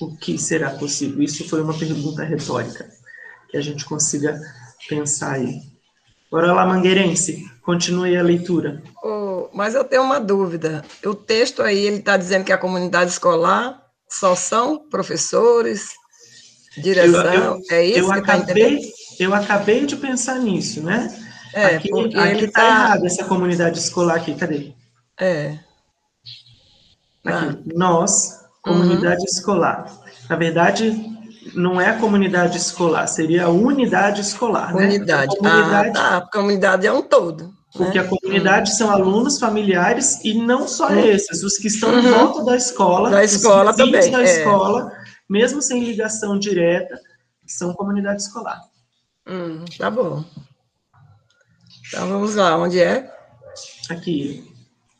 O 0.00 0.16
que 0.16 0.36
será 0.38 0.70
possível? 0.70 1.22
Isso 1.22 1.48
foi 1.48 1.62
uma 1.62 1.78
pergunta 1.78 2.24
retórica, 2.24 2.90
que 3.48 3.56
a 3.56 3.60
gente 3.60 3.84
consiga 3.84 4.40
pensar 4.88 5.34
aí. 5.34 5.60
Bora 6.30 6.52
lá, 6.52 6.66
Mangueirense, 6.66 7.48
continue 7.62 8.16
a 8.16 8.22
leitura. 8.22 8.82
Oh, 9.04 9.48
mas 9.52 9.74
eu 9.74 9.84
tenho 9.84 10.02
uma 10.02 10.18
dúvida. 10.18 10.84
O 11.04 11.14
texto 11.14 11.62
aí, 11.62 11.78
ele 11.78 11.98
está 11.98 12.16
dizendo 12.16 12.44
que 12.44 12.52
a 12.52 12.58
comunidade 12.58 13.10
escolar 13.10 13.81
só 14.12 14.36
são 14.36 14.78
professores, 14.90 15.90
direção, 16.76 17.24
eu, 17.24 17.42
eu, 17.42 17.62
é 17.70 17.84
isso 17.84 17.98
eu 17.98 18.04
que 18.06 18.26
tá 18.26 18.34
acabei, 18.34 18.80
tá 18.80 18.92
Eu 19.18 19.34
acabei 19.34 19.86
de 19.86 19.96
pensar 19.96 20.38
nisso, 20.38 20.82
né? 20.82 21.18
É, 21.54 21.76
aqui, 21.76 21.88
está 21.88 22.60
tá... 22.60 22.66
errado 22.66 23.06
essa 23.06 23.24
comunidade 23.24 23.78
escolar 23.78 24.16
aqui, 24.16 24.34
cadê? 24.34 24.72
É. 25.18 25.58
Aqui, 27.24 27.58
ah. 27.58 27.58
nós, 27.74 28.40
comunidade 28.62 29.20
uhum. 29.20 29.26
escolar. 29.26 30.00
Na 30.28 30.36
verdade, 30.36 30.94
não 31.54 31.80
é 31.80 31.88
a 31.88 31.98
comunidade 31.98 32.56
escolar, 32.56 33.06
seria 33.06 33.46
a 33.46 33.50
unidade 33.50 34.20
escolar, 34.20 34.74
né? 34.74 34.84
Unidade. 34.86 35.34
né? 35.40 35.50
Comunidade, 35.50 35.88
ah, 35.90 35.92
tá, 35.92 36.20
porque 36.20 36.38
a 36.38 36.40
comunidade 36.40 36.86
é 36.86 36.92
um 36.92 37.02
todo. 37.02 37.61
Porque 37.72 37.98
né? 37.98 38.04
a 38.04 38.08
comunidade 38.08 38.70
uhum. 38.70 38.76
são 38.76 38.90
alunos, 38.90 39.38
familiares 39.38 40.22
e 40.22 40.34
não 40.34 40.68
só 40.68 40.88
uhum. 40.88 40.98
esses, 40.98 41.42
os 41.42 41.56
que 41.56 41.68
estão 41.68 41.90
uhum. 41.90 41.98
em 42.00 42.10
volta 42.10 42.44
da 42.44 42.56
escola, 42.56 43.10
da 43.10 43.24
escola 43.24 43.74
também, 43.74 44.10
da 44.10 44.20
é. 44.20 44.24
escola, 44.24 44.92
mesmo 45.28 45.62
sem 45.62 45.82
ligação 45.82 46.38
direta, 46.38 47.00
são 47.46 47.72
comunidade 47.72 48.22
escolar. 48.22 48.60
Hum, 49.26 49.64
tá 49.78 49.90
bom. 49.90 50.24
Então 51.88 52.08
vamos 52.08 52.34
lá, 52.34 52.56
onde 52.58 52.80
é? 52.80 53.10
Aqui. 53.88 54.50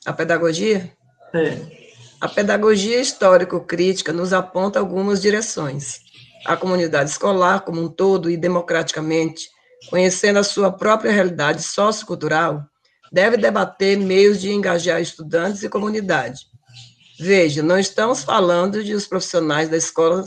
A 0.07 0.13
pedagogia? 0.13 0.93
É. 1.35 1.83
A 2.21 2.29
pedagogia 2.29 3.01
histórico-crítica 3.01 4.13
nos 4.13 4.33
aponta 4.33 4.79
algumas 4.79 5.21
direções. 5.21 6.01
A 6.47 6.57
comunidade 6.57 7.11
escolar, 7.11 7.61
como 7.61 7.83
um 7.83 7.89
todo 7.89 8.31
e 8.31 8.37
democraticamente, 8.37 9.49
conhecendo 9.89 10.39
a 10.39 10.45
sua 10.45 10.71
própria 10.71 11.13
realidade 11.13 11.63
sociocultural, 11.63 12.65
deve 13.13 13.37
debater 13.37 13.99
meios 13.99 14.41
de 14.41 14.51
engajar 14.51 15.01
estudantes 15.01 15.63
e 15.63 15.69
comunidade. 15.69 16.47
Veja, 17.21 17.63
não 17.63 17.79
estamos 17.79 18.25
falando 18.25 18.83
de 18.83 18.95
os 18.95 19.07
profissionais 19.07 19.69
da 19.69 19.77
escola, 19.77 20.25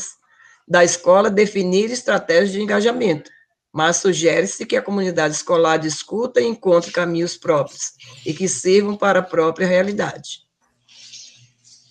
da 0.67 0.83
escola 0.83 1.29
definir 1.29 1.91
estratégias 1.91 2.51
de 2.51 2.61
engajamento, 2.61 3.29
mas 3.73 3.97
sugere-se 3.97 4.65
que 4.65 4.77
a 4.77 4.81
comunidade 4.81 5.35
escolar 5.35 5.77
discuta 5.77 6.39
e 6.39 6.45
encontre 6.45 6.91
caminhos 6.91 7.35
próprios 7.35 7.93
e 8.25 8.33
que 8.33 8.47
sirvam 8.47 8.95
para 8.95 9.19
a 9.19 9.23
própria 9.23 9.67
realidade. 9.67 10.45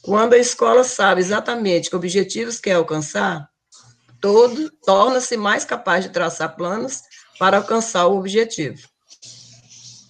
Quando 0.01 0.35
a 0.35 0.39
escola 0.39 0.85
sabe 0.85 1.21
exatamente 1.21 1.91
que 1.91 1.97
objetivos 1.97 2.61
quer 2.61 2.75
alcançar, 2.75 3.49
todo 4.21 4.71
torna-se 4.85 5.37
mais 5.37 5.65
capaz 5.65 6.05
de 6.05 6.11
traçar 6.11 6.57
planos 6.57 7.03
para 7.39 7.57
alcançar 7.57 8.07
o 8.07 8.19
objetivo. 8.19 8.81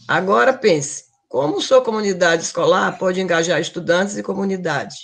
Agora 0.06 0.52
pense, 0.52 1.04
como 1.28 1.60
sua 1.60 1.82
comunidade 1.82 2.42
escolar 2.42 2.98
pode 2.98 3.20
engajar 3.20 3.60
estudantes 3.60 4.16
e 4.16 4.22
comunidade? 4.22 4.94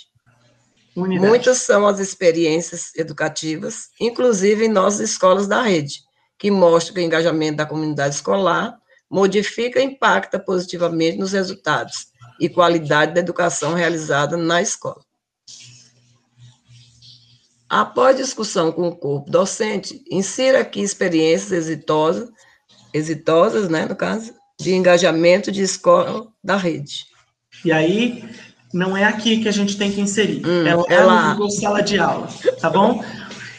Unidade. 0.95 1.27
Muitas 1.27 1.59
são 1.59 1.87
as 1.87 1.99
experiências 1.99 2.93
educativas, 2.95 3.89
inclusive 3.99 4.65
em 4.65 4.69
nossas 4.69 5.11
escolas 5.11 5.47
da 5.47 5.61
rede, 5.61 6.01
que 6.37 6.51
mostram 6.51 6.95
que 6.95 6.99
o 7.01 7.03
engajamento 7.03 7.57
da 7.57 7.65
comunidade 7.65 8.15
escolar 8.15 8.77
modifica 9.09 9.79
e 9.79 9.83
impacta 9.83 10.39
positivamente 10.39 11.17
nos 11.17 11.33
resultados 11.33 12.07
e 12.39 12.47
qualidade 12.47 13.13
da 13.13 13.19
educação 13.19 13.73
realizada 13.73 14.37
na 14.37 14.61
escola. 14.61 15.01
Após 17.71 18.17
discussão 18.17 18.69
com 18.69 18.89
o 18.89 18.93
corpo 18.93 19.31
docente, 19.31 20.03
insira 20.11 20.59
aqui 20.59 20.81
experiências 20.81 21.53
exitosas, 21.53 22.29
exitosas, 22.93 23.69
né, 23.69 23.85
no 23.85 23.95
caso, 23.95 24.33
de 24.59 24.73
engajamento 24.73 25.49
de 25.49 25.61
escola 25.61 26.27
da 26.43 26.57
rede. 26.57 27.05
E 27.63 27.71
aí, 27.71 28.29
não 28.73 28.97
é 28.97 29.05
aqui 29.05 29.41
que 29.41 29.47
a 29.47 29.53
gente 29.53 29.77
tem 29.77 29.89
que 29.89 30.01
inserir, 30.01 30.45
hum, 30.45 30.67
é 30.67 30.75
lá, 30.75 30.83
é 30.89 30.99
lá. 30.99 31.33
no 31.33 31.49
sala 31.49 31.81
de 31.81 31.97
aula, 31.97 32.27
tá 32.59 32.69
bom? 32.69 33.01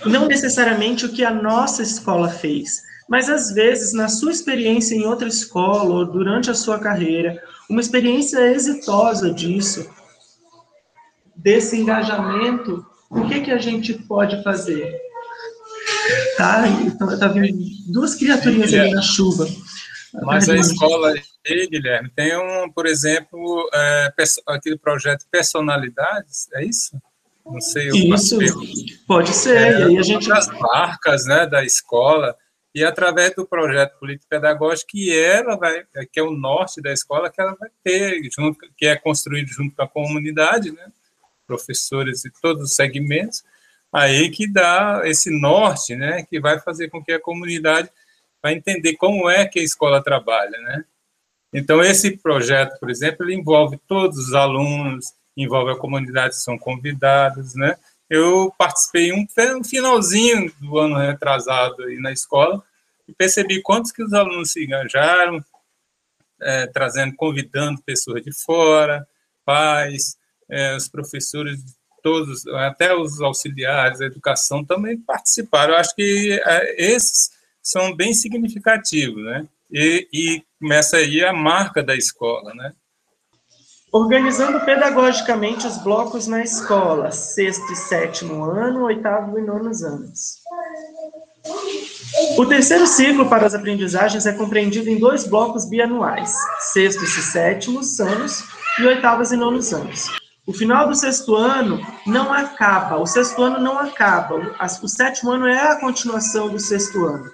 Não 0.05 0.27
necessariamente 0.29 1.07
o 1.07 1.09
que 1.11 1.25
a 1.25 1.33
nossa 1.33 1.83
escola 1.83 2.29
fez, 2.29 2.83
mas 3.09 3.31
às 3.31 3.51
vezes, 3.51 3.95
na 3.95 4.09
sua 4.09 4.31
experiência 4.31 4.95
em 4.95 5.07
outra 5.07 5.27
escola, 5.27 5.95
ou 5.95 6.05
durante 6.05 6.51
a 6.51 6.55
sua 6.55 6.79
carreira, 6.79 7.43
uma 7.67 7.81
experiência 7.81 8.53
exitosa 8.53 9.33
disso, 9.33 9.89
desse 11.35 11.79
engajamento, 11.79 12.92
o 13.13 13.29
que, 13.29 13.41
que 13.43 13.51
a 13.51 13.59
gente 13.59 13.95
pode 13.95 14.43
fazer? 14.43 14.99
Tá, 16.37 16.67
então, 16.69 17.19
tá 17.19 17.29
vendo 17.29 17.59
duas 17.89 18.15
criaturinhas 18.15 18.73
ali 18.73 18.91
na 18.91 19.03
chuva. 19.03 19.47
Mas 20.23 20.49
a 20.49 20.57
escola 20.57 21.15
aí, 21.47 21.67
Guilherme, 21.69 22.11
tem 22.15 22.37
um, 22.37 22.71
por 22.71 22.87
exemplo, 22.87 23.69
é, 23.73 24.13
aquele 24.47 24.79
projeto 24.79 25.27
Personalidades, 25.31 26.49
é 26.55 26.65
isso? 26.65 26.97
Não 27.45 27.61
sei. 27.61 27.89
Isso, 27.89 28.39
pode 29.07 29.31
ser. 29.31 29.57
É, 29.57 29.71
e 29.71 29.83
aí 29.85 29.99
a 29.99 30.03
gente... 30.03 30.31
As 30.31 30.49
marcas 30.49 31.25
né, 31.27 31.47
da 31.47 31.65
escola, 31.65 32.37
e 32.75 32.85
através 32.85 33.35
do 33.35 33.47
projeto 33.47 33.99
político 33.99 34.27
pedagógico 34.29 34.91
que 34.93 35.19
ela 35.19 35.57
vai, 35.57 35.85
que 36.11 36.21
é 36.21 36.23
o 36.23 36.31
norte 36.31 36.81
da 36.81 36.93
escola, 36.93 37.31
que 37.31 37.41
ela 37.41 37.55
vai 37.59 37.69
ter, 37.83 38.23
junto, 38.35 38.59
que 38.77 38.87
é 38.87 38.97
construído 38.97 39.49
junto 39.49 39.75
com 39.75 39.83
a 39.83 39.89
comunidade, 39.89 40.73
né, 40.73 40.87
professores 41.47 42.25
e 42.25 42.31
todos 42.41 42.63
os 42.63 42.75
segmentos, 42.75 43.43
aí 43.93 44.31
que 44.31 44.51
dá 44.51 45.03
esse 45.05 45.31
norte, 45.31 45.95
né, 45.95 46.25
que 46.25 46.41
vai 46.41 46.59
fazer 46.61 46.89
com 46.89 47.03
que 47.03 47.13
a 47.13 47.21
comunidade 47.21 47.91
vai 48.43 48.55
entender 48.55 48.97
como 48.97 49.29
é 49.29 49.47
que 49.47 49.61
a 49.61 49.63
escola 49.63 50.03
trabalha, 50.03 50.59
né? 50.59 50.85
Então 51.53 51.83
esse 51.83 52.17
projeto, 52.17 52.79
por 52.81 52.91
exemplo, 52.91 53.25
ele 53.25 53.35
envolve 53.35 53.79
todos 53.87 54.19
os 54.19 54.35
alunos, 54.35 55.13
envolve 55.37 55.73
a 55.73 55.77
comunidade 55.77 56.35
que 56.35 56.43
são 56.43 56.59
convidados, 56.59 57.55
né? 57.55 57.77
Eu 58.09 58.53
participei 58.59 59.13
um, 59.13 59.27
um 59.57 59.65
finalzinho 59.65 60.53
do 60.61 60.79
ano 60.79 60.99
retrasado 60.99 61.85
aí 61.85 61.99
na 61.99 62.11
escola 62.11 62.63
e 63.07 63.13
percebi 63.13 63.63
quantos 63.63 63.93
que 63.93 64.03
os 64.03 64.13
alunos 64.13 64.51
se 64.53 64.65
engajaram, 64.65 65.45
é, 66.41 66.67
trazendo, 66.67 67.15
convidando 67.15 67.81
pessoas 67.83 68.23
de 68.23 68.33
fora, 68.33 69.07
pais, 69.45 70.17
é, 70.53 70.77
os 70.77 70.87
professores, 70.87 71.61
todos, 72.03 72.47
até 72.49 72.95
os 72.95 73.21
auxiliares 73.23 74.01
da 74.01 74.07
educação 74.07 74.63
também 74.63 74.99
participaram. 74.99 75.73
Eu 75.73 75.81
acho 75.81 75.95
que 75.95 76.39
é, 76.45 76.95
esses 76.95 77.31
são 77.63 77.97
bem 77.97 78.13
significativos, 78.13 79.25
né? 79.25 79.47
E, 79.73 80.07
e 80.13 80.43
começa 80.61 80.99
aí 80.99 81.25
a 81.25 81.33
marca 81.33 81.83
da 81.83 81.97
escola, 81.97 82.53
né? 82.55 82.75
Organizando 83.91 84.61
pedagogicamente 84.65 85.67
os 85.67 85.79
blocos 85.79 86.27
na 86.27 86.43
escola, 86.43 87.11
sexto 87.11 87.73
e 87.73 87.77
sétimo 87.77 88.45
ano, 88.45 88.85
oitavo 88.85 89.39
e 89.39 89.43
nonos 89.43 89.83
anos. 89.83 90.43
O 92.37 92.47
terceiro 92.47 92.87
ciclo 92.87 93.29
para 93.29 93.47
as 93.47 93.55
aprendizagens 93.55 94.27
é 94.27 94.33
compreendido 94.33 94.89
em 94.89 94.99
dois 94.99 95.27
blocos 95.27 95.69
bianuais, 95.69 96.35
sextos 96.73 97.17
e 97.17 97.23
sétimos 97.23 98.01
anos 98.01 98.45
e 98.79 98.87
oitavos 98.87 99.33
e 99.33 99.37
nonos 99.37 99.73
anos. 99.73 100.22
O 100.45 100.53
final 100.53 100.89
do 100.89 100.95
sexto 100.95 101.37
ano 101.37 101.81
não 102.05 102.33
acaba, 102.33 102.97
o 102.97 103.07
sexto 103.07 103.41
ano 103.43 103.61
não 103.61 103.79
acaba, 103.79 104.35
o 104.83 104.89
sétimo 104.89 105.31
ano 105.31 105.47
é 105.47 105.71
a 105.71 105.79
continuação 105.79 106.49
do 106.49 106.59
sexto 106.59 107.05
ano. 107.05 107.31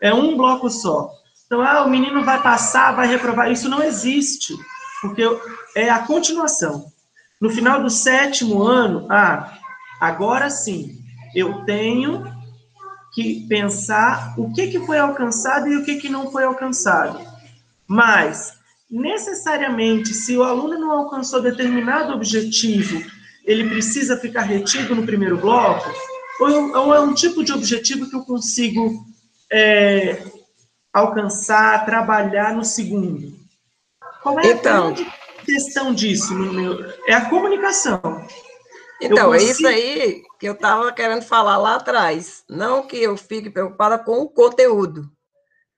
É 0.00 0.14
um 0.14 0.36
bloco 0.36 0.70
só. 0.70 1.10
Então, 1.44 1.60
ah, 1.60 1.84
o 1.84 1.90
menino 1.90 2.24
vai 2.24 2.40
passar, 2.40 2.92
vai 2.92 3.08
reprovar. 3.08 3.50
Isso 3.50 3.68
não 3.68 3.82
existe, 3.82 4.54
porque 5.00 5.22
é 5.74 5.90
a 5.90 5.98
continuação. 6.00 6.86
No 7.40 7.50
final 7.50 7.82
do 7.82 7.90
sétimo 7.90 8.62
ano, 8.62 9.08
ah, 9.10 9.58
agora 10.00 10.48
sim, 10.48 11.02
eu 11.34 11.64
tenho 11.64 12.24
que 13.12 13.44
pensar 13.48 14.34
o 14.38 14.52
que, 14.52 14.68
que 14.68 14.86
foi 14.86 14.98
alcançado 14.98 15.68
e 15.68 15.76
o 15.76 15.84
que, 15.84 15.96
que 15.96 16.08
não 16.08 16.30
foi 16.30 16.44
alcançado. 16.44 17.20
Mas 17.88 18.61
necessariamente, 18.92 20.12
se 20.12 20.36
o 20.36 20.44
aluno 20.44 20.78
não 20.78 20.92
alcançou 20.92 21.40
determinado 21.40 22.12
objetivo, 22.12 23.02
ele 23.42 23.68
precisa 23.70 24.18
ficar 24.18 24.42
retido 24.42 24.94
no 24.94 25.06
primeiro 25.06 25.38
bloco? 25.38 25.90
Ou, 26.38 26.94
é 26.94 27.00
um 27.00 27.14
tipo 27.14 27.42
de 27.42 27.52
objetivo 27.52 28.08
que 28.08 28.14
eu 28.14 28.24
consigo 28.24 29.04
é, 29.50 30.22
alcançar, 30.92 31.86
trabalhar 31.86 32.54
no 32.54 32.64
segundo? 32.64 33.32
Qual 34.22 34.38
é 34.38 34.48
então, 34.48 34.94
a 35.38 35.44
questão 35.44 35.94
disso? 35.94 36.34
Meu, 36.34 36.84
é 37.06 37.14
a 37.14 37.30
comunicação. 37.30 38.00
Então, 39.00 39.32
consigo... 39.32 39.34
é 39.34 39.50
isso 39.50 39.66
aí 39.66 40.22
que 40.38 40.46
eu 40.46 40.52
estava 40.52 40.92
querendo 40.92 41.22
falar 41.22 41.56
lá 41.56 41.76
atrás. 41.76 42.44
Não 42.48 42.86
que 42.86 42.96
eu 42.96 43.16
fique 43.16 43.48
preocupada 43.48 43.98
com 43.98 44.18
o 44.18 44.28
conteúdo, 44.28 45.10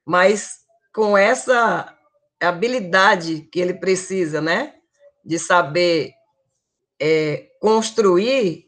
mas 0.05 0.59
com 0.93 1.17
essa 1.17 1.94
habilidade 2.45 3.49
que 3.53 3.61
ele 3.61 3.75
precisa, 3.75 4.41
né? 4.41 4.75
De 5.25 5.39
saber 5.39 6.13
é, 7.01 7.49
construir 7.61 8.67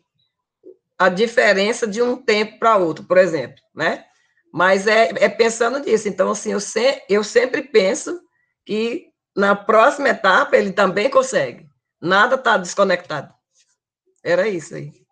a 0.99 1.09
diferença 1.09 1.87
de 1.87 2.01
um 2.01 2.17
tempo 2.17 2.59
para 2.59 2.77
outro, 2.77 3.05
por 3.05 3.19
exemplo, 3.19 3.61
né? 3.75 4.05
Mas 4.53 4.87
é, 4.87 5.11
é 5.17 5.29
pensando 5.29 5.79
nisso. 5.79 6.09
Então, 6.09 6.31
assim, 6.31 6.53
eu, 6.53 6.61
se, 6.61 7.03
eu 7.09 7.23
sempre 7.23 7.63
penso 7.63 8.21
que 8.65 9.09
na 9.37 9.55
próxima 9.55 10.09
etapa 10.09 10.57
ele 10.57 10.73
também 10.73 11.11
consegue. 11.11 11.69
Nada 12.01 12.37
está 12.37 12.57
desconectado. 12.57 13.35
Era 14.25 14.49
isso 14.49 14.75
aí. 14.75 15.06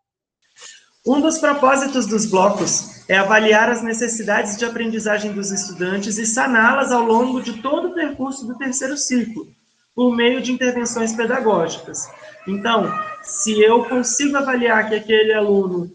Um 1.06 1.20
dos 1.20 1.36
propósitos 1.36 2.06
dos 2.06 2.24
blocos 2.24 3.04
é 3.06 3.18
avaliar 3.18 3.68
as 3.68 3.82
necessidades 3.82 4.56
de 4.56 4.64
aprendizagem 4.64 5.32
dos 5.32 5.50
estudantes 5.50 6.16
e 6.16 6.24
saná-las 6.24 6.90
ao 6.90 7.02
longo 7.02 7.42
de 7.42 7.60
todo 7.60 7.88
o 7.88 7.94
percurso 7.94 8.46
do 8.46 8.56
terceiro 8.56 8.96
ciclo, 8.96 9.46
por 9.94 10.16
meio 10.16 10.40
de 10.40 10.50
intervenções 10.50 11.12
pedagógicas. 11.12 12.08
Então, 12.48 12.90
se 13.22 13.60
eu 13.60 13.84
consigo 13.84 14.38
avaliar 14.38 14.88
que 14.88 14.94
aquele 14.94 15.34
aluno 15.34 15.92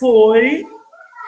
foi, 0.00 0.66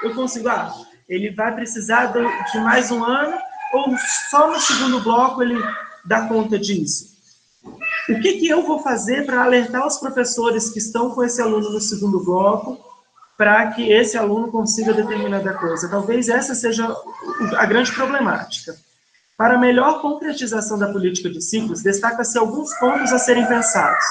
eu 0.03 0.13
consigo, 0.13 0.49
ah, 0.49 0.75
ele 1.09 1.31
vai 1.31 1.55
precisar 1.55 2.07
de 2.07 2.59
mais 2.59 2.91
um 2.91 3.05
ano 3.05 3.39
ou 3.73 3.97
só 4.31 4.51
no 4.51 4.59
segundo 4.59 5.01
bloco 5.01 5.45
ele 5.45 5.63
dá 6.05 6.27
conta 6.27 6.59
disso? 6.59 7.15
O 8.09 8.21
que, 8.21 8.39
que 8.39 8.49
eu 8.49 8.67
vou 8.67 8.81
fazer 8.81 9.25
para 9.25 9.45
alertar 9.45 9.87
os 9.87 9.97
professores 9.97 10.71
que 10.71 10.81
estão 10.81 11.11
com 11.11 11.23
esse 11.23 11.41
aluno 11.41 11.71
no 11.71 11.81
segundo 11.81 12.25
bloco 12.25 12.85
para 13.37 13.71
que 13.73 13.93
esse 13.93 14.17
aluno 14.17 14.51
consiga 14.51 14.93
determinada 14.93 15.53
coisa. 15.55 15.89
Talvez 15.89 16.29
essa 16.29 16.55
seja 16.55 16.89
a 17.57 17.67
grande 17.67 17.93
problemática. 17.93 18.75
Para 19.37 19.59
melhor 19.59 20.01
concretização 20.01 20.79
da 20.79 20.91
política 20.91 21.29
de 21.29 21.43
ciclos, 21.43 21.83
destaca-se 21.83 22.39
alguns 22.39 22.73
pontos 22.79 23.13
a 23.13 23.19
serem 23.19 23.47
pensados. 23.47 24.05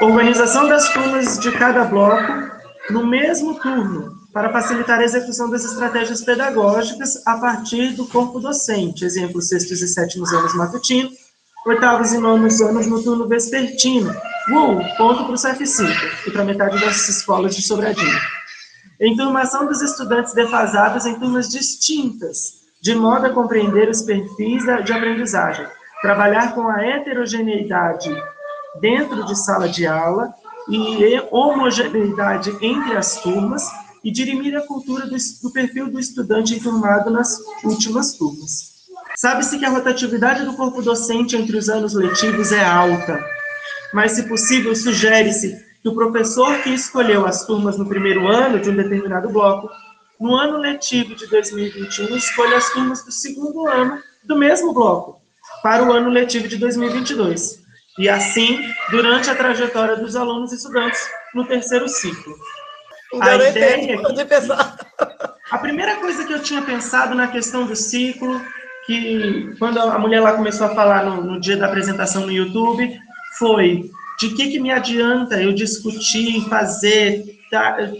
Organização 0.00 0.68
das 0.68 0.88
turmas 0.92 1.38
de 1.40 1.50
cada 1.52 1.84
bloco 1.84 2.54
no 2.90 3.06
mesmo 3.06 3.54
turno, 3.58 4.14
para 4.32 4.52
facilitar 4.52 4.98
a 4.98 5.04
execução 5.04 5.48
das 5.48 5.64
estratégias 5.64 6.22
pedagógicas 6.22 7.24
a 7.26 7.38
partir 7.38 7.94
do 7.94 8.06
corpo 8.06 8.40
docente, 8.40 9.04
exemplo, 9.04 9.40
sextos 9.40 9.80
e 9.80 9.88
sétimos 9.88 10.32
anos 10.32 10.54
matutino, 10.54 11.10
oitavos 11.66 12.12
e 12.12 12.18
nonos 12.18 12.60
anos 12.60 12.86
no 12.86 13.02
turno 13.02 13.26
vespertino. 13.26 14.14
Uh, 14.48 14.96
ponto 14.98 15.24
para 15.24 15.32
o 15.32 15.38
CF5 15.38 16.26
e 16.26 16.30
para 16.30 16.44
metade 16.44 16.78
das 16.78 17.08
escolas 17.08 17.56
de 17.56 17.62
Sobradinho. 17.62 18.18
Enturmação 19.00 19.66
dos 19.66 19.80
estudantes 19.80 20.34
defasados 20.34 21.06
em 21.06 21.18
turmas 21.18 21.48
distintas, 21.48 22.62
de 22.80 22.94
modo 22.94 23.26
a 23.26 23.32
compreender 23.32 23.88
os 23.88 24.02
perfis 24.02 24.64
de 24.84 24.92
aprendizagem. 24.92 25.66
Trabalhar 26.02 26.54
com 26.54 26.68
a 26.68 26.84
heterogeneidade 26.84 28.14
dentro 28.80 29.24
de 29.24 29.34
sala 29.34 29.66
de 29.66 29.86
aula 29.86 30.34
e 30.68 31.18
homogeneidade 31.30 32.54
entre 32.60 32.96
as 32.96 33.20
turmas 33.22 33.66
e 34.04 34.10
dirimir 34.10 34.54
a 34.56 34.66
cultura 34.66 35.06
do, 35.06 35.16
do 35.42 35.50
perfil 35.50 35.90
do 35.90 35.98
estudante 35.98 36.54
enturmado 36.54 37.10
nas 37.10 37.38
últimas 37.64 38.12
turmas. 38.12 38.74
Sabe-se 39.16 39.58
que 39.58 39.64
a 39.64 39.70
rotatividade 39.70 40.44
do 40.44 40.54
corpo 40.54 40.82
docente 40.82 41.34
entre 41.34 41.56
os 41.56 41.70
anos 41.70 41.94
letivos 41.94 42.52
é 42.52 42.62
alta, 42.62 43.24
mas, 43.94 44.12
se 44.12 44.24
possível, 44.24 44.74
sugere-se 44.74 45.64
que 45.80 45.88
o 45.88 45.94
professor 45.94 46.58
que 46.62 46.70
escolheu 46.70 47.24
as 47.24 47.46
turmas 47.46 47.78
no 47.78 47.88
primeiro 47.88 48.26
ano 48.26 48.58
de 48.58 48.68
um 48.68 48.74
determinado 48.74 49.28
bloco, 49.28 49.70
no 50.20 50.34
ano 50.34 50.58
letivo 50.58 51.14
de 51.14 51.28
2021, 51.28 52.16
escolha 52.16 52.56
as 52.56 52.70
turmas 52.70 53.04
do 53.04 53.12
segundo 53.12 53.68
ano 53.68 54.02
do 54.24 54.36
mesmo 54.36 54.74
bloco, 54.74 55.20
para 55.62 55.84
o 55.84 55.92
ano 55.92 56.10
letivo 56.10 56.48
de 56.48 56.56
2022. 56.56 57.62
E 57.96 58.08
assim, 58.08 58.68
durante 58.90 59.30
a 59.30 59.36
trajetória 59.36 59.94
dos 59.94 60.16
alunos 60.16 60.50
e 60.50 60.56
estudantes 60.56 61.08
no 61.32 61.46
terceiro 61.46 61.88
ciclo. 61.88 62.34
A 63.20 63.36
ideia 63.36 63.92
é 63.92 64.24
pensar. 64.24 64.76
A 65.52 65.58
primeira 65.58 65.96
coisa 65.96 66.24
que 66.24 66.32
eu 66.32 66.42
tinha 66.42 66.62
pensado 66.62 67.14
na 67.14 67.28
questão 67.28 67.64
do 67.64 67.76
ciclo, 67.76 68.40
que 68.86 69.54
quando 69.58 69.78
a 69.78 69.98
mulher 70.00 70.20
lá 70.20 70.32
começou 70.32 70.66
a 70.66 70.74
falar 70.74 71.04
no, 71.04 71.22
no 71.22 71.40
dia 71.40 71.56
da 71.56 71.66
apresentação 71.66 72.26
no 72.26 72.32
YouTube, 72.32 72.98
foi 73.38 73.90
de 74.18 74.30
que, 74.30 74.50
que 74.50 74.60
me 74.60 74.70
adianta 74.70 75.40
eu 75.40 75.52
discutir, 75.52 76.48
fazer 76.48 77.24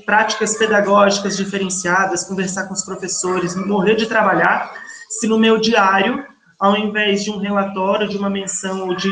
práticas 0.04 0.56
pedagógicas 0.56 1.36
diferenciadas, 1.36 2.24
conversar 2.24 2.66
com 2.66 2.74
os 2.74 2.84
professores, 2.84 3.54
morrer 3.54 3.94
de 3.94 4.06
trabalhar, 4.06 4.72
se 5.08 5.26
no 5.28 5.38
meu 5.38 5.58
diário, 5.58 6.24
ao 6.58 6.76
invés 6.76 7.22
de 7.22 7.30
um 7.30 7.38
relatório, 7.38 8.08
de 8.08 8.16
uma 8.16 8.30
menção 8.30 8.88
ou 8.88 8.96
de 8.96 9.10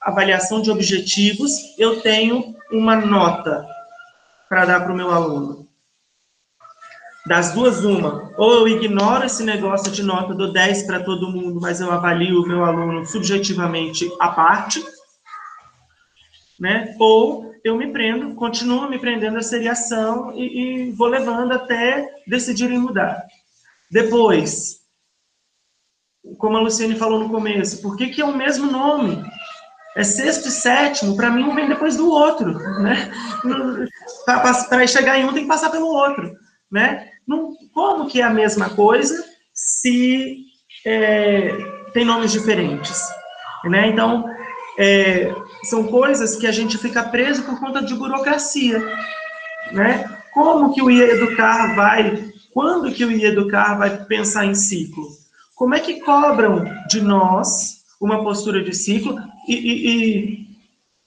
avaliação 0.00 0.60
de 0.60 0.70
objetivos, 0.70 1.52
eu 1.78 2.00
tenho 2.00 2.54
uma 2.70 2.96
nota 2.96 3.64
para 4.48 4.64
dar 4.64 4.80
para 4.80 4.92
o 4.92 4.96
meu 4.96 5.10
aluno. 5.10 5.68
Das 7.24 7.52
duas, 7.52 7.84
uma. 7.84 8.32
Ou 8.36 8.52
eu 8.52 8.68
ignoro 8.68 9.24
esse 9.24 9.44
negócio 9.44 9.92
de 9.92 10.02
nota, 10.02 10.34
dou 10.34 10.52
10 10.52 10.82
para 10.84 11.04
todo 11.04 11.30
mundo, 11.30 11.60
mas 11.60 11.80
eu 11.80 11.90
avalio 11.92 12.42
o 12.42 12.48
meu 12.48 12.64
aluno 12.64 13.06
subjetivamente 13.06 14.10
à 14.18 14.28
parte, 14.28 14.82
né? 16.62 16.94
Ou 16.96 17.52
eu 17.64 17.76
me 17.76 17.88
prendo, 17.88 18.36
continuo 18.36 18.88
me 18.88 18.96
prendendo 18.96 19.36
à 19.36 19.42
seriação 19.42 20.32
e, 20.32 20.86
e 20.86 20.92
vou 20.92 21.08
levando 21.08 21.50
até 21.50 22.08
decidirem 22.24 22.78
mudar. 22.78 23.26
Depois, 23.90 24.76
como 26.38 26.56
a 26.56 26.60
Luciane 26.60 26.94
falou 26.94 27.18
no 27.18 27.28
começo, 27.28 27.82
por 27.82 27.96
que, 27.96 28.10
que 28.10 28.20
é 28.20 28.24
o 28.24 28.36
mesmo 28.36 28.70
nome? 28.70 29.20
É 29.96 30.04
sexto 30.04 30.46
e 30.46 30.52
sétimo, 30.52 31.16
para 31.16 31.30
mim 31.30 31.42
um 31.42 31.54
vem 31.54 31.68
depois 31.68 31.96
do 31.96 32.08
outro, 32.08 32.54
né? 32.80 33.12
Para 34.24 34.86
chegar 34.86 35.18
em 35.18 35.24
um 35.24 35.32
tem 35.32 35.42
que 35.42 35.48
passar 35.48 35.68
pelo 35.68 35.88
outro, 35.88 36.32
né? 36.70 37.10
Não, 37.26 37.56
como 37.74 38.06
que 38.06 38.20
é 38.20 38.24
a 38.24 38.30
mesma 38.30 38.70
coisa 38.70 39.22
se 39.52 40.38
é, 40.86 41.56
tem 41.92 42.04
nomes 42.04 42.30
diferentes, 42.30 43.02
né? 43.64 43.88
Então, 43.88 44.31
é, 44.78 45.34
são 45.64 45.84
coisas 45.84 46.36
que 46.36 46.46
a 46.46 46.52
gente 46.52 46.78
fica 46.78 47.02
preso 47.02 47.42
por 47.42 47.58
conta 47.58 47.82
de 47.82 47.94
burocracia, 47.94 48.82
né? 49.72 50.08
Como 50.32 50.72
que 50.72 50.82
o 50.82 50.90
IA 50.90 51.12
Educar 51.12 51.74
vai, 51.74 52.32
quando 52.52 52.90
que 52.90 53.04
o 53.04 53.12
IA 53.12 53.28
Educar 53.28 53.76
vai 53.76 54.04
pensar 54.04 54.46
em 54.46 54.54
ciclo? 54.54 55.08
Como 55.54 55.74
é 55.74 55.80
que 55.80 56.00
cobram 56.00 56.64
de 56.88 57.00
nós 57.00 57.82
uma 58.00 58.24
postura 58.24 58.62
de 58.62 58.74
ciclo 58.74 59.16
e, 59.46 59.54
e, 59.54 59.88
e, 59.88 60.46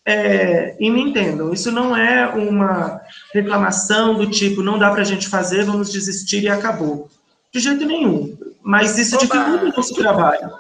é, 0.06 0.78
e 0.80 0.90
me 0.90 1.02
entendam, 1.02 1.52
isso 1.52 1.72
não 1.72 1.96
é 1.96 2.28
uma 2.28 3.02
reclamação 3.34 4.14
do 4.14 4.30
tipo, 4.30 4.62
não 4.62 4.78
dá 4.78 4.92
para 4.92 5.02
a 5.02 5.06
gente 5.06 5.28
fazer, 5.28 5.66
vamos 5.66 5.92
desistir 5.92 6.44
e 6.44 6.48
acabou. 6.48 7.10
De 7.52 7.60
jeito 7.60 7.86
nenhum. 7.86 8.38
Mas 8.62 8.98
isso 8.98 9.18
dificulta 9.18 9.66
o 9.66 9.70
nosso 9.70 9.94
trabalho. 9.96 10.52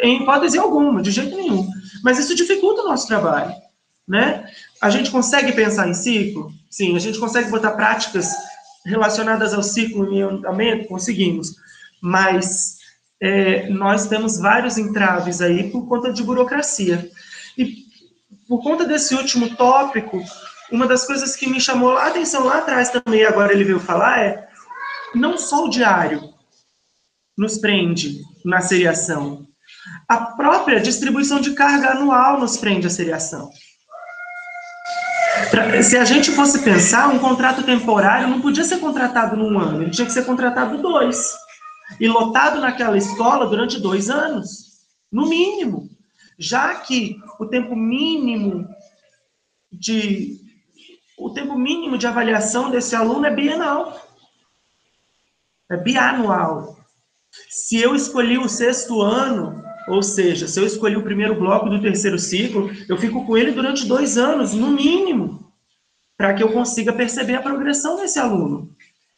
Em 0.00 0.22
hipótese 0.22 0.58
alguma, 0.58 1.02
de 1.02 1.10
jeito 1.10 1.36
nenhum. 1.36 1.68
Mas 2.02 2.18
isso 2.18 2.34
dificulta 2.34 2.82
o 2.82 2.88
nosso 2.88 3.06
trabalho, 3.06 3.54
né? 4.06 4.48
A 4.80 4.90
gente 4.90 5.10
consegue 5.10 5.52
pensar 5.52 5.88
em 5.88 5.94
ciclo? 5.94 6.52
Sim. 6.70 6.96
A 6.96 6.98
gente 6.98 7.18
consegue 7.18 7.50
botar 7.50 7.72
práticas 7.72 8.32
relacionadas 8.84 9.54
ao 9.54 9.62
ciclo 9.62 10.12
em 10.12 10.22
andamento? 10.22 10.88
Conseguimos. 10.88 11.54
Mas 12.00 12.76
é, 13.20 13.68
nós 13.68 14.06
temos 14.06 14.38
vários 14.38 14.76
entraves 14.76 15.40
aí 15.40 15.70
por 15.70 15.88
conta 15.88 16.12
de 16.12 16.22
burocracia. 16.22 17.10
E 17.56 17.86
por 18.46 18.62
conta 18.62 18.84
desse 18.84 19.14
último 19.14 19.56
tópico, 19.56 20.22
uma 20.70 20.86
das 20.86 21.06
coisas 21.06 21.34
que 21.34 21.48
me 21.48 21.60
chamou 21.60 21.96
a 21.96 22.06
atenção 22.06 22.44
lá 22.44 22.58
atrás 22.58 22.90
também, 22.90 23.24
agora 23.24 23.52
ele 23.52 23.64
veio 23.64 23.80
falar, 23.80 24.20
é 24.20 24.48
não 25.14 25.38
só 25.38 25.64
o 25.64 25.70
diário 25.70 26.34
nos 27.36 27.58
prende 27.58 28.22
na 28.44 28.60
seriação, 28.60 29.46
a 30.08 30.18
própria 30.18 30.80
distribuição 30.80 31.40
de 31.40 31.52
carga 31.54 31.90
anual 31.90 32.38
nos 32.38 32.56
prende 32.56 32.86
a 32.86 32.90
seriação. 32.90 33.50
Se 35.82 35.96
a 35.96 36.04
gente 36.04 36.30
fosse 36.30 36.62
pensar, 36.62 37.08
um 37.08 37.18
contrato 37.18 37.62
temporário 37.62 38.28
não 38.28 38.40
podia 38.40 38.64
ser 38.64 38.78
contratado 38.78 39.36
num 39.36 39.58
ano, 39.58 39.82
ele 39.82 39.90
tinha 39.90 40.06
que 40.06 40.12
ser 40.12 40.24
contratado 40.24 40.78
dois. 40.78 41.34
E 42.00 42.08
lotado 42.08 42.60
naquela 42.60 42.96
escola 42.96 43.46
durante 43.46 43.80
dois 43.80 44.10
anos, 44.10 44.48
no 45.10 45.28
mínimo. 45.28 45.88
Já 46.38 46.74
que 46.74 47.18
o 47.38 47.46
tempo 47.46 47.74
mínimo 47.74 48.68
de 49.72 50.40
o 51.18 51.30
tempo 51.30 51.56
mínimo 51.56 51.96
de 51.96 52.06
avaliação 52.06 52.70
desse 52.70 52.94
aluno 52.94 53.26
é 53.26 53.34
bienal. 53.34 53.98
É 55.70 55.76
bianual. 55.76 56.76
Se 57.48 57.80
eu 57.80 57.94
escolhi 57.94 58.38
o 58.38 58.48
sexto 58.48 59.00
ano, 59.00 59.65
ou 59.88 60.02
seja, 60.02 60.48
se 60.48 60.58
eu 60.58 60.66
escolhi 60.66 60.96
o 60.96 61.02
primeiro 61.02 61.34
bloco 61.34 61.68
do 61.68 61.80
terceiro 61.80 62.18
ciclo, 62.18 62.70
eu 62.88 62.96
fico 62.96 63.24
com 63.24 63.36
ele 63.36 63.52
durante 63.52 63.86
dois 63.86 64.18
anos, 64.18 64.52
no 64.52 64.68
mínimo, 64.68 65.52
para 66.16 66.34
que 66.34 66.42
eu 66.42 66.52
consiga 66.52 66.92
perceber 66.92 67.34
a 67.34 67.42
progressão 67.42 67.96
desse 67.96 68.18
aluno. 68.18 68.70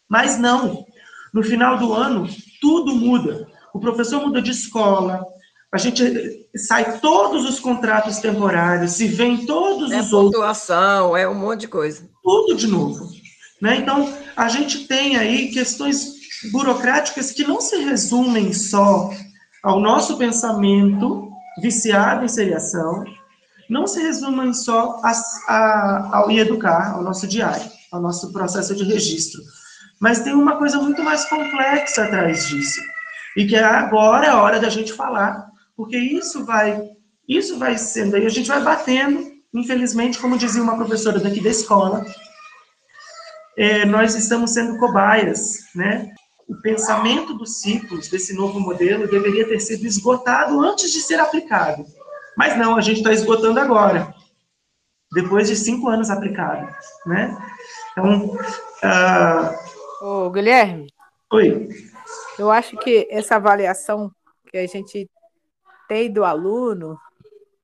Mas 0.09 0.39
não. 0.39 0.85
No 1.33 1.43
final 1.43 1.79
do 1.79 1.93
ano, 1.93 2.29
tudo 2.61 2.95
muda. 2.95 3.47
O 3.73 3.81
professor 3.81 4.21
muda 4.27 4.43
de 4.43 4.51
escola, 4.51 5.25
a 5.73 5.79
gente 5.79 6.49
sai 6.57 6.99
todos 6.99 7.49
os 7.49 7.61
contratos 7.61 8.19
temporários, 8.19 9.01
e 9.01 9.07
vem 9.07 9.45
todos 9.47 9.91
é 9.91 10.01
os 10.01 10.13
outros. 10.13 10.35
É 10.35 10.37
pontuação, 10.39 11.17
é 11.17 11.29
um 11.29 11.35
monte 11.35 11.61
de 11.61 11.69
coisa. 11.69 12.09
Tudo 12.23 12.57
de 12.57 12.67
novo. 12.67 13.09
Né? 13.61 13.77
Então, 13.77 14.13
a 14.37 14.49
gente 14.49 14.87
tem 14.87 15.17
aí 15.17 15.51
questões 15.51 16.19
burocráticas 16.53 17.33
que 17.33 17.45
não 17.45 17.61
se 17.61 17.77
resumem 17.77 18.53
só 18.53 19.11
ao 19.63 19.81
nosso 19.81 20.17
pensamento 20.17 21.31
viciado 21.61 22.25
em 22.25 22.29
seriação, 22.29 23.05
não 23.69 23.87
se 23.87 24.01
resumem 24.01 24.53
só 24.55 25.01
a, 25.03 25.13
a, 25.49 26.17
ao 26.19 26.31
educar, 26.31 26.95
ao 26.95 27.03
nosso 27.03 27.27
diário, 27.27 27.71
ao 27.93 28.01
nosso 28.01 28.33
processo 28.33 28.75
de 28.75 28.85
registro, 28.85 29.43
mas 30.01 30.21
tem 30.21 30.33
uma 30.33 30.57
coisa 30.57 30.79
muito 30.79 31.03
mais 31.03 31.29
complexa 31.29 32.05
atrás 32.05 32.47
disso, 32.47 32.81
e 33.37 33.47
que 33.47 33.57
é 33.57 33.63
agora 33.63 34.27
é 34.27 34.31
a 34.31 34.41
hora 34.41 34.59
da 34.59 34.71
gente 34.71 34.93
falar, 34.93 35.49
porque 35.77 35.99
isso 35.99 36.45
vai, 36.45 36.81
isso 37.29 37.59
vai 37.59 37.77
sendo 37.77 38.17
aí, 38.17 38.25
a 38.25 38.31
gente 38.31 38.49
vai 38.49 38.63
batendo, 38.63 39.27
infelizmente, 39.53 40.19
como 40.19 40.39
dizia 40.39 40.63
uma 40.63 40.77
professora 40.77 41.21
daqui 41.21 41.41
da 41.41 41.51
escola, 41.51 42.07
é, 43.57 43.85
nós 43.85 44.15
estamos 44.15 44.53
sendo 44.53 44.79
cobaias, 44.79 45.59
né? 45.75 46.15
O 46.49 46.57
pensamento 46.63 47.35
dos 47.35 47.61
ciclos 47.61 48.09
desse 48.09 48.35
novo 48.35 48.59
modelo 48.59 49.07
deveria 49.07 49.47
ter 49.47 49.61
sido 49.61 49.87
esgotado 49.87 50.59
antes 50.61 50.91
de 50.91 51.01
ser 51.01 51.21
aplicado. 51.21 51.85
Mas 52.37 52.57
não, 52.57 52.77
a 52.77 52.81
gente 52.81 52.99
está 52.99 53.13
esgotando 53.13 53.61
agora, 53.61 54.15
depois 55.13 55.49
de 55.49 55.55
cinco 55.55 55.89
anos 55.89 56.09
aplicado, 56.09 56.75
né? 57.05 57.37
Então, 57.93 58.35
uh... 58.35 60.05
Ô, 60.05 60.31
Guilherme. 60.31 60.89
Oi. 61.31 61.69
Eu 62.39 62.51
acho 62.51 62.77
que 62.79 63.07
essa 63.11 63.37
avaliação 63.37 64.11
que 64.51 64.57
a 64.57 64.67
gente 64.67 65.11
tem 65.87 66.11
do 66.11 66.25
aluno, 66.25 66.99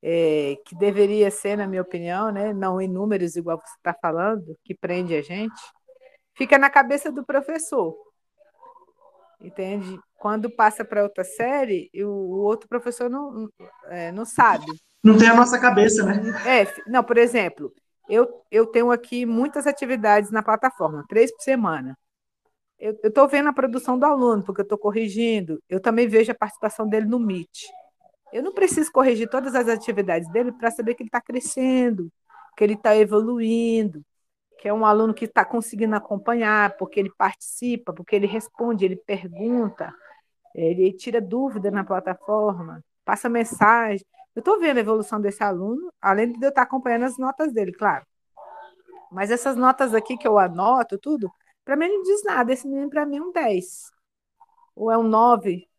é, 0.03 0.57
que 0.65 0.75
deveria 0.75 1.31
ser, 1.31 1.57
na 1.57 1.65
minha 1.65 1.81
opinião, 1.81 2.31
né, 2.31 2.53
não 2.53 2.79
em 2.79 2.87
números, 2.87 3.35
igual 3.35 3.57
você 3.57 3.75
está 3.77 3.93
falando, 3.93 4.55
que 4.63 4.75
prende 4.75 5.15
a 5.15 5.21
gente, 5.21 5.59
fica 6.35 6.59
na 6.59 6.69
cabeça 6.69 7.11
do 7.11 7.25
professor. 7.25 7.95
Entende? 9.41 9.99
Quando 10.17 10.49
passa 10.49 10.83
para 10.83 11.03
outra 11.03 11.23
série, 11.23 11.89
o, 11.95 12.07
o, 12.07 12.39
outro 12.43 12.67
professor 12.67 13.09
não, 13.09 13.49
é, 13.85 14.11
não 14.11 14.25
sabe. 14.25 14.65
Não 15.03 15.17
tem 15.17 15.29
a 15.29 15.35
nossa 15.35 15.59
cabeça, 15.59 16.03
né? 16.03 16.33
É, 16.45 16.73
não, 16.87 17.03
por 17.03 17.17
exemplo, 17.17 17.71
eu, 18.09 18.27
eu 18.49 18.65
tenho 18.65 18.91
aqui 18.91 19.25
muitas 19.25 19.67
atividades 19.67 20.31
na 20.31 20.41
plataforma, 20.41 21.05
três 21.07 21.31
por 21.31 21.41
semana. 21.41 21.97
Eu 22.79 22.97
estou 23.03 23.27
vendo 23.27 23.49
a 23.49 23.53
produção 23.53 23.97
do 23.97 24.05
aluno, 24.05 24.43
porque 24.43 24.61
eu 24.61 24.65
estou 24.65 24.77
corrigindo. 24.77 25.61
Eu 25.69 25.79
também 25.79 26.07
vejo 26.07 26.31
a 26.31 26.35
participação 26.35 26.87
dele 26.87 27.05
no 27.05 27.19
Meet. 27.19 27.67
Eu 28.33 28.43
não 28.43 28.53
preciso 28.53 28.91
corrigir 28.91 29.29
todas 29.29 29.55
as 29.55 29.67
atividades 29.67 30.29
dele 30.29 30.51
para 30.51 30.71
saber 30.71 30.93
que 30.93 31.03
ele 31.03 31.07
está 31.07 31.21
crescendo, 31.21 32.11
que 32.57 32.63
ele 32.63 32.73
está 32.73 32.95
evoluindo, 32.95 34.03
que 34.65 34.69
é 34.69 34.73
um 34.73 34.83
aluno 34.83 35.13
que 35.13 35.25
está 35.25 35.45
conseguindo 35.45 35.95
acompanhar, 35.95 36.75
porque 36.75 36.99
ele 36.99 37.11
participa, 37.15 37.93
porque 37.93 38.15
ele 38.15 38.25
responde, 38.25 38.83
ele 38.83 38.95
pergunta, 38.95 39.93
ele 40.55 40.91
tira 40.91 41.21
dúvida 41.21 41.69
na 41.69 41.83
plataforma, 41.83 42.83
passa 43.05 43.29
mensagem. 43.29 44.03
Eu 44.35 44.39
estou 44.39 44.59
vendo 44.59 44.77
a 44.77 44.79
evolução 44.79 45.21
desse 45.21 45.43
aluno, 45.43 45.93
além 46.01 46.31
de 46.31 46.43
eu 46.43 46.49
estar 46.49 46.63
acompanhando 46.63 47.03
as 47.03 47.15
notas 47.15 47.53
dele, 47.53 47.73
claro. 47.73 48.03
Mas 49.11 49.29
essas 49.29 49.55
notas 49.55 49.93
aqui 49.93 50.17
que 50.17 50.27
eu 50.27 50.39
anoto, 50.39 50.97
tudo, 50.97 51.31
para 51.63 51.75
mim 51.75 51.87
não 51.87 52.01
diz 52.01 52.23
nada. 52.23 52.51
Esse 52.51 52.67
menino, 52.67 52.89
para 52.89 53.05
mim, 53.05 53.17
é 53.17 53.21
um 53.21 53.31
10. 53.31 53.91
Ou 54.75 54.91
é 54.91 54.97
um 54.97 55.03
9, 55.03 55.69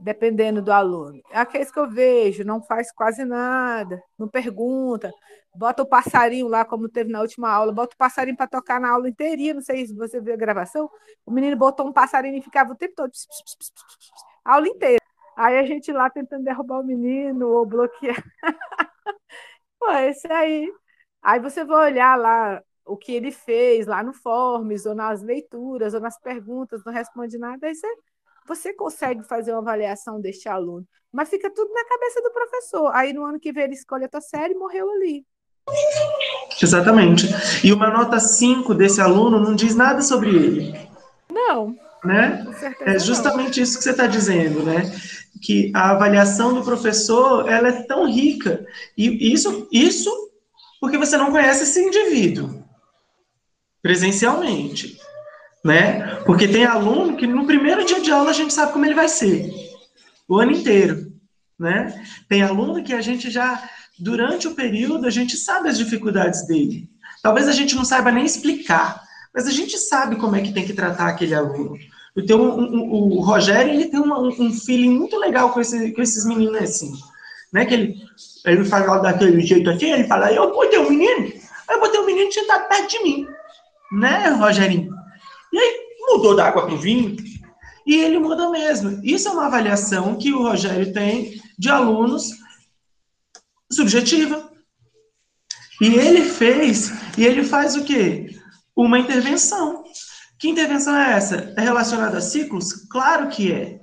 dependendo 0.00 0.62
do 0.62 0.72
aluno. 0.72 1.20
É 1.30 1.38
aqueles 1.38 1.70
que 1.70 1.78
eu 1.78 1.88
vejo, 1.88 2.44
não 2.44 2.62
faz 2.62 2.92
quase 2.92 3.24
nada, 3.24 4.02
não 4.18 4.28
pergunta, 4.28 5.12
bota 5.54 5.82
o 5.82 5.86
passarinho 5.86 6.48
lá, 6.48 6.64
como 6.64 6.88
teve 6.88 7.10
na 7.10 7.20
última 7.20 7.50
aula, 7.50 7.72
bota 7.72 7.94
o 7.94 7.98
passarinho 7.98 8.36
para 8.36 8.46
tocar 8.46 8.80
na 8.80 8.90
aula 8.90 9.08
inteirinha, 9.08 9.54
não 9.54 9.62
sei 9.62 9.86
se 9.86 9.94
você 9.94 10.20
viu 10.20 10.34
a 10.34 10.36
gravação, 10.36 10.90
o 11.24 11.30
menino 11.30 11.56
botou 11.56 11.86
um 11.86 11.92
passarinho 11.92 12.38
e 12.38 12.42
ficava 12.42 12.72
o 12.72 12.76
tempo 12.76 12.94
todo, 12.96 13.10
pss, 13.10 13.26
pss, 13.28 13.56
pss, 13.58 13.72
a 14.44 14.54
aula 14.54 14.68
inteira. 14.68 15.00
Aí 15.36 15.58
a 15.58 15.64
gente 15.66 15.92
lá 15.92 16.08
tentando 16.08 16.44
derrubar 16.44 16.80
o 16.80 16.84
menino 16.84 17.48
ou 17.48 17.66
bloquear. 17.66 18.16
Pô, 19.78 19.90
esse 19.92 20.26
aí. 20.32 20.72
Aí 21.22 21.40
você 21.40 21.64
vai 21.64 21.92
olhar 21.92 22.16
lá 22.16 22.62
o 22.84 22.96
que 22.96 23.12
ele 23.12 23.32
fez 23.32 23.86
lá 23.86 24.02
no 24.02 24.12
Forms, 24.14 24.86
ou 24.86 24.94
nas 24.94 25.22
leituras, 25.22 25.94
ou 25.94 26.00
nas 26.00 26.18
perguntas, 26.20 26.82
não 26.84 26.92
responde 26.92 27.36
nada, 27.38 27.66
aí 27.66 27.74
você, 27.74 27.86
você 28.46 28.72
consegue 28.72 29.22
fazer 29.24 29.52
uma 29.52 29.60
avaliação 29.60 30.20
deste 30.20 30.48
aluno. 30.48 30.86
Mas 31.12 31.28
fica 31.28 31.50
tudo 31.50 31.72
na 31.72 31.84
cabeça 31.84 32.20
do 32.22 32.30
professor. 32.30 32.90
Aí 32.94 33.12
no 33.12 33.24
ano 33.24 33.40
que 33.40 33.52
vem 33.52 33.64
ele 33.64 33.74
escolhe 33.74 34.04
a 34.04 34.08
tua 34.08 34.20
série 34.20 34.54
e 34.54 34.58
morreu 34.58 34.90
ali. 34.90 35.24
Exatamente. 36.60 37.26
E 37.64 37.72
uma 37.72 37.90
nota 37.90 38.20
5 38.20 38.74
desse 38.74 39.00
aluno 39.00 39.40
não 39.40 39.54
diz 39.54 39.74
nada 39.74 40.00
sobre 40.02 40.30
ele. 40.30 40.88
Não. 41.30 41.74
Né? 42.04 42.46
É 42.80 42.98
justamente 42.98 43.56
não. 43.56 43.64
isso 43.64 43.78
que 43.78 43.84
você 43.84 43.90
está 43.90 44.06
dizendo, 44.06 44.62
né? 44.62 44.82
Que 45.42 45.72
a 45.74 45.90
avaliação 45.90 46.54
do 46.54 46.62
professor 46.62 47.48
ela 47.48 47.68
é 47.68 47.82
tão 47.82 48.06
rica. 48.06 48.64
E 48.96 49.32
isso, 49.32 49.68
isso 49.72 50.10
porque 50.80 50.98
você 50.98 51.16
não 51.16 51.30
conhece 51.30 51.64
esse 51.64 51.80
indivíduo 51.80 52.64
presencialmente, 53.82 54.98
né? 55.66 56.22
Porque 56.24 56.46
tem 56.46 56.64
aluno 56.64 57.16
que 57.16 57.26
no 57.26 57.44
primeiro 57.44 57.84
dia 57.84 58.00
de 58.00 58.10
aula 58.10 58.30
a 58.30 58.34
gente 58.34 58.54
sabe 58.54 58.72
como 58.72 58.84
ele 58.84 58.94
vai 58.94 59.08
ser, 59.08 59.52
o 60.28 60.38
ano 60.38 60.52
inteiro, 60.52 61.12
né? 61.58 62.04
Tem 62.28 62.42
aluno 62.42 62.82
que 62.82 62.92
a 62.92 63.00
gente 63.00 63.30
já 63.30 63.62
durante 63.98 64.46
o 64.46 64.54
período 64.54 65.06
a 65.06 65.10
gente 65.10 65.36
sabe 65.36 65.68
as 65.68 65.78
dificuldades 65.78 66.46
dele. 66.46 66.88
Talvez 67.22 67.48
a 67.48 67.52
gente 67.52 67.74
não 67.74 67.84
saiba 67.84 68.12
nem 68.12 68.24
explicar, 68.24 69.02
mas 69.34 69.46
a 69.46 69.50
gente 69.50 69.76
sabe 69.76 70.16
como 70.16 70.36
é 70.36 70.40
que 70.40 70.52
tem 70.52 70.64
que 70.64 70.72
tratar 70.72 71.08
aquele 71.08 71.34
aluno. 71.34 71.76
Então, 72.16 72.40
um, 72.40 72.76
um, 72.76 73.12
o 73.18 73.20
Rogério 73.20 73.72
ele 73.72 73.86
tem 73.86 74.00
uma, 74.00 74.20
um 74.20 74.52
feeling 74.52 74.90
muito 74.90 75.18
legal 75.18 75.50
com, 75.50 75.60
esse, 75.60 75.92
com 75.92 76.00
esses 76.00 76.24
meninos 76.24 76.62
assim, 76.62 76.92
né? 77.52 77.66
Que 77.66 77.74
ele 77.74 78.06
ele 78.44 78.64
fala 78.64 78.98
daquele 78.98 79.40
jeito 79.40 79.68
assim, 79.68 79.90
ele 79.90 80.04
fala, 80.04 80.32
eu 80.32 80.52
botei 80.52 80.78
um 80.78 80.88
menino, 80.88 81.32
eu 81.68 81.80
botei 81.80 82.00
um 82.00 82.06
menino 82.06 82.30
sentado 82.30 82.68
perto 82.68 82.90
de 82.90 83.02
mim, 83.02 83.26
né, 83.90 84.28
Rogerinho? 84.28 84.95
E 85.52 85.58
aí 85.58 85.86
mudou 86.08 86.34
da 86.34 86.46
água 86.46 86.66
para 86.66 86.74
o 86.74 86.78
vinho 86.78 87.16
e 87.86 87.94
ele 87.94 88.18
muda 88.18 88.50
mesmo. 88.50 89.00
Isso 89.04 89.28
é 89.28 89.30
uma 89.30 89.46
avaliação 89.46 90.16
que 90.16 90.32
o 90.32 90.42
Rogério 90.42 90.92
tem 90.92 91.40
de 91.58 91.68
alunos 91.68 92.32
subjetiva. 93.70 94.50
E 95.80 95.94
ele 95.94 96.22
fez, 96.22 96.90
e 97.16 97.24
ele 97.24 97.44
faz 97.44 97.76
o 97.76 97.84
quê? 97.84 98.34
Uma 98.74 98.98
intervenção. 98.98 99.84
Que 100.38 100.48
intervenção 100.48 100.96
é 100.96 101.12
essa? 101.12 101.54
É 101.56 101.60
relacionada 101.60 102.18
a 102.18 102.20
ciclos? 102.20 102.72
Claro 102.90 103.28
que 103.28 103.52
é. 103.52 103.80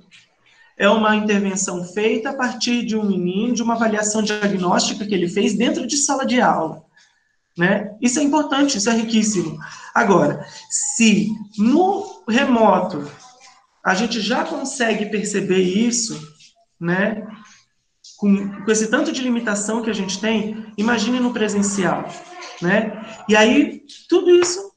É 0.76 0.88
uma 0.88 1.14
intervenção 1.14 1.84
feita 1.84 2.30
a 2.30 2.34
partir 2.34 2.84
de 2.84 2.96
um 2.96 3.04
menino, 3.04 3.54
de 3.54 3.62
uma 3.62 3.74
avaliação 3.74 4.22
diagnóstica 4.22 5.06
que 5.06 5.14
ele 5.14 5.28
fez 5.28 5.54
dentro 5.56 5.86
de 5.86 5.96
sala 5.96 6.26
de 6.26 6.40
aula. 6.40 6.83
Né? 7.56 7.96
Isso 8.00 8.18
é 8.18 8.22
importante, 8.22 8.78
isso 8.78 8.90
é 8.90 8.94
riquíssimo. 8.94 9.58
Agora, 9.94 10.44
se 10.68 11.30
no 11.56 12.24
remoto 12.28 13.08
a 13.84 13.94
gente 13.94 14.20
já 14.20 14.44
consegue 14.44 15.06
perceber 15.06 15.60
isso, 15.60 16.18
né? 16.80 17.26
Com, 18.16 18.62
com 18.62 18.70
esse 18.70 18.88
tanto 18.88 19.12
de 19.12 19.20
limitação 19.20 19.82
que 19.82 19.90
a 19.90 19.94
gente 19.94 20.18
tem, 20.18 20.72
imagine 20.78 21.20
no 21.20 21.32
presencial, 21.32 22.08
né? 22.62 23.04
E 23.28 23.36
aí 23.36 23.82
tudo 24.08 24.30
isso 24.30 24.72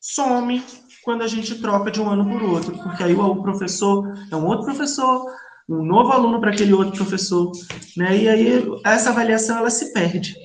some 0.00 0.62
quando 1.02 1.22
a 1.22 1.28
gente 1.28 1.56
troca 1.56 1.90
de 1.90 2.00
um 2.00 2.08
ano 2.08 2.28
por 2.28 2.42
outro, 2.42 2.76
porque 2.78 3.02
aí 3.02 3.14
o 3.14 3.42
professor 3.42 4.12
é 4.30 4.36
um 4.36 4.46
outro 4.46 4.66
professor, 4.66 5.24
um 5.68 5.84
novo 5.84 6.12
aluno 6.12 6.40
para 6.40 6.50
aquele 6.50 6.72
outro 6.72 6.96
professor, 6.96 7.50
né? 7.96 8.16
E 8.16 8.28
aí 8.28 8.64
essa 8.84 9.10
avaliação 9.10 9.58
ela 9.58 9.70
se 9.70 9.92
perde. 9.92 10.36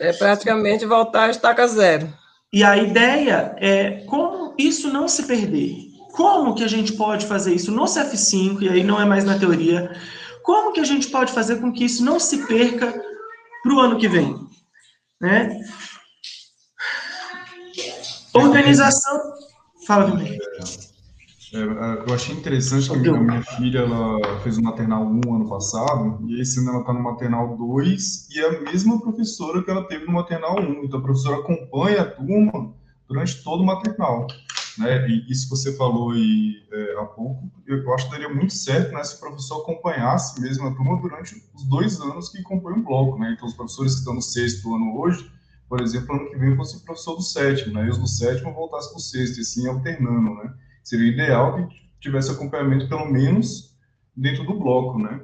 É 0.00 0.12
praticamente 0.14 0.86
voltar 0.86 1.24
a 1.24 1.30
estaca 1.30 1.66
zero. 1.68 2.12
E 2.52 2.64
a 2.64 2.76
ideia 2.76 3.54
é 3.58 4.02
como 4.06 4.54
isso 4.58 4.90
não 4.92 5.06
se 5.06 5.24
perder. 5.24 5.76
Como 6.12 6.54
que 6.54 6.64
a 6.64 6.68
gente 6.68 6.94
pode 6.94 7.26
fazer 7.26 7.54
isso 7.54 7.70
no 7.70 7.84
CF5, 7.84 8.62
e 8.62 8.68
aí 8.68 8.82
não 8.82 9.00
é 9.00 9.04
mais 9.04 9.24
na 9.24 9.38
teoria, 9.38 9.94
como 10.42 10.72
que 10.72 10.80
a 10.80 10.84
gente 10.84 11.08
pode 11.08 11.32
fazer 11.32 11.60
com 11.60 11.72
que 11.72 11.84
isso 11.84 12.04
não 12.04 12.18
se 12.18 12.46
perca 12.46 12.92
para 13.62 13.74
o 13.74 13.78
ano 13.78 13.98
que 13.98 14.08
vem? 14.08 14.34
Né? 15.20 15.60
Organização. 18.32 19.20
Fala, 19.86 20.06
Domingo. 20.06 20.42
É, 21.52 21.58
é, 21.58 22.08
eu 22.08 22.14
achei 22.14 22.34
interessante 22.34 22.88
que 22.90 23.08
a 23.08 23.20
minha 23.20 23.42
filha 23.42 23.80
ela 23.80 24.40
fez 24.40 24.56
o 24.56 24.62
maternal 24.62 25.04
1 25.04 25.34
ano 25.34 25.48
passado, 25.48 26.18
e 26.28 26.40
esse 26.40 26.60
ano 26.60 26.70
ela 26.70 26.80
está 26.80 26.92
no 26.92 27.02
maternal 27.02 27.56
2, 27.56 28.28
e 28.30 28.40
é 28.40 28.46
a 28.46 28.60
mesma 28.60 29.00
professora 29.00 29.62
que 29.62 29.70
ela 29.70 29.84
teve 29.84 30.06
no 30.06 30.12
maternal 30.12 30.60
1. 30.60 30.84
Então 30.84 31.00
a 31.00 31.02
professora 31.02 31.36
acompanha 31.36 32.02
a 32.02 32.04
turma 32.04 32.72
durante 33.08 33.42
todo 33.42 33.62
o 33.62 33.66
maternal. 33.66 34.28
Né? 34.78 35.08
E 35.08 35.30
isso 35.30 35.48
que 35.48 35.56
você 35.56 35.76
falou 35.76 36.12
aí, 36.12 36.62
é, 36.72 37.00
há 37.00 37.04
pouco, 37.04 37.50
eu 37.66 37.94
acho 37.94 38.06
que 38.06 38.12
daria 38.12 38.28
muito 38.28 38.54
certo 38.54 38.92
né, 38.92 39.02
se 39.02 39.16
o 39.16 39.20
professor 39.20 39.62
acompanhasse 39.62 40.40
mesmo 40.40 40.68
a 40.68 40.74
turma 40.74 41.00
durante 41.00 41.34
os 41.54 41.64
dois 41.64 42.00
anos 42.00 42.28
que 42.28 42.42
compõem 42.42 42.78
o 42.78 42.84
bloco. 42.84 43.18
Né? 43.18 43.32
Então 43.36 43.48
os 43.48 43.54
professores 43.54 43.94
que 43.94 43.98
estão 43.98 44.14
no 44.14 44.22
sexto 44.22 44.72
ano 44.72 44.96
hoje, 44.96 45.30
por 45.68 45.80
exemplo, 45.80 46.14
ano 46.14 46.30
que 46.30 46.36
vem 46.36 46.56
fosse 46.56 46.84
professor 46.84 47.16
do 47.16 47.22
sétimo, 47.22 47.74
né? 47.74 47.86
e 47.86 47.90
os 47.90 47.98
do 47.98 48.06
sétimo 48.06 48.54
voltassem 48.54 48.90
para 48.90 48.98
o 48.98 49.02
sexto, 49.02 49.38
e 49.38 49.40
assim 49.40 49.66
alternando. 49.66 50.34
Né? 50.36 50.54
Seria 50.90 51.12
ideal 51.12 51.68
que 51.68 51.76
tivesse 52.00 52.32
acompanhamento 52.32 52.88
pelo 52.88 53.06
menos 53.06 53.76
dentro 54.16 54.44
do 54.44 54.58
bloco, 54.58 54.98
né? 54.98 55.20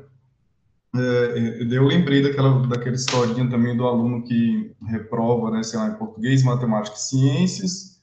É, 0.95 1.67
eu 1.69 1.83
lembrei 1.83 2.23
daquela, 2.23 2.65
daquela 2.69 2.95
historinha 2.95 3.51
também 3.51 3.77
do 3.77 3.85
aluno 3.85 4.23
que 4.23 4.73
reprova, 4.87 5.51
né, 5.51 5.65
sei 5.65 5.81
lá, 5.81 5.89
em 5.89 5.97
português, 5.97 6.45
matemática 6.45 6.97
e 6.97 7.01
ciências, 7.01 8.01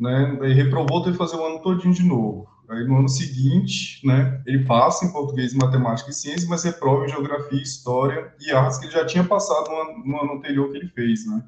né, 0.00 0.38
e 0.44 0.54
reprovou, 0.54 1.02
teve 1.02 1.12
que 1.12 1.18
fazer 1.18 1.36
o 1.36 1.44
ano 1.44 1.60
todinho 1.60 1.92
de 1.92 2.02
novo. 2.02 2.48
Aí 2.66 2.82
no 2.84 2.96
ano 2.96 3.10
seguinte, 3.10 4.00
né, 4.04 4.42
ele 4.46 4.64
passa 4.64 5.04
em 5.04 5.12
português, 5.12 5.52
matemática 5.52 6.08
e 6.08 6.14
ciências, 6.14 6.48
mas 6.48 6.64
reprova 6.64 7.04
em 7.04 7.10
geografia, 7.10 7.60
história 7.60 8.32
e 8.40 8.50
artes 8.52 8.78
que 8.78 8.86
ele 8.86 8.92
já 8.92 9.04
tinha 9.04 9.22
passado 9.22 9.68
no 9.68 9.76
ano, 9.76 10.02
no 10.02 10.22
ano 10.22 10.32
anterior 10.38 10.72
que 10.72 10.78
ele 10.78 10.88
fez, 10.88 11.26
né. 11.26 11.44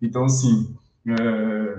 Então, 0.00 0.24
assim, 0.24 0.74
é, 1.08 1.76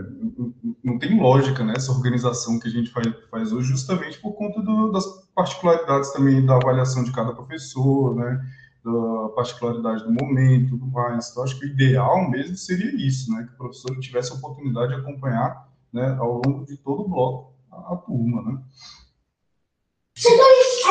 não 0.83 0.97
tem 0.97 1.19
lógica 1.19 1.63
né, 1.63 1.73
essa 1.75 1.91
organização 1.91 2.59
que 2.59 2.67
a 2.67 2.71
gente 2.71 2.89
faz, 2.91 3.07
faz 3.29 3.51
hoje, 3.51 3.67
justamente 3.67 4.19
por 4.19 4.33
conta 4.33 4.61
do, 4.61 4.91
das 4.91 5.05
particularidades 5.35 6.13
também 6.13 6.45
da 6.45 6.55
avaliação 6.55 7.03
de 7.03 7.11
cada 7.11 7.33
professor, 7.33 8.15
né, 8.15 8.41
da 8.85 9.29
particularidade 9.35 10.05
do 10.05 10.13
momento, 10.13 10.69
tudo 10.71 10.87
mais. 10.87 11.29
Então, 11.29 11.43
acho 11.43 11.59
que 11.59 11.65
o 11.65 11.69
ideal 11.69 12.29
mesmo 12.29 12.55
seria 12.55 12.95
isso, 12.95 13.31
né, 13.33 13.43
que 13.43 13.53
o 13.53 13.57
professor 13.57 13.99
tivesse 13.99 14.31
a 14.31 14.35
oportunidade 14.35 14.95
de 14.95 15.01
acompanhar 15.01 15.67
né, 15.91 16.15
ao 16.19 16.41
longo 16.45 16.65
de 16.65 16.77
todo 16.77 17.01
o 17.01 17.09
bloco 17.09 17.53
a, 17.71 17.93
a 17.93 17.97
turma, 17.97 18.41
né? 18.43 18.61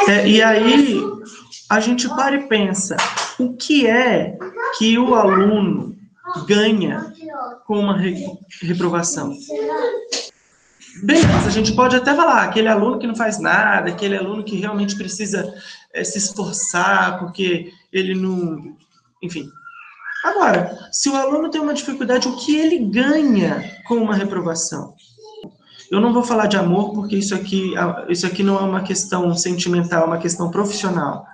É, 0.09 0.29
e 0.29 0.41
aí 0.41 1.03
a 1.69 1.81
gente 1.81 2.09
para 2.11 2.37
e 2.37 2.47
pensa, 2.47 2.97
o 3.41 3.57
que 3.57 3.87
é 3.87 4.39
que 4.79 4.97
o 4.99 5.15
aluno 5.15 5.96
ganha 6.47 7.13
com 7.67 7.79
uma 7.79 7.97
re 7.97 8.27
reprovação? 8.63 9.37
Beleza, 11.03 11.47
a 11.47 11.51
gente 11.51 11.73
pode 11.75 11.95
até 11.95 12.15
falar, 12.15 12.45
aquele 12.45 12.69
aluno 12.69 12.99
que 12.99 13.07
não 13.07 13.15
faz 13.15 13.39
nada, 13.39 13.91
aquele 13.91 14.17
aluno 14.17 14.43
que 14.43 14.57
realmente 14.57 14.97
precisa 14.97 15.53
é, 15.93 16.03
se 16.03 16.19
esforçar, 16.19 17.19
porque 17.19 17.73
ele 17.93 18.15
não. 18.15 18.77
Enfim. 19.23 19.51
Agora, 20.25 20.89
se 20.91 21.09
o 21.09 21.17
aluno 21.17 21.51
tem 21.51 21.61
uma 21.61 21.75
dificuldade, 21.75 22.29
o 22.29 22.37
que 22.37 22.57
ele 22.57 22.79
ganha 22.79 23.79
com 23.87 23.97
uma 23.97 24.15
reprovação? 24.15 24.95
Eu 25.91 26.01
não 26.01 26.13
vou 26.13 26.23
falar 26.23 26.47
de 26.47 26.57
amor, 26.57 26.93
porque 26.93 27.17
isso 27.17 27.35
aqui, 27.35 27.75
isso 28.09 28.27
aqui 28.27 28.43
não 28.43 28.59
é 28.59 28.63
uma 28.63 28.83
questão 28.83 29.33
sentimental, 29.35 30.03
é 30.03 30.07
uma 30.07 30.19
questão 30.19 30.51
profissional. 30.51 31.27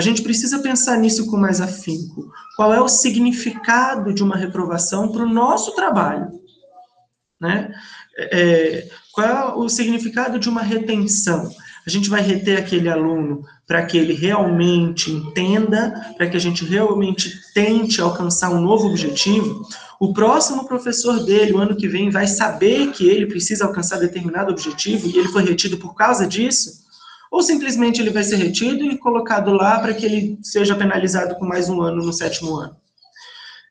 A 0.00 0.02
gente 0.02 0.22
precisa 0.22 0.60
pensar 0.60 0.96
nisso 0.96 1.26
com 1.26 1.36
mais 1.36 1.60
afinco. 1.60 2.32
Qual 2.56 2.72
é 2.72 2.80
o 2.80 2.88
significado 2.88 4.14
de 4.14 4.22
uma 4.22 4.34
reprovação 4.34 5.12
para 5.12 5.22
o 5.22 5.28
nosso 5.28 5.74
trabalho? 5.74 6.40
Né? 7.38 7.70
É, 8.16 8.88
qual 9.12 9.26
é 9.26 9.54
o 9.56 9.68
significado 9.68 10.38
de 10.38 10.48
uma 10.48 10.62
retenção? 10.62 11.50
A 11.86 11.90
gente 11.90 12.08
vai 12.08 12.22
reter 12.22 12.58
aquele 12.58 12.88
aluno 12.88 13.44
para 13.66 13.84
que 13.84 13.98
ele 13.98 14.14
realmente 14.14 15.10
entenda, 15.10 16.14
para 16.16 16.30
que 16.30 16.36
a 16.38 16.40
gente 16.40 16.64
realmente 16.64 17.38
tente 17.52 18.00
alcançar 18.00 18.48
um 18.48 18.60
novo 18.62 18.88
objetivo? 18.88 19.68
O 20.00 20.14
próximo 20.14 20.66
professor 20.66 21.22
dele, 21.26 21.52
o 21.52 21.58
ano 21.58 21.76
que 21.76 21.86
vem, 21.86 22.08
vai 22.08 22.26
saber 22.26 22.90
que 22.92 23.06
ele 23.06 23.26
precisa 23.26 23.66
alcançar 23.66 23.98
determinado 23.98 24.50
objetivo 24.50 25.06
e 25.06 25.18
ele 25.18 25.28
foi 25.28 25.44
retido 25.44 25.76
por 25.76 25.94
causa 25.94 26.26
disso? 26.26 26.79
Ou 27.30 27.42
simplesmente 27.42 28.00
ele 28.00 28.10
vai 28.10 28.24
ser 28.24 28.36
retido 28.36 28.84
e 28.84 28.98
colocado 28.98 29.52
lá 29.52 29.78
para 29.78 29.94
que 29.94 30.04
ele 30.04 30.38
seja 30.42 30.74
penalizado 30.74 31.36
com 31.36 31.46
mais 31.46 31.68
um 31.68 31.80
ano 31.80 32.04
no 32.04 32.12
sétimo 32.12 32.56
ano? 32.56 32.76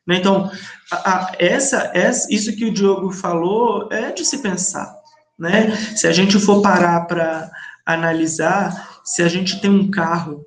Né, 0.06 0.16
então, 0.16 0.50
a, 0.90 0.96
a, 0.96 1.32
essa, 1.38 1.90
essa, 1.94 2.26
isso 2.32 2.56
que 2.56 2.64
o 2.64 2.72
Diogo 2.72 3.12
falou 3.12 3.88
é 3.92 4.10
de 4.12 4.24
se 4.24 4.38
pensar. 4.38 4.92
Né? 5.38 5.76
Se 5.94 6.06
a 6.06 6.12
gente 6.12 6.38
for 6.38 6.62
parar 6.62 7.02
para 7.02 7.50
analisar, 7.84 9.00
se 9.04 9.22
a 9.22 9.28
gente 9.28 9.60
tem 9.60 9.70
um 9.70 9.90
carro 9.90 10.44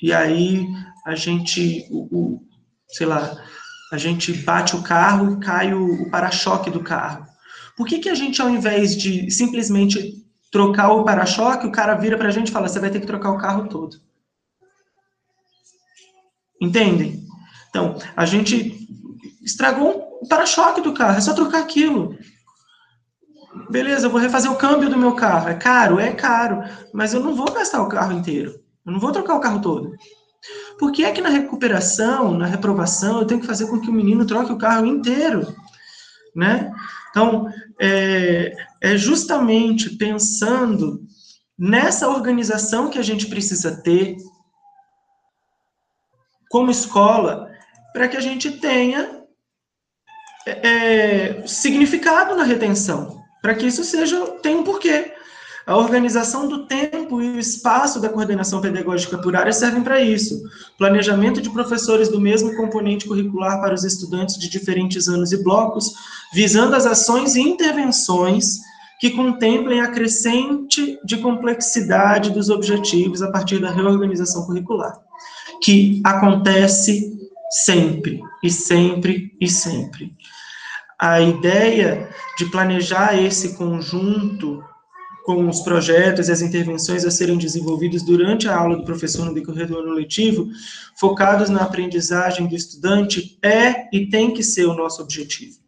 e 0.00 0.12
aí 0.12 0.66
a 1.06 1.14
gente, 1.14 1.86
o, 1.90 2.08
o 2.10 2.42
sei 2.88 3.06
lá, 3.06 3.36
a 3.92 3.98
gente 3.98 4.32
bate 4.32 4.74
o 4.74 4.82
carro 4.82 5.34
e 5.34 5.40
cai 5.40 5.74
o, 5.74 6.02
o 6.02 6.10
para-choque 6.10 6.70
do 6.70 6.80
carro. 6.80 7.26
Por 7.76 7.86
que, 7.86 7.98
que 7.98 8.08
a 8.08 8.14
gente, 8.14 8.40
ao 8.40 8.50
invés 8.50 8.96
de 8.96 9.30
simplesmente 9.30 10.21
trocar 10.52 10.92
o 10.92 11.02
para-choque, 11.02 11.66
o 11.66 11.72
cara 11.72 11.94
vira 11.94 12.16
para 12.16 12.28
a 12.28 12.30
gente 12.30 12.48
e 12.48 12.52
fala: 12.52 12.68
você 12.68 12.78
vai 12.78 12.90
ter 12.90 13.00
que 13.00 13.06
trocar 13.06 13.32
o 13.32 13.38
carro 13.38 13.66
todo? 13.68 13.96
Entendem? 16.60 17.26
Então, 17.70 17.96
a 18.14 18.24
gente 18.26 18.86
estragou 19.42 20.20
o 20.20 20.28
para-choque 20.28 20.82
do 20.82 20.92
carro, 20.92 21.18
é 21.18 21.20
só 21.20 21.32
trocar 21.32 21.60
aquilo. 21.60 22.16
Beleza, 23.68 24.06
eu 24.06 24.10
vou 24.10 24.20
refazer 24.20 24.52
o 24.52 24.56
câmbio 24.56 24.88
do 24.88 24.98
meu 24.98 25.14
carro. 25.14 25.48
É 25.48 25.54
caro? 25.54 25.98
É 25.98 26.12
caro. 26.12 26.62
Mas 26.92 27.14
eu 27.14 27.20
não 27.20 27.34
vou 27.34 27.50
gastar 27.50 27.82
o 27.82 27.88
carro 27.88 28.12
inteiro. 28.12 28.54
Eu 28.84 28.92
não 28.92 29.00
vou 29.00 29.12
trocar 29.12 29.34
o 29.34 29.40
carro 29.40 29.60
todo. 29.60 29.92
Por 30.78 30.92
que 30.92 31.04
é 31.04 31.12
que 31.12 31.20
na 31.20 31.28
recuperação, 31.28 32.32
na 32.36 32.46
reprovação, 32.46 33.20
eu 33.20 33.26
tenho 33.26 33.40
que 33.40 33.46
fazer 33.46 33.66
com 33.66 33.80
que 33.80 33.90
o 33.90 33.92
menino 33.92 34.26
troque 34.26 34.52
o 34.52 34.58
carro 34.58 34.86
inteiro? 34.86 35.54
Né? 36.34 36.72
Então, 37.10 37.46
é, 37.84 38.54
é 38.80 38.96
justamente 38.96 39.90
pensando 39.96 41.02
nessa 41.58 42.08
organização 42.08 42.88
que 42.88 42.98
a 42.98 43.02
gente 43.02 43.26
precisa 43.26 43.82
ter 43.82 44.16
como 46.48 46.70
escola 46.70 47.50
para 47.92 48.06
que 48.06 48.16
a 48.16 48.20
gente 48.20 48.52
tenha 48.52 49.24
é, 50.46 51.44
significado 51.44 52.36
na 52.36 52.44
retenção, 52.44 53.20
para 53.40 53.54
que 53.54 53.66
isso 53.66 53.82
seja 53.82 54.26
tenha 54.42 54.58
um 54.58 54.64
porquê. 54.64 55.12
A 55.64 55.76
organização 55.76 56.48
do 56.48 56.66
tempo 56.66 57.22
e 57.22 57.30
o 57.30 57.38
espaço 57.38 58.00
da 58.00 58.08
coordenação 58.08 58.60
pedagógica 58.60 59.16
por 59.18 59.36
área 59.36 59.52
servem 59.52 59.82
para 59.82 60.00
isso. 60.00 60.42
Planejamento 60.76 61.40
de 61.40 61.50
professores 61.50 62.08
do 62.08 62.20
mesmo 62.20 62.56
componente 62.56 63.06
curricular 63.06 63.60
para 63.60 63.74
os 63.74 63.84
estudantes 63.84 64.36
de 64.38 64.48
diferentes 64.48 65.06
anos 65.06 65.30
e 65.30 65.42
blocos, 65.42 65.92
visando 66.34 66.74
as 66.74 66.84
ações 66.84 67.36
e 67.36 67.40
intervenções 67.40 68.58
que 68.98 69.10
contemplem 69.10 69.80
a 69.80 69.90
crescente 69.90 70.98
de 71.04 71.16
complexidade 71.18 72.30
dos 72.30 72.50
objetivos 72.50 73.22
a 73.22 73.30
partir 73.30 73.60
da 73.60 73.70
reorganização 73.70 74.44
curricular, 74.46 74.96
que 75.62 76.00
acontece 76.04 77.12
sempre, 77.50 78.20
e 78.42 78.50
sempre, 78.50 79.36
e 79.40 79.48
sempre. 79.48 80.12
A 80.98 81.20
ideia 81.20 82.08
de 82.38 82.46
planejar 82.46 83.20
esse 83.20 83.56
conjunto 83.56 84.62
com 85.24 85.48
os 85.48 85.60
projetos 85.60 86.28
e 86.28 86.32
as 86.32 86.42
intervenções 86.42 87.04
a 87.04 87.10
serem 87.10 87.38
desenvolvidos 87.38 88.02
durante 88.02 88.48
a 88.48 88.56
aula 88.56 88.76
do 88.76 88.84
professor 88.84 89.24
no 89.24 89.34
decorrer 89.34 89.68
do 89.68 89.78
ano 89.78 89.92
letivo, 89.92 90.48
focados 90.98 91.48
na 91.48 91.62
aprendizagem 91.62 92.46
do 92.46 92.56
estudante, 92.56 93.38
é 93.42 93.88
e 93.96 94.06
tem 94.08 94.32
que 94.32 94.42
ser 94.42 94.66
o 94.66 94.74
nosso 94.74 95.00
objetivo. 95.02 95.58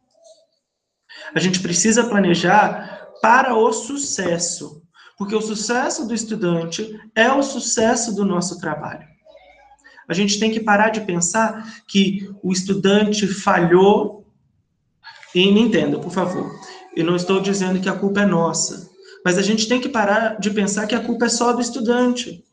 A 1.35 1.39
gente 1.39 1.61
precisa 1.61 2.05
planejar 2.05 3.09
para 3.23 3.55
o 3.55 3.73
sucesso, 3.73 4.83
porque 5.17 5.35
o 5.35 5.41
sucesso 5.41 6.07
do 6.07 6.15
estudante 6.15 7.01
é 7.15 7.33
o 7.33 7.43
sucesso 7.43 8.15
do 8.15 8.25
nosso 8.25 8.61
trabalho. 8.61 9.07
A 10.09 10.13
gente 10.13 10.39
tem 10.39 10.51
que 10.51 10.61
parar 10.61 10.91
de 10.91 11.01
pensar 11.01 11.83
que 11.89 12.31
o 12.43 12.53
estudante 12.53 13.27
falhou, 13.27 14.27
e 15.35 15.51
me 15.51 15.61
entenda, 15.61 15.99
por 15.99 16.13
favor, 16.13 16.55
eu 16.95 17.05
não 17.05 17.17
estou 17.17 17.41
dizendo 17.41 17.81
que 17.81 17.89
a 17.89 17.97
culpa 17.97 18.21
é 18.21 18.27
nossa, 18.27 18.89
mas 19.25 19.39
a 19.39 19.43
gente 19.43 19.67
tem 19.67 19.81
que 19.81 19.89
parar 19.89 20.39
de 20.39 20.51
pensar 20.51 20.87
que 20.87 20.95
a 20.95 21.01
culpa 21.01 21.25
é 21.25 21.31
só 21.31 21.53
do 21.53 21.63
estudante. 21.63 22.45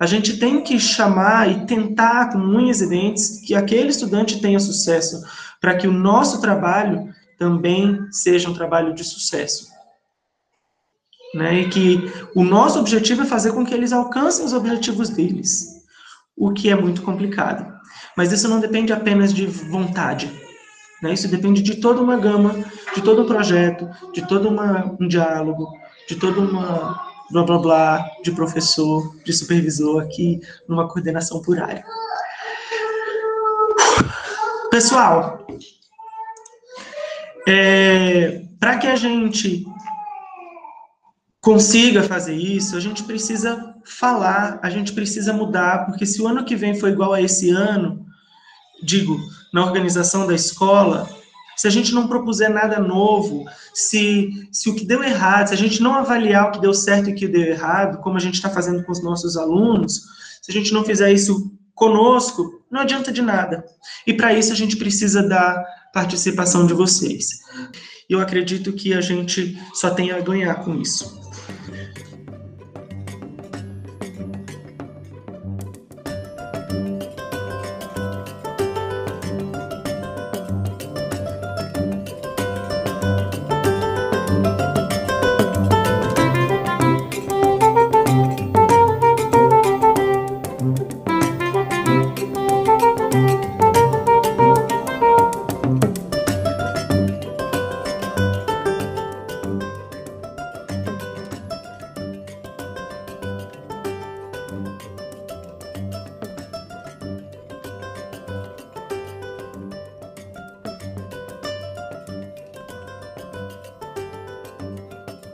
A 0.00 0.06
gente 0.06 0.36
tem 0.36 0.62
que 0.62 0.78
chamar 0.78 1.50
e 1.50 1.66
tentar 1.66 2.32
com 2.32 2.38
unhas 2.38 2.80
e 2.80 2.88
dentes 2.88 3.40
que 3.40 3.54
aquele 3.54 3.90
estudante 3.90 4.40
tenha 4.40 4.58
sucesso, 4.58 5.22
para 5.60 5.76
que 5.76 5.86
o 5.86 5.92
nosso 5.92 6.40
trabalho 6.40 7.12
também 7.38 8.06
seja 8.10 8.50
um 8.50 8.54
trabalho 8.54 8.94
de 8.94 9.04
sucesso. 9.04 9.68
Né? 11.34 11.60
E 11.60 11.68
que 11.68 12.12
o 12.34 12.42
nosso 12.42 12.78
objetivo 12.78 13.22
é 13.22 13.26
fazer 13.26 13.52
com 13.52 13.64
que 13.64 13.74
eles 13.74 13.92
alcancem 13.92 14.44
os 14.44 14.52
objetivos 14.52 15.08
deles, 15.10 15.84
o 16.36 16.52
que 16.52 16.70
é 16.70 16.74
muito 16.74 17.02
complicado. 17.02 17.76
Mas 18.16 18.32
isso 18.32 18.48
não 18.48 18.60
depende 18.60 18.92
apenas 18.92 19.32
de 19.32 19.46
vontade. 19.46 20.47
Né? 21.02 21.12
Isso 21.12 21.28
depende 21.28 21.62
de 21.62 21.76
toda 21.76 22.00
uma 22.00 22.16
gama, 22.16 22.64
de 22.94 23.02
todo 23.02 23.22
um 23.22 23.26
projeto, 23.26 23.88
de 24.12 24.26
todo 24.26 24.48
uma, 24.48 24.96
um 25.00 25.06
diálogo, 25.06 25.72
de 26.08 26.16
toda 26.16 26.40
uma 26.40 27.08
blá 27.30 27.42
blá 27.44 27.58
blá 27.58 28.10
de 28.22 28.32
professor, 28.32 29.14
de 29.24 29.32
supervisor 29.32 30.02
aqui 30.02 30.40
numa 30.68 30.88
coordenação 30.88 31.42
por 31.42 31.58
área. 31.58 31.84
Pessoal, 34.70 35.46
é, 37.46 38.42
para 38.58 38.78
que 38.78 38.86
a 38.86 38.96
gente 38.96 39.64
consiga 41.40 42.02
fazer 42.02 42.34
isso, 42.34 42.76
a 42.76 42.80
gente 42.80 43.04
precisa 43.04 43.74
falar, 43.84 44.58
a 44.62 44.68
gente 44.68 44.92
precisa 44.92 45.32
mudar, 45.32 45.86
porque 45.86 46.04
se 46.04 46.20
o 46.20 46.28
ano 46.28 46.44
que 46.44 46.56
vem 46.56 46.74
for 46.74 46.90
igual 46.90 47.12
a 47.14 47.22
esse 47.22 47.50
ano, 47.50 48.04
digo, 48.82 49.18
na 49.52 49.64
organização 49.64 50.26
da 50.26 50.34
escola, 50.34 51.08
se 51.56 51.66
a 51.66 51.70
gente 51.70 51.92
não 51.92 52.06
propuser 52.06 52.48
nada 52.48 52.78
novo, 52.78 53.44
se, 53.74 54.48
se 54.52 54.70
o 54.70 54.74
que 54.76 54.84
deu 54.84 55.02
errado, 55.02 55.48
se 55.48 55.54
a 55.54 55.56
gente 55.56 55.82
não 55.82 55.94
avaliar 55.94 56.48
o 56.48 56.52
que 56.52 56.60
deu 56.60 56.72
certo 56.72 57.10
e 57.10 57.12
o 57.12 57.16
que 57.16 57.26
deu 57.26 57.42
errado, 57.42 57.98
como 57.98 58.16
a 58.16 58.20
gente 58.20 58.34
está 58.34 58.48
fazendo 58.48 58.84
com 58.84 58.92
os 58.92 59.02
nossos 59.02 59.36
alunos, 59.36 60.02
se 60.40 60.50
a 60.50 60.54
gente 60.54 60.72
não 60.72 60.84
fizer 60.84 61.12
isso 61.12 61.52
conosco, 61.74 62.62
não 62.70 62.80
adianta 62.80 63.10
de 63.10 63.22
nada. 63.22 63.64
E 64.06 64.14
para 64.14 64.32
isso 64.32 64.52
a 64.52 64.56
gente 64.56 64.76
precisa 64.76 65.22
da 65.22 65.64
participação 65.92 66.64
de 66.64 66.74
vocês. 66.74 67.40
Eu 68.08 68.20
acredito 68.20 68.72
que 68.72 68.94
a 68.94 69.00
gente 69.00 69.60
só 69.74 69.90
tem 69.90 70.12
a 70.12 70.20
ganhar 70.20 70.54
com 70.64 70.76
isso. 70.76 71.27